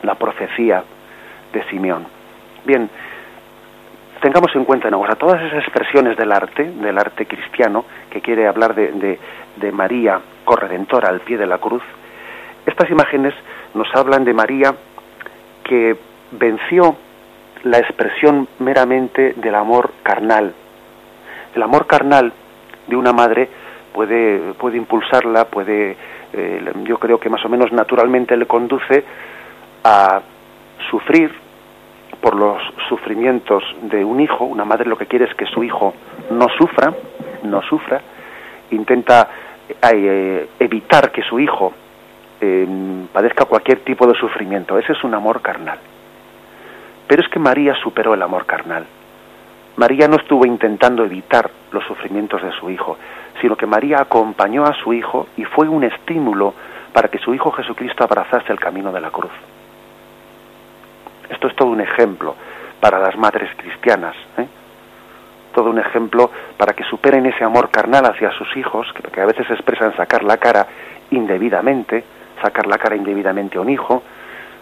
la 0.03 0.15
profecía 0.15 0.83
de 1.53 1.63
Simeón. 1.65 2.07
Bien, 2.65 2.89
tengamos 4.21 4.55
en 4.55 4.65
cuenta 4.65 4.89
ahora 4.89 5.15
todas 5.15 5.41
esas 5.43 5.65
expresiones 5.65 6.17
del 6.17 6.33
arte, 6.33 6.65
del 6.65 6.99
arte 6.99 7.27
cristiano, 7.27 7.85
que 8.11 8.21
quiere 8.21 8.47
hablar 8.47 8.75
de, 8.75 9.19
de 9.57 9.73
María 9.73 10.21
corredentora 10.45 11.09
al 11.09 11.21
pie 11.21 11.37
de 11.39 11.47
la 11.47 11.59
cruz, 11.59 11.83
estas 12.67 12.91
imágenes 12.91 13.33
nos 13.75 13.87
hablan 13.95 14.25
de 14.25 14.35
María 14.35 14.75
que 15.63 15.97
venció 16.33 16.97
la 17.63 17.79
expresión 17.79 18.49
meramente 18.59 19.35
del 19.35 19.55
amor 19.55 19.93
carnal. 20.03 20.53
El 21.55 21.63
amor 21.63 21.87
carnal 21.87 22.33
de 22.89 22.97
una 22.97 23.13
madre 23.13 23.49
puede, 23.97 24.53
puede 24.53 24.77
impulsarla, 24.77 25.47
puede 25.47 25.97
eh, 26.35 26.73
yo 26.85 26.99
creo 26.99 27.19
que 27.19 27.31
más 27.31 27.43
o 27.47 27.49
menos 27.49 27.73
naturalmente 27.73 28.37
le 28.37 28.45
conduce 28.45 29.03
a 29.83 30.21
sufrir 30.91 31.33
por 32.21 32.35
los 32.35 32.61
sufrimientos 32.91 33.65
de 33.81 34.05
un 34.05 34.21
hijo, 34.21 34.45
una 34.45 34.67
madre 34.67 34.91
lo 34.91 34.99
que 34.99 35.07
quiere 35.07 35.25
es 35.25 35.35
que 35.35 35.47
su 35.47 35.65
hijo 35.65 35.95
no 36.31 36.47
sufra, 36.59 36.93
no 37.45 37.63
sufra, 37.63 38.03
intenta 38.71 39.31
eh, 39.91 40.47
evitar 40.59 41.11
que 41.11 41.23
su 41.23 41.41
hijo 41.41 41.73
padezca 43.15 43.47
cualquier 43.47 43.79
tipo 43.79 44.07
de 44.07 44.15
sufrimiento, 44.15 44.79
ese 44.79 44.93
es 44.93 45.03
un 45.05 45.15
amor 45.15 45.41
carnal. 45.41 45.79
Pero 47.07 47.23
es 47.23 47.29
que 47.31 47.39
María 47.39 47.75
superó 47.83 48.13
el 48.13 48.21
amor 48.21 48.45
carnal. 48.45 48.85
María 49.77 50.07
no 50.07 50.17
estuvo 50.17 50.45
intentando 50.45 51.03
evitar 51.03 51.51
los 51.71 51.83
sufrimientos 51.85 52.43
de 52.43 52.53
su 52.53 52.69
hijo, 52.69 52.99
sino 53.41 53.57
que 53.57 53.67
María 53.67 54.01
acompañó 54.01 54.65
a 54.65 54.75
su 54.75 54.93
hijo 54.93 55.29
y 55.37 55.45
fue 55.45 55.69
un 55.69 55.85
estímulo 55.85 56.55
para 56.93 57.09
que 57.09 57.19
su 57.19 57.35
hijo 57.35 57.51
Jesucristo 57.53 58.05
abrazase 58.05 58.53
el 58.53 58.61
camino 58.61 58.93
de 58.93 59.01
la 59.01 59.11
cruz. 59.11 59.33
Esto 61.29 61.49
es 61.49 61.57
todo 61.57 61.69
un 61.69 61.81
ejemplo 61.81 62.35
para 62.81 62.99
las 62.99 63.17
madres 63.17 63.51
cristianas, 63.57 64.15
¿eh? 64.39 64.47
todo 65.55 65.71
un 65.71 65.79
ejemplo 65.79 66.31
para 66.57 66.75
que 66.75 66.85
superen 66.85 67.27
ese 67.27 67.43
amor 67.43 67.71
carnal 67.71 68.05
hacia 68.07 68.31
sus 68.33 68.57
hijos, 68.57 68.87
que, 68.93 69.21
a 69.21 69.27
veces 69.27 69.51
expresan 69.51 69.97
sacar 69.97 70.23
la 70.23 70.37
cara 70.37 70.67
indebidamente, 71.11 72.05
sacar 72.43 72.67
la 72.67 72.79
cara 72.79 72.97
indebidamente 72.97 73.57
a 73.59 73.63
un 73.63 73.71
hijo, 73.71 74.03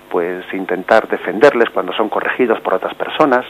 pues 0.08 0.44
intentar 0.52 1.08
defenderles 1.08 1.70
cuando 1.70 1.92
son 1.92 2.08
corregidos 2.08 2.60
por 2.60 2.74
otras 2.74 2.94
personas, 2.94 3.44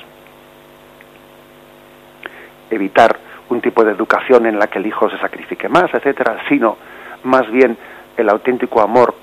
evitar 2.70 3.18
un 3.48 3.60
tipo 3.60 3.84
de 3.84 3.92
educación 3.92 4.46
en 4.46 4.58
la 4.58 4.66
que 4.66 4.78
el 4.78 4.86
hijo 4.86 5.08
se 5.10 5.18
sacrifique 5.18 5.68
más, 5.68 5.92
etcétera, 5.92 6.38
sino 6.48 6.76
más 7.24 7.50
bien 7.50 7.76
el 8.16 8.28
auténtico 8.28 8.80
amor 8.80 9.14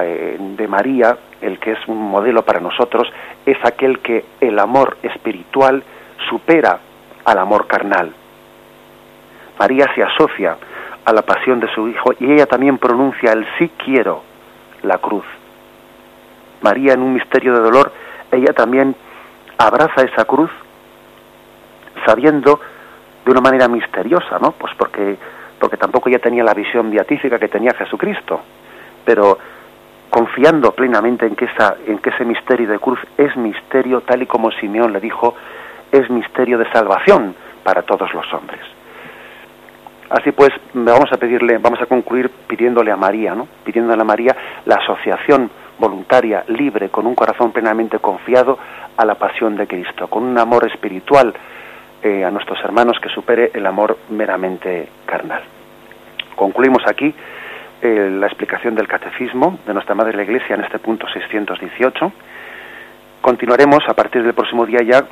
eh, 0.00 0.36
de 0.38 0.68
María, 0.68 1.16
el 1.40 1.58
que 1.58 1.72
es 1.72 1.88
un 1.88 2.10
modelo 2.10 2.44
para 2.44 2.60
nosotros, 2.60 3.08
es 3.46 3.56
aquel 3.64 4.00
que 4.00 4.24
el 4.40 4.58
amor 4.58 4.98
espiritual 5.02 5.82
supera 6.28 6.78
al 7.24 7.38
amor 7.38 7.66
carnal. 7.66 8.12
María 9.58 9.86
se 9.94 10.02
asocia 10.02 10.56
a 11.04 11.12
la 11.12 11.22
pasión 11.22 11.58
de 11.60 11.72
su 11.74 11.88
hijo 11.88 12.12
y 12.20 12.32
ella 12.32 12.46
también 12.46 12.78
pronuncia 12.78 13.32
el 13.32 13.46
sí 13.58 13.70
quiero, 13.82 14.22
la 14.82 14.98
cruz. 14.98 15.24
María 16.60 16.92
en 16.92 17.02
un 17.02 17.14
misterio 17.14 17.54
de 17.54 17.60
dolor, 17.60 17.92
ella 18.30 18.52
también 18.52 18.94
abraza 19.56 20.02
esa 20.02 20.24
cruz 20.24 20.50
sabiendo 22.06 22.60
de 23.28 23.32
una 23.32 23.42
manera 23.42 23.68
misteriosa, 23.68 24.38
¿no? 24.40 24.52
Pues 24.52 24.72
porque 24.78 25.18
porque 25.60 25.76
tampoco 25.76 26.08
ella 26.08 26.18
tenía 26.18 26.42
la 26.42 26.54
visión 26.54 26.90
beatífica 26.90 27.38
que 27.38 27.48
tenía 27.48 27.74
Jesucristo, 27.74 28.40
pero 29.04 29.36
confiando 30.08 30.72
plenamente 30.72 31.26
en 31.26 31.36
que 31.36 31.44
esa 31.44 31.76
en 31.86 31.98
que 31.98 32.08
ese 32.08 32.24
misterio 32.24 32.70
de 32.70 32.78
cruz 32.78 32.98
es 33.18 33.36
misterio 33.36 34.00
tal 34.00 34.22
y 34.22 34.26
como 34.26 34.50
Simeón 34.52 34.94
le 34.94 35.00
dijo, 35.00 35.34
es 35.92 36.08
misterio 36.08 36.56
de 36.56 36.70
salvación 36.72 37.34
para 37.62 37.82
todos 37.82 38.14
los 38.14 38.32
hombres. 38.32 38.60
Así 40.08 40.32
pues, 40.32 40.52
vamos 40.72 41.12
a 41.12 41.18
pedirle, 41.18 41.58
vamos 41.58 41.82
a 41.82 41.86
concluir 41.86 42.30
pidiéndole 42.30 42.90
a 42.90 42.96
María, 42.96 43.34
¿no? 43.34 43.46
Pidiéndole 43.62 44.00
a 44.00 44.06
María 44.06 44.34
la 44.64 44.76
asociación 44.76 45.50
voluntaria, 45.78 46.44
libre, 46.48 46.88
con 46.88 47.06
un 47.06 47.14
corazón 47.14 47.52
plenamente 47.52 47.98
confiado 47.98 48.58
a 48.96 49.04
la 49.04 49.16
pasión 49.16 49.54
de 49.54 49.66
Cristo, 49.66 50.06
con 50.08 50.22
un 50.22 50.38
amor 50.38 50.66
espiritual 50.66 51.34
eh, 52.02 52.24
a 52.24 52.30
nuestros 52.30 52.58
hermanos 52.64 52.98
que 53.00 53.08
supere 53.08 53.50
el 53.54 53.66
amor 53.66 53.98
meramente 54.10 54.88
carnal. 55.04 55.42
Concluimos 56.36 56.82
aquí 56.86 57.12
eh, 57.82 58.10
la 58.12 58.26
explicación 58.26 58.74
del 58.74 58.86
catecismo 58.86 59.58
de 59.66 59.74
nuestra 59.74 59.94
Madre 59.94 60.16
la 60.16 60.22
Iglesia 60.22 60.54
en 60.54 60.64
este 60.64 60.78
punto 60.78 61.08
618. 61.08 62.12
Continuaremos 63.20 63.80
a 63.88 63.94
partir 63.94 64.22
del 64.22 64.34
próximo 64.34 64.64
día 64.64 64.80
ya 64.82 65.04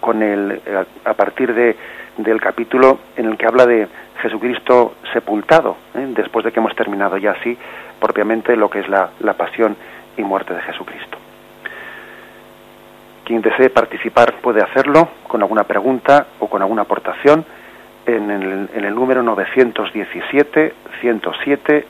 con 0.00 0.22
el, 0.22 0.62
eh, 0.64 0.84
a 1.04 1.14
partir 1.14 1.52
de, 1.54 1.76
del 2.18 2.40
capítulo 2.40 3.00
en 3.16 3.26
el 3.26 3.36
que 3.36 3.46
habla 3.46 3.66
de 3.66 3.88
Jesucristo 4.20 4.94
sepultado, 5.12 5.76
después 5.94 6.44
de 6.44 6.52
que 6.52 6.60
hemos 6.60 6.76
terminado 6.76 7.16
ya 7.18 7.32
así 7.32 7.58
propiamente 8.00 8.56
lo 8.56 8.70
que 8.70 8.80
es 8.80 8.88
la, 8.88 9.10
la 9.20 9.32
pasión 9.34 9.76
y 10.16 10.22
muerte 10.22 10.54
de 10.54 10.60
Jesucristo. 10.62 11.21
Quien 13.24 13.40
desee 13.42 13.70
participar 13.70 14.34
puede 14.42 14.62
hacerlo 14.62 15.08
con 15.28 15.42
alguna 15.42 15.64
pregunta 15.64 16.26
o 16.40 16.48
con 16.48 16.62
alguna 16.62 16.82
aportación 16.82 17.44
en 18.06 18.30
el, 18.30 18.94
número 18.94 19.22
917 19.22 20.74
107 21.00 21.86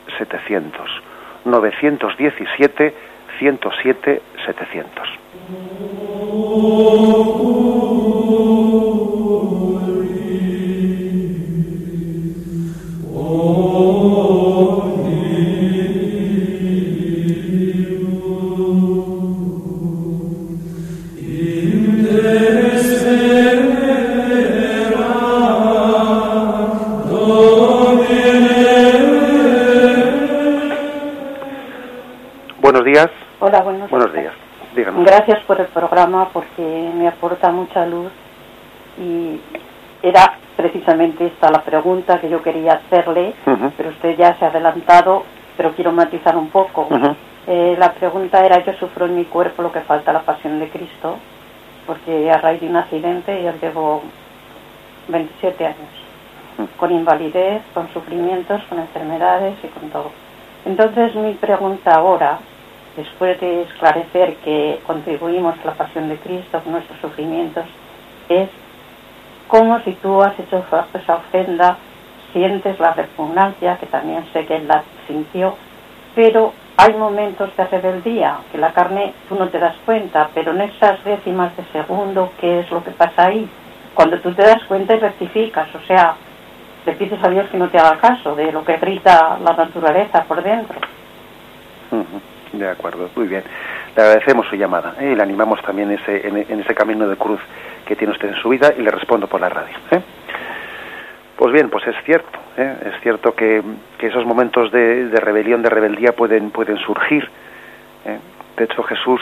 Gracias 35.25 35.47
por 35.47 35.61
el 35.61 35.67
programa 35.67 36.31
porque 36.33 36.91
me 36.97 37.07
aporta 37.07 37.53
mucha 37.53 37.87
luz. 37.87 38.11
Y 38.99 39.39
era 40.03 40.33
precisamente 40.57 41.27
esta 41.27 41.49
la 41.49 41.63
pregunta 41.63 42.21
que 42.21 42.29
yo 42.29 42.43
quería 42.43 42.73
hacerle, 42.73 43.33
pero 43.77 43.91
usted 43.91 44.17
ya 44.17 44.37
se 44.37 44.45
ha 44.45 44.49
adelantado, 44.49 45.23
pero 45.57 45.71
quiero 45.77 45.93
matizar 45.93 46.37
un 46.37 46.49
poco. 46.49 46.89
Eh, 47.47 47.77
la 47.79 47.93
pregunta 47.93 48.45
era, 48.45 48.65
yo 48.65 48.73
sufro 48.73 49.07
en 49.07 49.15
mi 49.15 49.25
cuerpo 49.27 49.63
lo 49.63 49.71
que 49.71 49.83
falta 49.83 50.13
la 50.13 50.23
pasión 50.23 50.59
de 50.59 50.69
Cristo, 50.71 51.19
porque 51.87 52.29
a 52.29 52.39
raíz 52.39 52.61
de 52.61 52.69
un 52.69 52.77
accidente 52.77 53.45
yo 53.45 53.53
llevo 53.63 54.03
27 55.07 55.65
años, 55.65 56.69
con 56.77 56.91
invalidez, 56.91 57.63
con 57.75 57.89
sufrimientos, 57.93 58.61
con 58.69 58.81
enfermedades 58.81 59.55
y 59.63 59.69
con 59.69 59.89
todo. 59.91 60.11
Entonces 60.65 61.15
mi 61.15 61.35
pregunta 61.35 61.95
ahora 61.95 62.41
después 62.97 63.41
de 63.41 63.63
esclarecer 63.63 64.37
que 64.37 64.81
contribuimos 64.87 65.55
a 65.63 65.67
la 65.67 65.75
pasión 65.75 66.09
de 66.09 66.17
Cristo 66.17 66.61
con 66.61 66.73
nuestros 66.73 67.01
sufrimientos, 67.01 67.65
es 68.29 68.49
como 69.49 69.81
si 69.81 69.93
tú 69.95 70.23
has 70.23 70.39
hecho 70.39 70.65
esa 70.95 71.17
ofrenda, 71.17 71.77
sientes 72.33 72.79
la 72.81 72.93
repugnancia, 72.93 73.77
que 73.77 73.87
también 73.87 74.25
sé 74.33 74.47
que 74.47 74.57
él 74.57 74.69
la 74.69 74.83
sintió, 75.07 75.57
pero 76.15 76.53
hay 76.77 76.95
momentos 76.95 77.55
de 77.57 77.67
rebeldía, 77.67 78.39
que 78.51 78.59
la 78.59 78.73
carne 78.73 79.13
tú 79.29 79.35
no 79.35 79.49
te 79.49 79.59
das 79.59 79.77
cuenta, 79.85 80.31
pero 80.35 80.53
en 80.53 80.63
esas 80.63 81.05
décimas 81.05 81.55
de 81.57 81.65
segundo, 81.73 82.33
¿qué 82.41 82.61
es 82.61 82.71
lo 82.71 82.83
que 82.83 82.91
pasa 82.93 83.27
ahí? 83.27 83.49
Cuando 83.95 84.19
tú 84.21 84.33
te 84.33 84.43
das 84.43 84.63
cuenta 84.65 84.95
y 84.95 84.99
rectificas, 84.99 85.69
o 85.75 85.81
sea, 85.87 86.15
le 86.87 86.93
pides 86.93 87.23
a 87.23 87.29
Dios 87.29 87.49
que 87.51 87.59
no 87.59 87.69
te 87.69 87.79
haga 87.79 87.99
caso 87.99 88.35
de 88.35 88.51
lo 88.51 88.65
que 88.65 88.79
grita 88.79 89.39
la 89.45 89.53
naturaleza 89.53 90.25
por 90.25 90.43
dentro. 90.43 90.79
De 92.53 92.69
acuerdo, 92.69 93.09
muy 93.17 93.29
bien. 93.29 93.43
Le 93.97 94.03
agradecemos 94.03 94.47
su 94.47 94.57
llamada 94.57 94.95
¿eh? 95.01 95.13
y 95.13 95.15
le 95.15 95.23
animamos 95.23 95.63
también 95.63 95.91
ese, 95.91 96.27
en, 96.27 96.61
ese 96.61 96.75
camino 96.75 97.09
de 97.09 97.17
cruz 97.17 97.41
que 97.87 97.97
tiene 97.97 98.13
usted 98.13 98.29
en 98.29 98.37
su 98.37 98.51
vida 98.51 98.75
y 98.77 98.83
le 98.83 98.91
respondo 98.91 99.27
por 99.27 99.41
la 99.41 99.49
radio. 99.49 99.75
¿eh? 99.91 100.01
Pues 101.37 101.53
bien, 101.53 101.71
pues 101.71 101.87
es 101.87 101.97
cierto, 102.05 102.39
¿eh? 102.59 102.77
es 102.95 103.01
cierto 103.03 103.35
que, 103.35 103.63
esos 104.01 104.27
momentos 104.27 104.71
de, 104.71 105.09
rebelión, 105.15 105.63
de 105.63 105.71
rebeldía 105.71 106.13
pueden, 106.13 106.51
pueden 106.51 106.77
surgir. 106.79 107.29
De 108.57 108.65
hecho, 108.65 108.83
Jesús, 108.83 109.21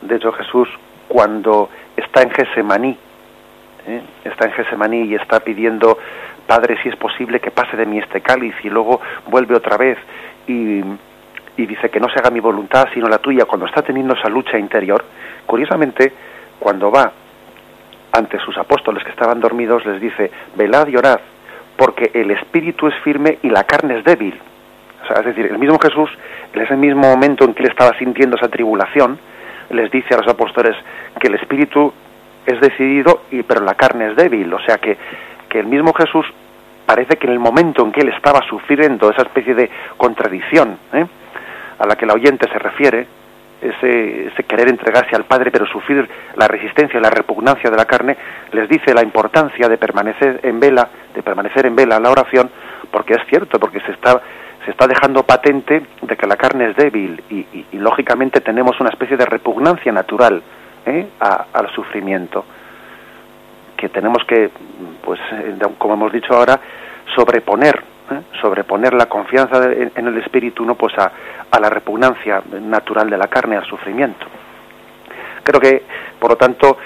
de 0.00 0.16
hecho 0.16 0.32
Jesús, 0.32 0.68
cuando 1.08 1.68
está 1.96 2.22
en 2.22 2.30
Gesemaní, 2.30 2.96
está 4.24 4.46
en 4.46 4.52
Gesemaní 4.52 5.02
y 5.02 5.14
está 5.16 5.40
pidiendo, 5.40 5.98
Padre, 6.46 6.80
si 6.82 6.88
es 6.88 6.96
posible 6.96 7.40
que 7.40 7.50
pase 7.50 7.76
de 7.76 7.84
mí 7.84 7.98
este 7.98 8.20
cáliz, 8.20 8.54
y 8.62 8.70
luego 8.70 9.00
vuelve 9.26 9.56
otra 9.56 9.76
vez 9.76 9.98
y 10.46 10.82
y 11.56 11.66
dice 11.66 11.90
que 11.90 12.00
no 12.00 12.08
se 12.08 12.18
haga 12.18 12.30
mi 12.30 12.40
voluntad 12.40 12.88
sino 12.94 13.08
la 13.08 13.18
tuya 13.18 13.44
cuando 13.44 13.66
está 13.66 13.82
teniendo 13.82 14.14
esa 14.14 14.28
lucha 14.28 14.58
interior, 14.58 15.04
curiosamente, 15.46 16.12
cuando 16.58 16.90
va 16.90 17.12
ante 18.12 18.38
sus 18.38 18.56
apóstoles 18.58 19.02
que 19.04 19.10
estaban 19.10 19.40
dormidos, 19.40 19.84
les 19.86 20.00
dice, 20.00 20.30
velad 20.54 20.86
y 20.88 20.96
orad, 20.96 21.20
porque 21.76 22.10
el 22.14 22.30
espíritu 22.30 22.86
es 22.86 22.94
firme 23.02 23.38
y 23.42 23.48
la 23.48 23.64
carne 23.64 23.98
es 23.98 24.04
débil. 24.04 24.38
Es 25.16 25.24
decir, 25.24 25.46
el 25.46 25.58
mismo 25.58 25.78
Jesús, 25.78 26.10
en 26.52 26.62
ese 26.62 26.76
mismo 26.76 27.02
momento 27.02 27.44
en 27.44 27.54
que 27.54 27.62
él 27.62 27.70
estaba 27.70 27.96
sintiendo 27.98 28.36
esa 28.36 28.48
tribulación, 28.48 29.18
les 29.70 29.90
dice 29.90 30.14
a 30.14 30.18
los 30.18 30.28
apóstoles 30.28 30.76
que 31.18 31.28
el 31.28 31.34
espíritu 31.34 31.92
es 32.46 32.60
decidido, 32.60 33.22
y, 33.30 33.42
pero 33.42 33.64
la 33.64 33.74
carne 33.74 34.10
es 34.10 34.16
débil. 34.16 34.52
O 34.52 34.60
sea 34.60 34.78
que, 34.78 34.96
que 35.48 35.60
el 35.60 35.66
mismo 35.66 35.92
Jesús 35.94 36.26
parece 36.86 37.16
que 37.16 37.26
en 37.26 37.32
el 37.32 37.38
momento 37.38 37.84
en 37.84 37.92
que 37.92 38.02
él 38.02 38.10
estaba 38.10 38.40
sufriendo 38.48 39.10
esa 39.10 39.22
especie 39.22 39.54
de 39.54 39.70
contradicción, 39.96 40.78
¿eh? 40.92 41.06
A 41.82 41.86
la 41.86 41.96
que 41.96 42.06
la 42.06 42.14
oyente 42.14 42.48
se 42.48 42.58
refiere, 42.60 43.06
ese, 43.60 44.28
ese, 44.28 44.44
querer 44.44 44.68
entregarse 44.68 45.16
al 45.16 45.24
Padre 45.24 45.50
pero 45.50 45.66
sufrir 45.66 46.08
la 46.36 46.46
resistencia 46.46 46.98
y 46.98 47.02
la 47.02 47.10
repugnancia 47.10 47.70
de 47.70 47.76
la 47.76 47.84
carne, 47.86 48.16
les 48.52 48.68
dice 48.68 48.94
la 48.94 49.02
importancia 49.02 49.68
de 49.68 49.78
permanecer 49.78 50.40
en 50.44 50.60
vela, 50.60 50.88
de 51.12 51.22
permanecer 51.22 51.66
en 51.66 51.74
vela 51.74 51.98
la 51.98 52.10
oración, 52.10 52.48
porque 52.90 53.14
es 53.14 53.26
cierto, 53.28 53.58
porque 53.58 53.80
se 53.80 53.92
está, 53.92 54.20
se 54.64 54.70
está 54.70 54.86
dejando 54.86 55.24
patente 55.24 55.82
de 56.02 56.16
que 56.16 56.26
la 56.26 56.36
carne 56.36 56.70
es 56.70 56.76
débil 56.76 57.20
y, 57.30 57.66
lógicamente 57.72 58.40
tenemos 58.40 58.78
una 58.78 58.90
especie 58.90 59.16
de 59.16 59.26
repugnancia 59.26 59.90
natural 59.90 60.40
¿eh? 60.86 61.08
al 61.18 61.68
sufrimiento, 61.74 62.44
que 63.76 63.88
tenemos 63.88 64.24
que, 64.24 64.50
pues, 65.04 65.18
eh, 65.32 65.56
como 65.78 65.94
hemos 65.94 66.12
dicho 66.12 66.32
ahora, 66.32 66.60
sobreponer 67.16 67.91
sobreponer 68.40 68.94
la 68.94 69.06
confianza 69.06 69.62
en 69.72 70.06
el 70.06 70.18
espíritu 70.18 70.64
no 70.64 70.74
pues 70.74 70.94
a, 70.98 71.12
la 71.60 71.68
repugnancia 71.68 72.42
natural 72.60 73.10
de 73.10 73.16
la 73.16 73.28
carne 73.28 73.56
al 73.56 73.64
sufrimiento. 73.66 74.26
Creo 75.42 75.60
que 75.60 75.82
por 76.18 76.30
lo 76.30 76.36
tanto 76.36 76.78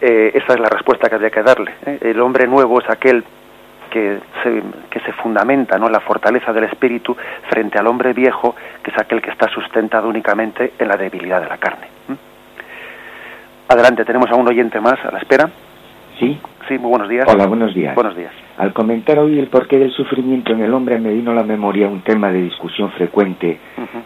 eh, 0.00 0.32
esa 0.34 0.54
es 0.54 0.60
la 0.60 0.68
respuesta 0.68 1.08
que 1.08 1.14
habría 1.14 1.30
que 1.30 1.42
darle 1.42 1.74
¿eh? 1.86 1.98
el 2.02 2.20
hombre 2.20 2.46
nuevo 2.46 2.80
es 2.80 2.90
aquel 2.90 3.24
que 3.88 4.18
se, 4.42 4.62
que 4.90 5.00
se 5.00 5.12
fundamenta 5.12 5.78
no 5.78 5.88
la 5.88 6.00
fortaleza 6.00 6.52
del 6.52 6.64
espíritu 6.64 7.16
frente 7.48 7.78
al 7.78 7.86
hombre 7.86 8.12
viejo 8.12 8.56
que 8.82 8.90
es 8.90 8.98
aquel 8.98 9.22
que 9.22 9.30
está 9.30 9.48
sustentado 9.48 10.08
únicamente 10.08 10.72
en 10.76 10.88
la 10.88 10.96
debilidad 10.96 11.40
de 11.40 11.48
la 11.48 11.58
carne 11.58 11.86
adelante 13.68 14.04
tenemos 14.04 14.28
a 14.30 14.34
un 14.34 14.48
oyente 14.48 14.80
más 14.80 14.98
a 15.04 15.12
la 15.12 15.18
espera 15.18 15.48
Sí. 16.18 16.38
Sí, 16.68 16.78
muy 16.78 16.90
buenos 16.90 17.08
días. 17.08 17.26
Hola, 17.28 17.46
buenos 17.46 17.74
días. 17.74 17.94
Buenos 17.94 18.16
días. 18.16 18.32
Al 18.56 18.72
comentar 18.72 19.18
hoy 19.18 19.38
el 19.38 19.48
porqué 19.48 19.78
del 19.78 19.90
sufrimiento 19.90 20.52
en 20.52 20.62
el 20.62 20.72
hombre 20.72 20.98
me 20.98 21.12
vino 21.12 21.32
a 21.32 21.34
la 21.34 21.42
memoria 21.42 21.88
un 21.88 22.02
tema 22.02 22.30
de 22.30 22.42
discusión 22.42 22.90
frecuente 22.92 23.58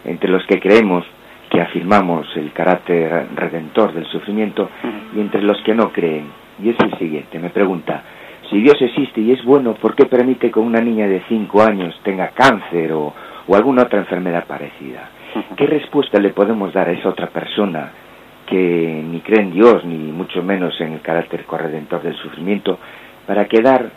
entre 0.05 0.29
los 0.29 0.45
que 0.47 0.59
creemos 0.59 1.05
que 1.49 1.61
afirmamos 1.61 2.27
el 2.35 2.51
carácter 2.53 3.27
redentor 3.35 3.93
del 3.93 4.05
sufrimiento 4.05 4.69
y 5.15 5.19
entre 5.19 5.43
los 5.43 5.61
que 5.63 5.75
no 5.75 5.91
creen. 5.91 6.25
Y 6.61 6.69
es 6.69 6.79
el 6.79 6.97
siguiente, 6.97 7.37
me 7.39 7.49
pregunta, 7.49 8.03
si 8.49 8.59
Dios 8.61 8.81
existe 8.81 9.21
y 9.21 9.31
es 9.31 9.43
bueno, 9.43 9.73
¿por 9.75 9.95
qué 9.95 10.05
permite 10.05 10.49
que 10.49 10.59
una 10.59 10.81
niña 10.81 11.07
de 11.07 11.21
5 11.27 11.61
años 11.61 11.99
tenga 12.03 12.29
cáncer 12.29 12.91
o, 12.93 13.13
o 13.47 13.55
alguna 13.55 13.83
otra 13.83 13.99
enfermedad 13.99 14.45
parecida? 14.45 15.09
¿Qué 15.55 15.67
respuesta 15.67 16.19
le 16.19 16.29
podemos 16.29 16.73
dar 16.73 16.89
a 16.89 16.93
esa 16.93 17.09
otra 17.09 17.27
persona 17.27 17.91
que 18.47 19.03
ni 19.05 19.19
cree 19.19 19.41
en 19.41 19.51
Dios, 19.51 19.85
ni 19.85 20.11
mucho 20.11 20.41
menos 20.41 20.79
en 20.81 20.93
el 20.93 21.01
carácter 21.01 21.43
corredentor 21.43 22.01
del 22.01 22.15
sufrimiento, 22.15 22.79
para 23.27 23.45
quedar 23.45 23.89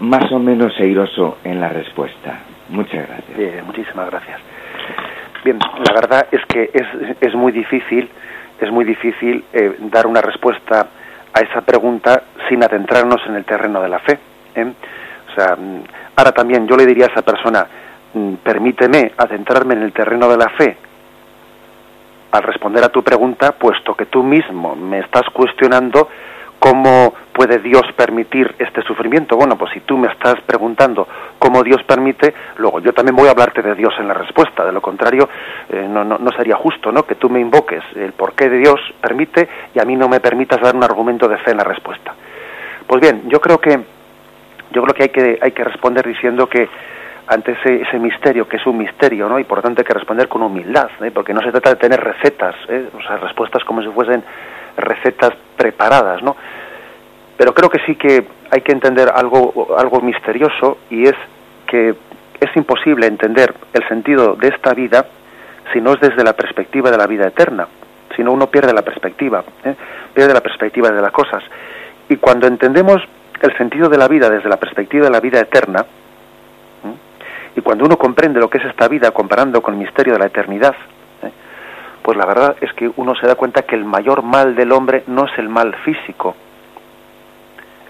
más 0.00 0.30
o 0.32 0.38
menos 0.38 0.72
airoso 0.78 1.38
en 1.44 1.60
la 1.60 1.68
respuesta? 1.68 2.40
Muchas 2.70 3.06
gracias. 3.06 3.36
Bien, 3.36 3.64
muchísimas 3.66 4.08
gracias. 4.10 4.40
Bien, 5.44 5.58
la 5.58 5.92
verdad 5.92 6.26
es 6.30 6.40
que 6.46 6.70
es, 6.72 7.16
es 7.20 7.34
muy 7.34 7.52
difícil, 7.52 8.08
es 8.60 8.70
muy 8.70 8.84
difícil 8.84 9.44
eh, 9.52 9.76
dar 9.90 10.06
una 10.06 10.20
respuesta 10.20 10.86
a 11.32 11.40
esa 11.40 11.60
pregunta 11.60 12.22
sin 12.48 12.62
adentrarnos 12.62 13.20
en 13.26 13.34
el 13.34 13.44
terreno 13.44 13.82
de 13.82 13.88
la 13.88 13.98
fe. 13.98 14.18
¿eh? 14.54 14.72
O 15.30 15.34
sea, 15.34 15.56
mm, 15.56 15.82
ahora 16.16 16.32
también 16.32 16.66
yo 16.66 16.76
le 16.76 16.86
diría 16.86 17.06
a 17.06 17.08
esa 17.10 17.22
persona, 17.22 17.66
mm, 18.14 18.34
permíteme 18.44 19.12
adentrarme 19.16 19.74
en 19.74 19.82
el 19.82 19.92
terreno 19.92 20.28
de 20.28 20.36
la 20.36 20.48
fe 20.50 20.87
al 22.30 22.42
responder 22.42 22.84
a 22.84 22.88
tu 22.88 23.02
pregunta, 23.02 23.52
puesto 23.52 23.94
que 23.94 24.06
tú 24.06 24.22
mismo 24.22 24.76
me 24.76 25.00
estás 25.00 25.24
cuestionando 25.32 26.08
cómo 26.58 27.14
puede 27.32 27.58
Dios 27.58 27.82
permitir 27.96 28.54
este 28.58 28.82
sufrimiento. 28.82 29.36
Bueno, 29.36 29.56
pues 29.56 29.72
si 29.72 29.80
tú 29.80 29.96
me 29.96 30.08
estás 30.08 30.40
preguntando 30.44 31.06
cómo 31.38 31.62
Dios 31.62 31.82
permite, 31.84 32.34
luego 32.56 32.80
yo 32.80 32.92
también 32.92 33.14
voy 33.16 33.28
a 33.28 33.30
hablarte 33.30 33.62
de 33.62 33.74
Dios 33.74 33.94
en 33.98 34.08
la 34.08 34.14
respuesta. 34.14 34.64
De 34.64 34.72
lo 34.72 34.80
contrario, 34.80 35.28
eh, 35.68 35.86
no, 35.88 36.04
no, 36.04 36.18
no, 36.18 36.30
sería 36.32 36.56
justo, 36.56 36.90
¿no? 36.90 37.04
Que 37.04 37.14
tú 37.14 37.30
me 37.30 37.40
invoques 37.40 37.82
el 37.94 38.12
por 38.12 38.32
qué 38.32 38.48
de 38.48 38.58
Dios 38.58 38.80
permite 39.00 39.48
y 39.74 39.78
a 39.78 39.84
mí 39.84 39.96
no 39.96 40.08
me 40.08 40.20
permitas 40.20 40.60
dar 40.60 40.74
un 40.74 40.82
argumento 40.82 41.28
de 41.28 41.38
fe 41.38 41.52
en 41.52 41.58
la 41.58 41.64
respuesta. 41.64 42.14
Pues 42.86 43.00
bien, 43.00 43.28
yo 43.28 43.40
creo 43.40 43.58
que 43.58 43.78
yo 44.70 44.82
creo 44.82 44.94
que 44.94 45.02
hay 45.04 45.08
que 45.08 45.38
hay 45.40 45.52
que 45.52 45.64
responder 45.64 46.06
diciendo 46.06 46.48
que 46.48 46.68
ante 47.28 47.52
ese, 47.52 47.82
ese, 47.82 47.98
misterio, 47.98 48.48
que 48.48 48.56
es 48.56 48.66
un 48.66 48.78
misterio, 48.78 49.28
¿no? 49.28 49.38
Y 49.38 49.44
por 49.44 49.58
lo 49.58 49.62
tanto 49.62 49.82
hay 49.82 49.84
que 49.84 49.92
responder 49.92 50.28
con 50.28 50.42
humildad, 50.42 50.88
¿eh? 51.02 51.10
porque 51.12 51.34
no 51.34 51.42
se 51.42 51.50
trata 51.50 51.70
de 51.70 51.76
tener 51.76 52.02
recetas, 52.02 52.54
¿eh? 52.68 52.88
o 52.96 53.02
sea, 53.02 53.18
respuestas 53.18 53.62
como 53.64 53.82
si 53.82 53.88
fuesen 53.88 54.24
recetas 54.76 55.32
preparadas, 55.56 56.22
¿no? 56.22 56.36
Pero 57.36 57.52
creo 57.52 57.68
que 57.68 57.80
sí 57.86 57.96
que 57.96 58.26
hay 58.50 58.60
que 58.62 58.72
entender 58.72 59.10
algo, 59.14 59.76
algo 59.76 60.00
misterioso 60.00 60.78
y 60.90 61.04
es 61.04 61.14
que 61.66 61.94
es 62.40 62.56
imposible 62.56 63.06
entender 63.06 63.54
el 63.74 63.86
sentido 63.88 64.34
de 64.34 64.48
esta 64.48 64.72
vida 64.72 65.06
si 65.72 65.80
no 65.80 65.92
es 65.92 66.00
desde 66.00 66.24
la 66.24 66.32
perspectiva 66.32 66.90
de 66.90 66.96
la 66.96 67.06
vida 67.06 67.26
eterna, 67.26 67.68
si 68.16 68.22
no 68.22 68.32
uno 68.32 68.46
pierde 68.46 68.72
la 68.72 68.82
perspectiva, 68.82 69.44
¿eh? 69.64 69.74
pierde 70.14 70.32
la 70.32 70.40
perspectiva 70.40 70.90
de 70.90 71.02
las 71.02 71.12
cosas. 71.12 71.42
Y 72.08 72.16
cuando 72.16 72.46
entendemos 72.46 73.02
el 73.42 73.56
sentido 73.58 73.88
de 73.90 73.98
la 73.98 74.08
vida 74.08 74.30
desde 74.30 74.48
la 74.48 74.56
perspectiva 74.56 75.04
de 75.04 75.12
la 75.12 75.20
vida 75.20 75.40
eterna, 75.40 75.84
cuando 77.68 77.84
uno 77.84 77.98
comprende 77.98 78.40
lo 78.40 78.48
que 78.48 78.56
es 78.56 78.64
esta 78.64 78.88
vida 78.88 79.10
comparando 79.10 79.60
con 79.60 79.74
el 79.74 79.80
misterio 79.80 80.14
de 80.14 80.18
la 80.20 80.24
eternidad, 80.24 80.74
¿eh? 81.22 81.30
pues 82.00 82.16
la 82.16 82.24
verdad 82.24 82.56
es 82.62 82.72
que 82.72 82.90
uno 82.96 83.14
se 83.14 83.26
da 83.26 83.34
cuenta 83.34 83.60
que 83.60 83.76
el 83.76 83.84
mayor 83.84 84.22
mal 84.22 84.56
del 84.56 84.72
hombre 84.72 85.04
no 85.06 85.26
es 85.26 85.38
el 85.38 85.50
mal 85.50 85.74
físico. 85.84 86.34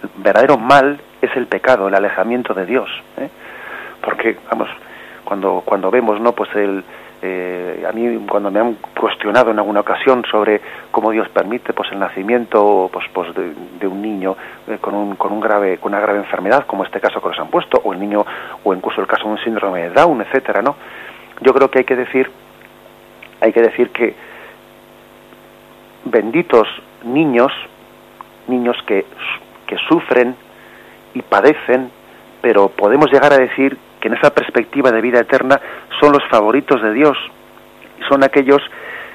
El 0.02 0.10
verdadero 0.16 0.58
mal 0.58 1.00
es 1.22 1.30
el 1.36 1.46
pecado, 1.46 1.86
el 1.86 1.94
alejamiento 1.94 2.54
de 2.54 2.66
Dios. 2.66 2.90
¿eh? 3.18 3.30
Porque, 4.00 4.36
vamos, 4.50 4.68
cuando, 5.24 5.62
cuando 5.64 5.92
vemos, 5.92 6.20
¿no? 6.20 6.32
Pues 6.32 6.52
el, 6.56 6.82
eh, 7.20 7.84
a 7.88 7.92
mí 7.92 8.26
cuando 8.28 8.50
me 8.50 8.60
han 8.60 8.74
cuestionado 8.98 9.50
en 9.50 9.58
alguna 9.58 9.80
ocasión 9.80 10.24
sobre 10.30 10.60
cómo 10.92 11.10
Dios 11.10 11.28
permite 11.30 11.72
pues 11.72 11.90
el 11.90 11.98
nacimiento 11.98 12.88
pues, 12.92 13.06
pues 13.12 13.34
de, 13.34 13.86
un 13.88 14.00
niño 14.00 14.36
eh, 14.68 14.78
con 14.80 14.94
un 14.94 15.16
con 15.16 15.32
un 15.32 15.40
grave 15.40 15.78
con 15.78 15.92
una 15.92 16.00
grave 16.00 16.20
enfermedad 16.20 16.64
como 16.66 16.84
este 16.84 17.00
caso 17.00 17.20
que 17.20 17.28
nos 17.28 17.38
han 17.40 17.48
puesto 17.48 17.80
o 17.82 17.92
el 17.92 17.98
niño 17.98 18.24
o 18.62 18.72
incluso 18.72 19.00
el 19.00 19.08
caso 19.08 19.24
de 19.24 19.30
un 19.30 19.38
síndrome 19.38 19.82
de 19.82 19.90
Down 19.90 20.20
etcétera 20.20 20.62
no 20.62 20.76
yo 21.40 21.52
creo 21.52 21.68
que 21.70 21.80
hay 21.80 21.84
que 21.84 21.96
decir 21.96 22.30
hay 23.40 23.52
que 23.52 23.62
decir 23.62 23.90
que 23.90 24.14
benditos 26.04 26.68
niños 27.02 27.52
niños 28.46 28.76
que 28.86 29.06
que 29.66 29.76
sufren 29.88 30.36
y 31.14 31.22
padecen 31.22 31.90
pero 32.42 32.68
podemos 32.68 33.10
llegar 33.10 33.32
a 33.32 33.38
decir 33.38 33.76
que 34.00 34.08
en 34.08 34.14
esa 34.14 34.30
perspectiva 34.30 34.90
de 34.90 35.00
vida 35.00 35.20
eterna 35.20 35.60
son 36.00 36.12
los 36.12 36.22
favoritos 36.28 36.80
de 36.82 36.92
Dios 36.92 37.16
son 38.08 38.24
aquellos 38.24 38.62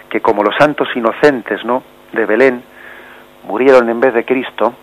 que 0.10 0.22
como 0.22 0.44
los 0.44 0.56
santos 0.58 0.88
inocentes, 0.96 1.64
¿no? 1.66 1.84
de 2.12 2.26
Belén 2.26 2.64
murieron 3.48 3.90
en 3.90 4.00
vez 4.00 4.14
de 4.14 4.24
Cristo 4.26 4.74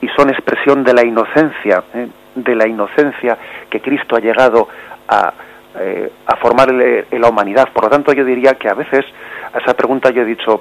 y 0.00 0.08
son 0.08 0.30
expresión 0.30 0.82
de 0.82 0.94
la 0.94 1.04
inocencia, 1.04 1.84
¿eh? 1.94 2.08
de 2.34 2.54
la 2.54 2.66
inocencia 2.66 3.36
que 3.68 3.80
Cristo 3.80 4.16
ha 4.16 4.20
llegado 4.20 4.68
a, 5.06 5.32
eh, 5.78 6.10
a 6.26 6.36
formar 6.36 6.70
en 6.70 7.20
la 7.20 7.28
humanidad. 7.28 7.68
Por 7.72 7.84
lo 7.84 7.90
tanto, 7.90 8.12
yo 8.12 8.24
diría 8.24 8.54
que 8.54 8.68
a 8.68 8.74
veces 8.74 9.04
a 9.52 9.58
esa 9.58 9.74
pregunta 9.74 10.10
yo 10.10 10.22
he 10.22 10.26
dicho 10.26 10.60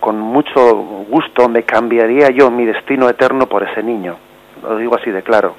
con 0.00 0.18
mucho 0.18 0.74
gusto 1.08 1.48
me 1.48 1.62
cambiaría 1.62 2.30
yo 2.30 2.50
mi 2.50 2.66
destino 2.66 3.08
eterno 3.08 3.46
por 3.46 3.62
ese 3.62 3.82
niño. 3.82 4.16
Lo 4.62 4.76
digo 4.76 4.96
así 4.96 5.10
de 5.10 5.22
claro 5.22 5.54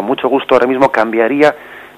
con 0.00 0.06
mucho 0.06 0.30
gusto 0.30 0.54
ahora 0.54 0.66
mismo 0.66 0.90
cambiaría 0.90 1.54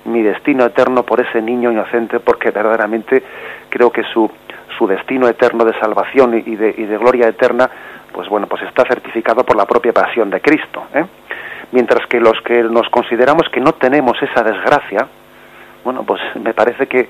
mi 0.07 0.23
destino 0.23 0.65
eterno 0.65 1.05
por 1.05 1.21
ese 1.21 1.41
niño 1.41 1.71
inocente 1.71 2.19
porque 2.19 2.51
verdaderamente 2.51 3.23
creo 3.69 3.93
que 3.93 4.03
su, 4.13 4.29
su 4.77 4.89
destino 4.89 5.29
eterno 5.29 5.65
de 5.65 5.73
salvación 5.79 6.35
y 6.45 6.57
de, 6.57 6.75
y 6.77 6.83
de 6.85 6.99
gloria 6.99 7.29
eterna 7.29 7.71
pues 8.13 8.29
bueno 8.29 8.49
pues 8.49 8.61
está 8.63 8.83
certificado 8.89 9.45
por 9.45 9.57
la 9.57 9.67
propia 9.67 9.93
pasión 9.93 10.31
de 10.31 10.41
Cristo 10.41 10.83
¿eh? 10.93 11.05
mientras 11.71 12.05
que 12.09 12.19
los 12.19 12.41
que 12.41 12.65
nos 12.65 12.89
consideramos 12.89 13.49
que 13.51 13.61
no 13.61 13.75
tenemos 13.75 14.21
esa 14.21 14.43
desgracia 14.43 15.07
bueno 15.85 16.03
pues 16.03 16.21
me 16.43 16.55
parece 16.55 16.89
que 16.89 17.09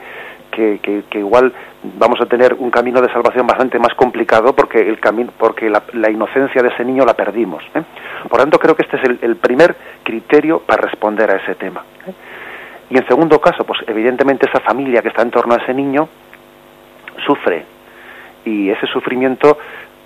que, 0.53 1.05
igual 1.15 1.53
vamos 1.99 2.21
a 2.21 2.27
tener 2.27 2.55
un 2.55 2.71
camino 2.71 3.01
de 3.01 3.13
salvación 3.13 3.47
bastante 3.47 3.79
más 3.79 3.95
complicado 3.95 4.55
porque 4.55 4.81
el 4.81 5.01
camino 5.01 5.33
porque 5.37 5.69
la, 5.69 6.11
inocencia 6.11 6.63
de 6.63 6.69
ese 6.69 6.85
niño 6.85 7.05
la 7.05 7.15
perdimos 7.15 7.65
¿eh? 7.75 7.83
por 8.29 8.39
tanto 8.39 8.59
creo 8.59 8.77
que 8.77 8.83
este 8.83 8.99
es 8.99 9.05
el, 9.05 9.19
el, 9.23 9.37
primer 9.37 9.75
criterio 10.05 10.61
para 10.61 10.83
responder 10.83 11.31
a 11.31 11.37
ese 11.37 11.55
tema 11.57 11.83
¿eh? 12.07 12.13
y 12.91 12.99
en 12.99 13.07
segundo 13.09 13.41
caso 13.41 13.65
pues 13.65 13.81
evidentemente 13.87 14.47
esa 14.47 14.61
familia 14.61 15.03
que 15.03 15.09
está 15.09 15.23
en 15.23 15.31
torno 15.31 15.55
a 15.55 15.59
ese 15.59 15.75
niño 15.75 16.09
sufre 17.27 17.65
y 18.45 18.71
ese 18.71 18.87
sufrimiento 18.87 19.59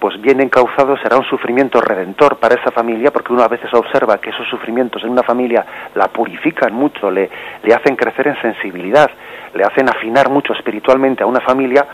pues 0.07 0.21
bien 0.21 0.41
encauzado 0.41 0.97
será 0.99 1.17
un 1.17 1.25
sufrimiento 1.25 1.81
redentor 1.81 2.37
para 2.37 2.55
esa 2.55 2.71
familia, 2.71 3.11
porque 3.11 3.33
uno 3.33 3.43
a 3.43 3.49
veces 3.49 3.75
observa 3.75 4.19
que 4.19 4.31
esos 4.31 4.47
sufrimientos 4.49 5.03
en 5.03 5.11
una 5.11 5.25
familia 5.25 5.67
la 5.97 6.07
purifican 6.07 6.73
mucho, 6.73 7.11
le, 7.11 7.29
le 7.65 7.75
hacen 7.75 7.97
crecer 7.97 8.29
en 8.29 8.41
sensibilidad, 8.41 9.11
le 9.53 9.65
hacen 9.65 9.89
afinar 9.89 10.31
mucho 10.31 10.53
espiritualmente 10.53 11.25
a 11.25 11.27
una 11.27 11.41
familia, 11.41 11.85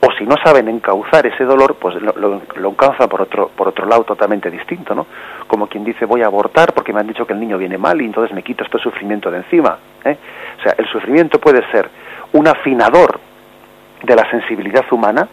o 0.00 0.10
si 0.12 0.24
no 0.24 0.36
saben 0.42 0.66
encauzar 0.68 1.26
ese 1.26 1.44
dolor, 1.44 1.74
pues 1.74 1.96
lo, 1.96 2.40
lo, 2.56 2.72
por 2.72 3.20
otro, 3.20 3.50
por 3.54 3.68
otro 3.68 3.84
lado 3.84 4.04
totalmente 4.04 4.50
distinto, 4.50 4.94
¿no? 4.94 5.06
Como 5.46 5.66
quien 5.66 5.84
dice 5.84 6.06
voy 6.06 6.22
a 6.22 6.26
abortar 6.26 6.72
porque 6.72 6.94
me 6.94 7.00
han 7.00 7.06
dicho 7.06 7.26
que 7.26 7.34
el 7.34 7.40
niño 7.40 7.58
viene 7.58 7.76
mal 7.76 8.00
y 8.00 8.06
entonces 8.06 8.34
me 8.34 8.42
quito 8.42 8.64
este 8.64 8.78
sufrimiento 8.78 9.30
de 9.30 9.36
encima. 9.36 9.76
¿eh? 10.06 10.16
O 10.58 10.62
sea, 10.62 10.74
el 10.78 10.86
sufrimiento 10.88 11.38
puede 11.38 11.70
ser 11.70 11.90
un 12.32 12.48
afinador 12.48 13.20
de 14.02 14.16
la 14.16 14.30
sensibilidad 14.30 14.86
humana, 14.90 15.28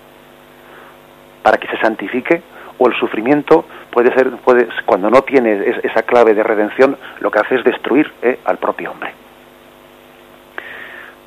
para 1.46 1.60
que 1.60 1.68
se 1.68 1.78
santifique 1.78 2.42
o 2.80 2.88
el 2.88 2.96
sufrimiento 2.96 3.66
puede 3.92 4.12
ser 4.16 4.32
puede 4.38 4.68
cuando 4.84 5.12
no 5.12 5.22
tiene 5.22 5.78
esa 5.84 6.02
clave 6.02 6.34
de 6.34 6.42
redención 6.42 6.98
lo 7.20 7.30
que 7.30 7.38
hace 7.38 7.54
es 7.58 7.64
destruir 7.64 8.12
¿eh? 8.24 8.40
al 8.46 8.58
propio 8.58 8.90
hombre 8.90 9.14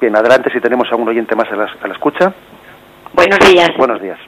bien 0.00 0.16
adelante 0.16 0.50
si 0.50 0.60
tenemos 0.60 0.90
a 0.90 0.96
un 0.96 1.08
oyente 1.08 1.36
más 1.36 1.48
a 1.52 1.54
la, 1.54 1.70
a 1.80 1.86
la 1.86 1.94
escucha 1.94 2.34
buenos 3.12 3.38
días 3.48 3.70
buenos 3.76 4.02
días 4.02 4.18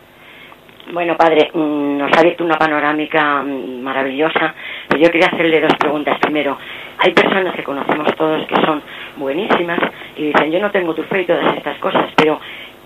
bueno, 0.93 1.17
padre, 1.17 1.51
nos 1.55 2.11
ha 2.13 2.21
abierto 2.21 2.43
una 2.43 2.59
panorámica 2.59 3.45
maravillosa, 3.45 4.53
pero 4.89 5.01
yo 5.01 5.09
quería 5.13 5.29
hacerle 5.29 5.61
dos 5.61 5.75
preguntas. 5.79 6.19
Primero, 6.19 6.59
hay 6.99 7.13
personas 7.13 7.55
que 7.55 7.63
conocemos 7.63 8.13
todos 8.17 8.45
que 8.49 8.57
son 8.57 8.83
buenísimas 9.17 9.79
y 10.17 10.33
dicen, 10.33 10.51
yo 10.51 10.59
no 10.59 10.73
tengo 10.73 10.93
tu 10.93 11.05
fe 11.05 11.21
y 11.23 11.27
todas 11.27 11.57
estas 11.57 11.79
cosas, 11.79 12.11
pero 12.17 12.41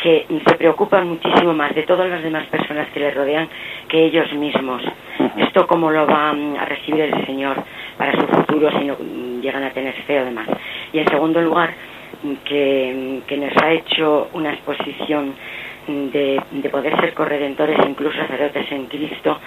que 0.04 0.26
se 0.46 0.56
preocupan 0.56 1.08
muchísimo 1.08 1.54
más 1.54 1.74
de 1.74 1.84
todas 1.84 2.10
las 2.10 2.22
demás 2.22 2.46
personas 2.48 2.90
que 2.90 3.00
le 3.00 3.10
rodean 3.10 3.48
que 3.88 4.04
ellos 4.04 4.30
mismos. 4.34 4.82
Esto 5.38 5.66
cómo 5.66 5.90
lo 5.90 6.06
va 6.06 6.28
a 6.28 6.64
recibir 6.66 7.04
el 7.04 7.24
Señor 7.24 7.56
para 7.96 8.12
su 8.12 8.26
futuro 8.26 8.70
si 8.78 8.84
no 8.84 8.98
llegan 9.40 9.64
a 9.64 9.70
tener 9.70 9.94
fe 10.02 10.20
o 10.20 10.26
demás. 10.26 10.46
Y 10.92 10.98
en 10.98 11.08
segundo 11.08 11.40
lugar, 11.40 11.70
que, 12.44 13.22
que 13.26 13.36
nos 13.38 13.56
ha 13.62 13.72
hecho 13.72 14.28
una 14.34 14.52
exposición 14.52 15.32
de, 15.88 16.38
de, 16.50 16.68
poder 16.68 17.00
ser 17.00 17.14
corredentores 17.14 17.78
e 17.78 17.88
incluso 17.88 18.18
sacerdotes 18.18 18.70
en 18.72 18.84
Cristo, 18.86 19.38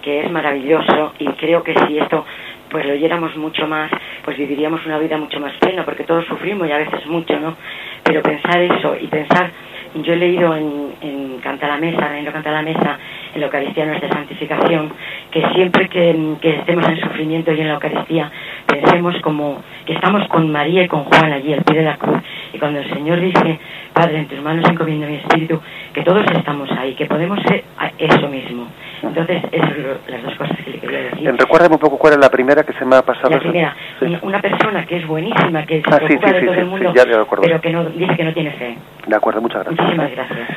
que 0.00 0.24
es 0.24 0.30
maravilloso 0.30 1.12
y 1.18 1.26
creo 1.32 1.62
que 1.62 1.74
si 1.86 1.98
esto 1.98 2.24
pues 2.70 2.86
lo 2.86 2.94
oyéramos 2.94 3.36
mucho 3.36 3.66
más, 3.66 3.90
pues 4.24 4.38
viviríamos 4.38 4.86
una 4.86 4.98
vida 4.98 5.18
mucho 5.18 5.38
más 5.38 5.52
plena, 5.58 5.84
porque 5.84 6.04
todos 6.04 6.24
sufrimos 6.24 6.66
y 6.66 6.72
a 6.72 6.78
veces 6.78 7.06
mucho, 7.06 7.38
¿no? 7.38 7.54
Pero 8.02 8.22
pensar 8.22 8.62
eso 8.62 8.96
y 8.98 9.06
pensar, 9.08 9.50
yo 9.94 10.12
he 10.12 10.16
leído 10.16 10.54
en, 10.56 10.94
en 11.00 11.38
Canta 11.40 11.68
la 11.68 11.76
Mesa, 11.76 12.18
en 12.18 12.24
Canta 12.26 12.50
la 12.50 12.62
Mesa, 12.62 12.98
en 13.34 13.40
la 13.40 13.46
Eucaristía 13.46 13.86
Nuestra 13.86 14.08
Santificación, 14.08 14.92
que 15.30 15.46
siempre 15.54 15.88
que, 15.88 16.36
que, 16.40 16.56
estemos 16.56 16.88
en 16.88 17.00
sufrimiento 17.00 17.52
y 17.52 17.60
en 17.60 17.68
la 17.68 17.74
Eucaristía, 17.74 18.30
pensemos 18.66 19.14
como 19.22 19.62
que 19.84 19.94
estamos 19.94 20.26
con 20.28 20.50
María 20.50 20.84
y 20.84 20.88
con 20.88 21.04
Juan 21.04 21.32
allí 21.32 21.52
al 21.52 21.62
pie 21.62 21.78
de 21.78 21.84
la 21.84 21.96
cruz. 21.96 22.22
Y 22.52 22.58
cuando 22.58 22.80
el 22.80 22.90
Señor 22.90 23.20
dice, 23.20 23.58
Padre, 23.92 24.18
en 24.18 24.28
tus 24.28 24.40
manos 24.40 24.68
encomiendo 24.68 25.06
mi 25.06 25.16
espíritu, 25.16 25.60
que 25.92 26.02
todos 26.02 26.24
estamos 26.36 26.70
ahí, 26.72 26.94
que 26.94 27.06
podemos 27.06 27.40
ser 27.42 27.64
eso 27.98 28.28
mismo. 28.28 28.66
Entonces, 29.02 29.42
esas 29.50 29.70
son 29.70 29.84
las 30.06 30.22
dos 30.22 30.34
cosas 30.36 30.56
que 30.64 30.70
le 30.70 30.78
quería 30.78 30.98
decir. 31.04 31.34
Recuérdame 31.36 31.74
un 31.74 31.80
poco 31.80 31.98
cuál 31.98 32.14
es 32.14 32.18
la 32.20 32.30
primera 32.30 32.62
que 32.62 32.72
se 32.74 32.84
me 32.84 32.96
ha 32.96 33.02
pasado. 33.02 33.30
La 33.30 33.40
primera, 33.40 33.76
una 34.22 34.40
persona 34.40 34.86
que 34.86 34.98
es 34.98 35.06
buenísima, 35.06 35.64
que 35.66 35.82
se 35.82 35.94
ah, 35.94 35.96
preocupa 35.98 36.32
de 36.32 36.42
todo 36.42 36.54
el 36.54 36.66
mundo, 36.66 36.92
pero 37.40 37.60
que 37.60 37.70
no, 37.70 37.84
dice 37.86 38.16
que 38.16 38.24
no 38.24 38.32
tiene 38.32 38.52
fe. 38.52 38.78
De 39.06 39.16
acuerdo, 39.16 39.40
muchas 39.40 39.64
gracias. 39.64 39.80
Muchísimas 39.80 40.10
gracias. 40.12 40.48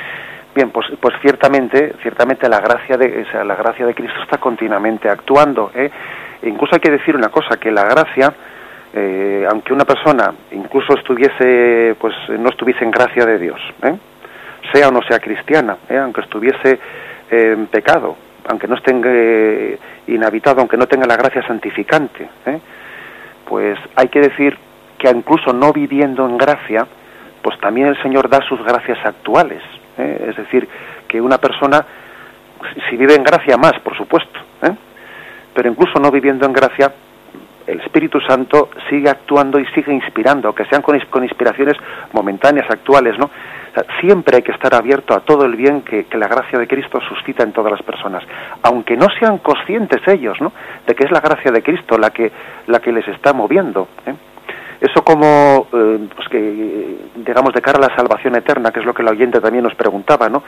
Bien, 0.55 0.69
pues, 0.69 0.87
pues 1.01 1.13
ciertamente, 1.21 1.95
ciertamente 2.01 2.47
la 2.47 2.61
gracia 2.61 2.95
de, 2.95 3.23
o 3.23 3.31
sea, 3.31 3.43
la 3.43 3.55
gracia 3.55 3.85
de 3.85 3.93
Cristo 3.93 4.21
está 4.21 4.37
continuamente 4.37 5.09
actuando. 5.09 5.69
¿eh? 5.75 5.91
E 6.41 6.47
incluso 6.47 6.75
hay 6.75 6.79
que 6.79 6.91
decir 6.91 7.13
una 7.13 7.27
cosa, 7.27 7.57
que 7.59 7.71
la 7.71 7.83
gracia, 7.83 8.33
eh, 8.95 9.45
aunque 9.49 9.73
una 9.73 9.85
persona 9.85 10.33
incluso 10.51 10.95
estuviese, 10.95 11.95
pues 11.99 12.15
no 12.39 12.49
estuviese 12.49 12.83
en 12.83 12.91
gracia 12.91 13.25
de 13.25 13.37
Dios, 13.37 13.59
¿eh? 13.83 13.95
sea 14.73 14.87
o 14.87 14.91
no 14.91 15.01
sea 15.03 15.19
cristiana, 15.19 15.77
¿eh? 15.89 15.97
aunque 15.97 16.21
estuviese 16.21 16.79
en 17.29 17.67
pecado, 17.67 18.15
aunque 18.47 18.67
no 18.67 18.75
esté 18.75 18.93
eh, 19.03 19.77
inhabitado, 20.07 20.59
aunque 20.59 20.77
no 20.77 20.87
tenga 20.87 21.05
la 21.05 21.17
gracia 21.17 21.45
santificante, 21.45 22.29
¿eh? 22.45 22.59
pues 23.47 23.77
hay 23.95 24.07
que 24.07 24.21
decir 24.21 24.57
que 24.97 25.09
incluso 25.09 25.51
no 25.51 25.73
viviendo 25.73 26.25
en 26.27 26.37
gracia, 26.37 26.87
pues 27.41 27.59
también 27.59 27.87
el 27.87 28.01
Señor 28.01 28.29
da 28.29 28.41
sus 28.47 28.63
gracias 28.63 28.97
actuales. 29.05 29.61
¿eh? 29.97 30.27
Es 30.29 30.37
decir, 30.37 30.67
que 31.07 31.19
una 31.19 31.37
persona, 31.37 31.85
si 32.89 32.97
vive 32.97 33.15
en 33.15 33.23
gracia 33.23 33.57
más, 33.57 33.73
por 33.83 33.95
supuesto, 33.97 34.39
pero 35.53 35.69
incluso 35.69 35.99
no 35.99 36.11
viviendo 36.11 36.45
en 36.45 36.51
gracia, 36.51 36.91
el 37.67 37.79
Espíritu 37.81 38.19
Santo 38.21 38.69
sigue 38.89 39.09
actuando 39.09 39.59
y 39.59 39.65
sigue 39.67 39.93
inspirando, 39.93 40.53
que 40.53 40.65
sean 40.65 40.81
con, 40.81 40.95
inspiraciones 41.23 41.75
momentáneas, 42.13 42.69
actuales, 42.69 43.17
¿no? 43.17 43.29
siempre 43.99 44.37
hay 44.37 44.41
que 44.41 44.53
estar 44.53 44.73
abierto 44.73 45.13
a 45.13 45.19
todo 45.19 45.45
el 45.45 45.55
bien 45.55 45.81
que, 45.81 46.05
la 46.13 46.27
gracia 46.27 46.57
de 46.57 46.67
Cristo 46.67 46.99
suscita 47.01 47.43
en 47.43 47.51
todas 47.51 47.71
las 47.71 47.81
personas, 47.81 48.23
aunque 48.61 48.95
no 48.95 49.07
sean 49.19 49.39
conscientes 49.39 50.01
ellos, 50.07 50.39
¿no? 50.39 50.53
De 50.87 50.95
que 50.95 51.03
es 51.03 51.11
la 51.11 51.19
gracia 51.19 51.51
de 51.51 51.61
Cristo 51.61 51.97
la 51.97 52.09
que, 52.11 52.31
la 52.67 52.79
que 52.79 52.93
les 52.93 53.05
está 53.09 53.33
moviendo. 53.33 53.89
¿eh? 54.05 54.13
Eso 54.79 55.03
como, 55.03 55.67
eh, 55.73 56.07
pues 56.15 56.29
que, 56.29 56.97
digamos, 57.15 57.53
de 57.53 57.61
cara 57.61 57.79
a 57.79 57.89
la 57.89 57.95
salvación 57.95 58.35
eterna, 58.35 58.71
que 58.71 58.79
es 58.79 58.85
lo 58.85 58.93
que 58.93 59.01
el 59.01 59.09
oyente 59.09 59.41
también 59.41 59.63
nos 59.63 59.75
preguntaba, 59.75 60.29
¿no? 60.29 60.41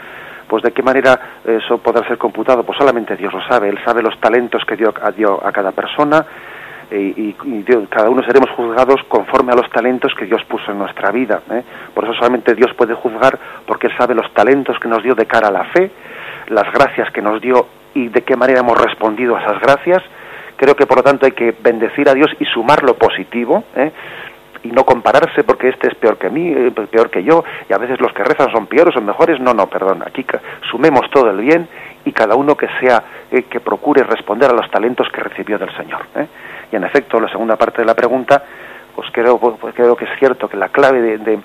Pues 0.47 0.63
de 0.63 0.71
qué 0.71 0.81
manera 0.81 1.19
eso 1.45 1.79
podrá 1.79 2.07
ser 2.07 2.17
computado, 2.17 2.63
pues 2.63 2.77
solamente 2.77 3.17
Dios 3.17 3.33
lo 3.33 3.41
sabe, 3.41 3.67
Él 3.67 3.79
sabe 3.83 4.01
los 4.01 4.17
talentos 4.21 4.63
que 4.63 4.77
dio, 4.77 4.93
dio 5.17 5.45
a 5.45 5.51
cada 5.51 5.71
persona, 5.71 6.25
y, 6.91 7.35
cada 7.89 8.09
uno 8.09 8.23
seremos 8.23 8.49
juzgados 8.51 9.01
conforme 9.07 9.51
a 9.51 9.55
los 9.55 9.69
talentos 9.69 10.13
que 10.15 10.25
Dios 10.25 10.43
puso 10.45 10.71
en 10.71 10.79
nuestra 10.79 11.11
vida. 11.11 11.41
¿eh? 11.51 11.63
Por 11.93 12.05
eso 12.05 12.13
solamente 12.13 12.55
Dios 12.55 12.73
puede 12.75 12.93
juzgar 12.93 13.37
porque 13.65 13.87
Él 13.87 13.93
sabe 13.97 14.15
los 14.15 14.31
talentos 14.33 14.79
que 14.79 14.87
nos 14.87 15.03
dio 15.03 15.15
de 15.15 15.25
cara 15.25 15.49
a 15.49 15.51
la 15.51 15.65
fe, 15.65 15.91
las 16.47 16.71
gracias 16.71 17.11
que 17.11 17.21
nos 17.21 17.41
dio 17.41 17.67
y 17.93 18.07
de 18.07 18.21
qué 18.21 18.35
manera 18.35 18.61
hemos 18.61 18.79
respondido 18.79 19.35
a 19.35 19.41
esas 19.41 19.59
gracias. 19.59 20.03
Creo 20.55 20.75
que 20.75 20.85
por 20.85 20.97
lo 20.97 21.03
tanto 21.03 21.25
hay 21.25 21.33
que 21.33 21.53
bendecir 21.59 22.09
a 22.09 22.13
Dios 22.13 22.31
y 22.39 22.45
sumar 22.45 22.83
lo 22.83 22.95
positivo. 22.95 23.63
¿eh? 23.75 23.91
y 24.63 24.69
no 24.69 24.83
compararse 24.83 25.43
porque 25.43 25.69
este 25.69 25.87
es 25.87 25.95
peor 25.95 26.17
que 26.17 26.29
mí, 26.29 26.49
eh, 26.49 26.71
peor 26.91 27.09
que 27.09 27.23
yo, 27.23 27.43
y 27.69 27.73
a 27.73 27.77
veces 27.77 28.01
los 28.01 28.11
que 28.11 28.23
rezan 28.23 28.51
son 28.51 28.67
peores 28.67 28.95
o 28.97 29.01
mejores. 29.01 29.39
No, 29.39 29.53
no, 29.53 29.67
perdón. 29.67 30.03
Aquí 30.05 30.25
sumemos 30.69 31.09
todo 31.11 31.29
el 31.29 31.37
bien 31.37 31.67
y 32.05 32.11
cada 32.11 32.35
uno 32.35 32.55
que 32.55 32.67
sea, 32.79 33.03
que 33.29 33.59
procure 33.59 34.03
responder 34.03 34.49
a 34.49 34.53
los 34.53 34.69
talentos 34.71 35.07
que 35.09 35.21
recibió 35.21 35.57
del 35.57 35.73
Señor. 35.75 36.01
¿eh? 36.15 36.27
Y 36.71 36.75
en 36.75 36.83
efecto, 36.83 37.19
la 37.19 37.29
segunda 37.29 37.55
parte 37.55 37.81
de 37.81 37.85
la 37.85 37.95
pregunta, 37.95 38.43
pues 38.95 39.09
creo, 39.11 39.39
pues 39.39 39.73
creo 39.75 39.95
que 39.95 40.05
es 40.05 40.11
cierto 40.19 40.49
que 40.49 40.57
la 40.57 40.69
clave 40.69 41.01
de, 41.01 41.39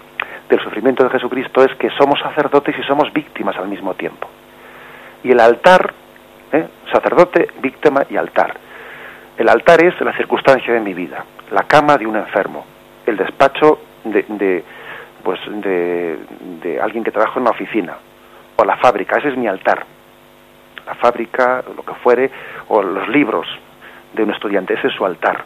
del 0.49 0.61
sufrimiento 0.61 1.05
de 1.05 1.11
Jesucristo 1.11 1.65
es 1.65 1.75
que 1.77 1.91
somos 1.91 2.19
sacerdotes 2.21 2.77
y 2.79 2.83
somos 2.83 3.13
víctimas 3.13 3.57
al 3.57 3.69
mismo 3.69 3.95
tiempo. 3.95 4.29
Y 5.23 5.31
el 5.31 5.41
altar, 5.41 5.93
¿eh? 6.53 6.67
sacerdote, 6.91 7.49
víctima 7.61 8.05
y 8.09 8.17
altar. 8.17 8.55
El 9.37 9.49
altar 9.49 9.85
es 9.85 10.01
la 10.01 10.13
circunstancia 10.17 10.75
de 10.75 10.81
mi 10.81 10.95
vida, 10.95 11.25
la 11.51 11.63
cama 11.63 11.97
de 11.97 12.07
un 12.07 12.17
enfermo, 12.17 12.65
el 13.07 13.17
despacho 13.17 13.79
de, 14.05 14.25
de 14.29 14.65
pues 15.23 15.41
de, 15.47 16.19
de 16.63 16.81
alguien 16.81 17.05
que 17.05 17.13
trabaja 17.13 17.35
en 17.37 17.43
una 17.43 17.53
oficina 17.53 17.97
o 18.57 18.65
la 18.65 18.77
fábrica, 18.77 19.19
ese 19.19 19.29
es 19.29 19.37
mi 19.37 19.47
altar. 19.47 19.85
La 20.87 20.95
fábrica, 20.97 21.63
lo 21.77 21.83
que 21.85 21.95
fuere, 21.95 22.31
o 22.69 22.83
los 22.83 23.09
libros, 23.09 23.47
de 24.13 24.23
un 24.23 24.31
estudiante, 24.31 24.75
ese 24.75 24.89
es 24.89 24.95
su 24.95 25.05
altar. 25.05 25.45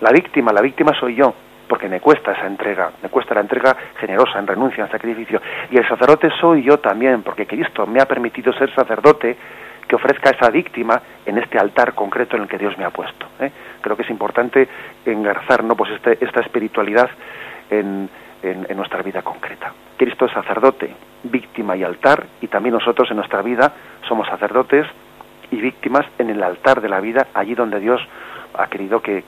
La 0.00 0.10
víctima, 0.10 0.52
la 0.52 0.60
víctima 0.60 0.92
soy 0.98 1.14
yo, 1.14 1.34
porque 1.68 1.88
me 1.88 2.00
cuesta 2.00 2.32
esa 2.32 2.46
entrega, 2.46 2.90
me 3.02 3.08
cuesta 3.08 3.34
la 3.34 3.40
entrega 3.40 3.76
generosa, 3.98 4.38
en 4.38 4.46
renuncia, 4.46 4.84
en 4.84 4.90
sacrificio. 4.90 5.40
Y 5.70 5.78
el 5.78 5.88
sacerdote 5.88 6.30
soy 6.40 6.62
yo 6.62 6.78
también, 6.78 7.22
porque 7.22 7.46
Cristo 7.46 7.86
me 7.86 8.00
ha 8.00 8.06
permitido 8.06 8.52
ser 8.52 8.74
sacerdote 8.74 9.36
que 9.86 9.96
ofrezca 9.96 10.30
a 10.30 10.32
esa 10.32 10.50
víctima 10.50 11.00
en 11.24 11.38
este 11.38 11.58
altar 11.58 11.94
concreto 11.94 12.36
en 12.36 12.42
el 12.42 12.48
que 12.48 12.58
Dios 12.58 12.76
me 12.78 12.84
ha 12.84 12.90
puesto. 12.90 13.26
¿eh? 13.40 13.50
Creo 13.80 13.96
que 13.96 14.02
es 14.02 14.10
importante 14.10 14.68
engarzar 15.04 15.64
¿no? 15.64 15.76
pues 15.76 15.90
este, 15.92 16.24
esta 16.24 16.40
espiritualidad 16.40 17.10
en, 17.70 18.08
en, 18.42 18.76
nuestra 18.76 19.02
vida 19.02 19.22
concreta. 19.22 19.72
Cristo 19.96 20.26
es 20.26 20.32
sacerdote, 20.32 20.94
víctima 21.24 21.76
y 21.76 21.84
altar, 21.84 22.26
y 22.40 22.48
también 22.48 22.74
nosotros 22.74 23.10
en 23.10 23.16
nuestra 23.16 23.42
vida 23.42 23.72
somos 24.08 24.26
sacerdotes, 24.28 24.86
y 25.52 25.60
víctimas 25.60 26.06
en 26.18 26.30
el 26.30 26.42
altar 26.42 26.80
de 26.80 26.88
la 26.88 27.00
vida, 27.00 27.28
allí 27.34 27.54
donde 27.54 27.78
Dios 27.78 28.00
ha 28.54 28.66
querido 28.66 29.00
que, 29.00 29.22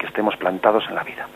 estemos 0.00 0.36
plantados 0.36 0.84
en 0.88 0.94
la 0.94 1.04
vida. 1.04 1.28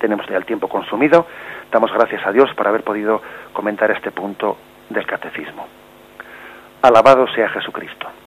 Tenemos 0.00 0.26
ya 0.28 0.36
el 0.36 0.44
tiempo 0.44 0.68
consumido, 0.68 1.26
damos 1.70 1.92
gracias 1.92 2.26
a 2.26 2.32
Dios 2.32 2.50
por 2.54 2.66
haber 2.68 2.82
podido 2.82 3.20
comentar 3.52 3.90
este 3.90 4.12
punto 4.12 4.56
del 4.88 5.06
catecismo. 5.06 5.66
Alabado 6.82 7.26
sea 7.28 7.48
Jesucristo. 7.48 8.25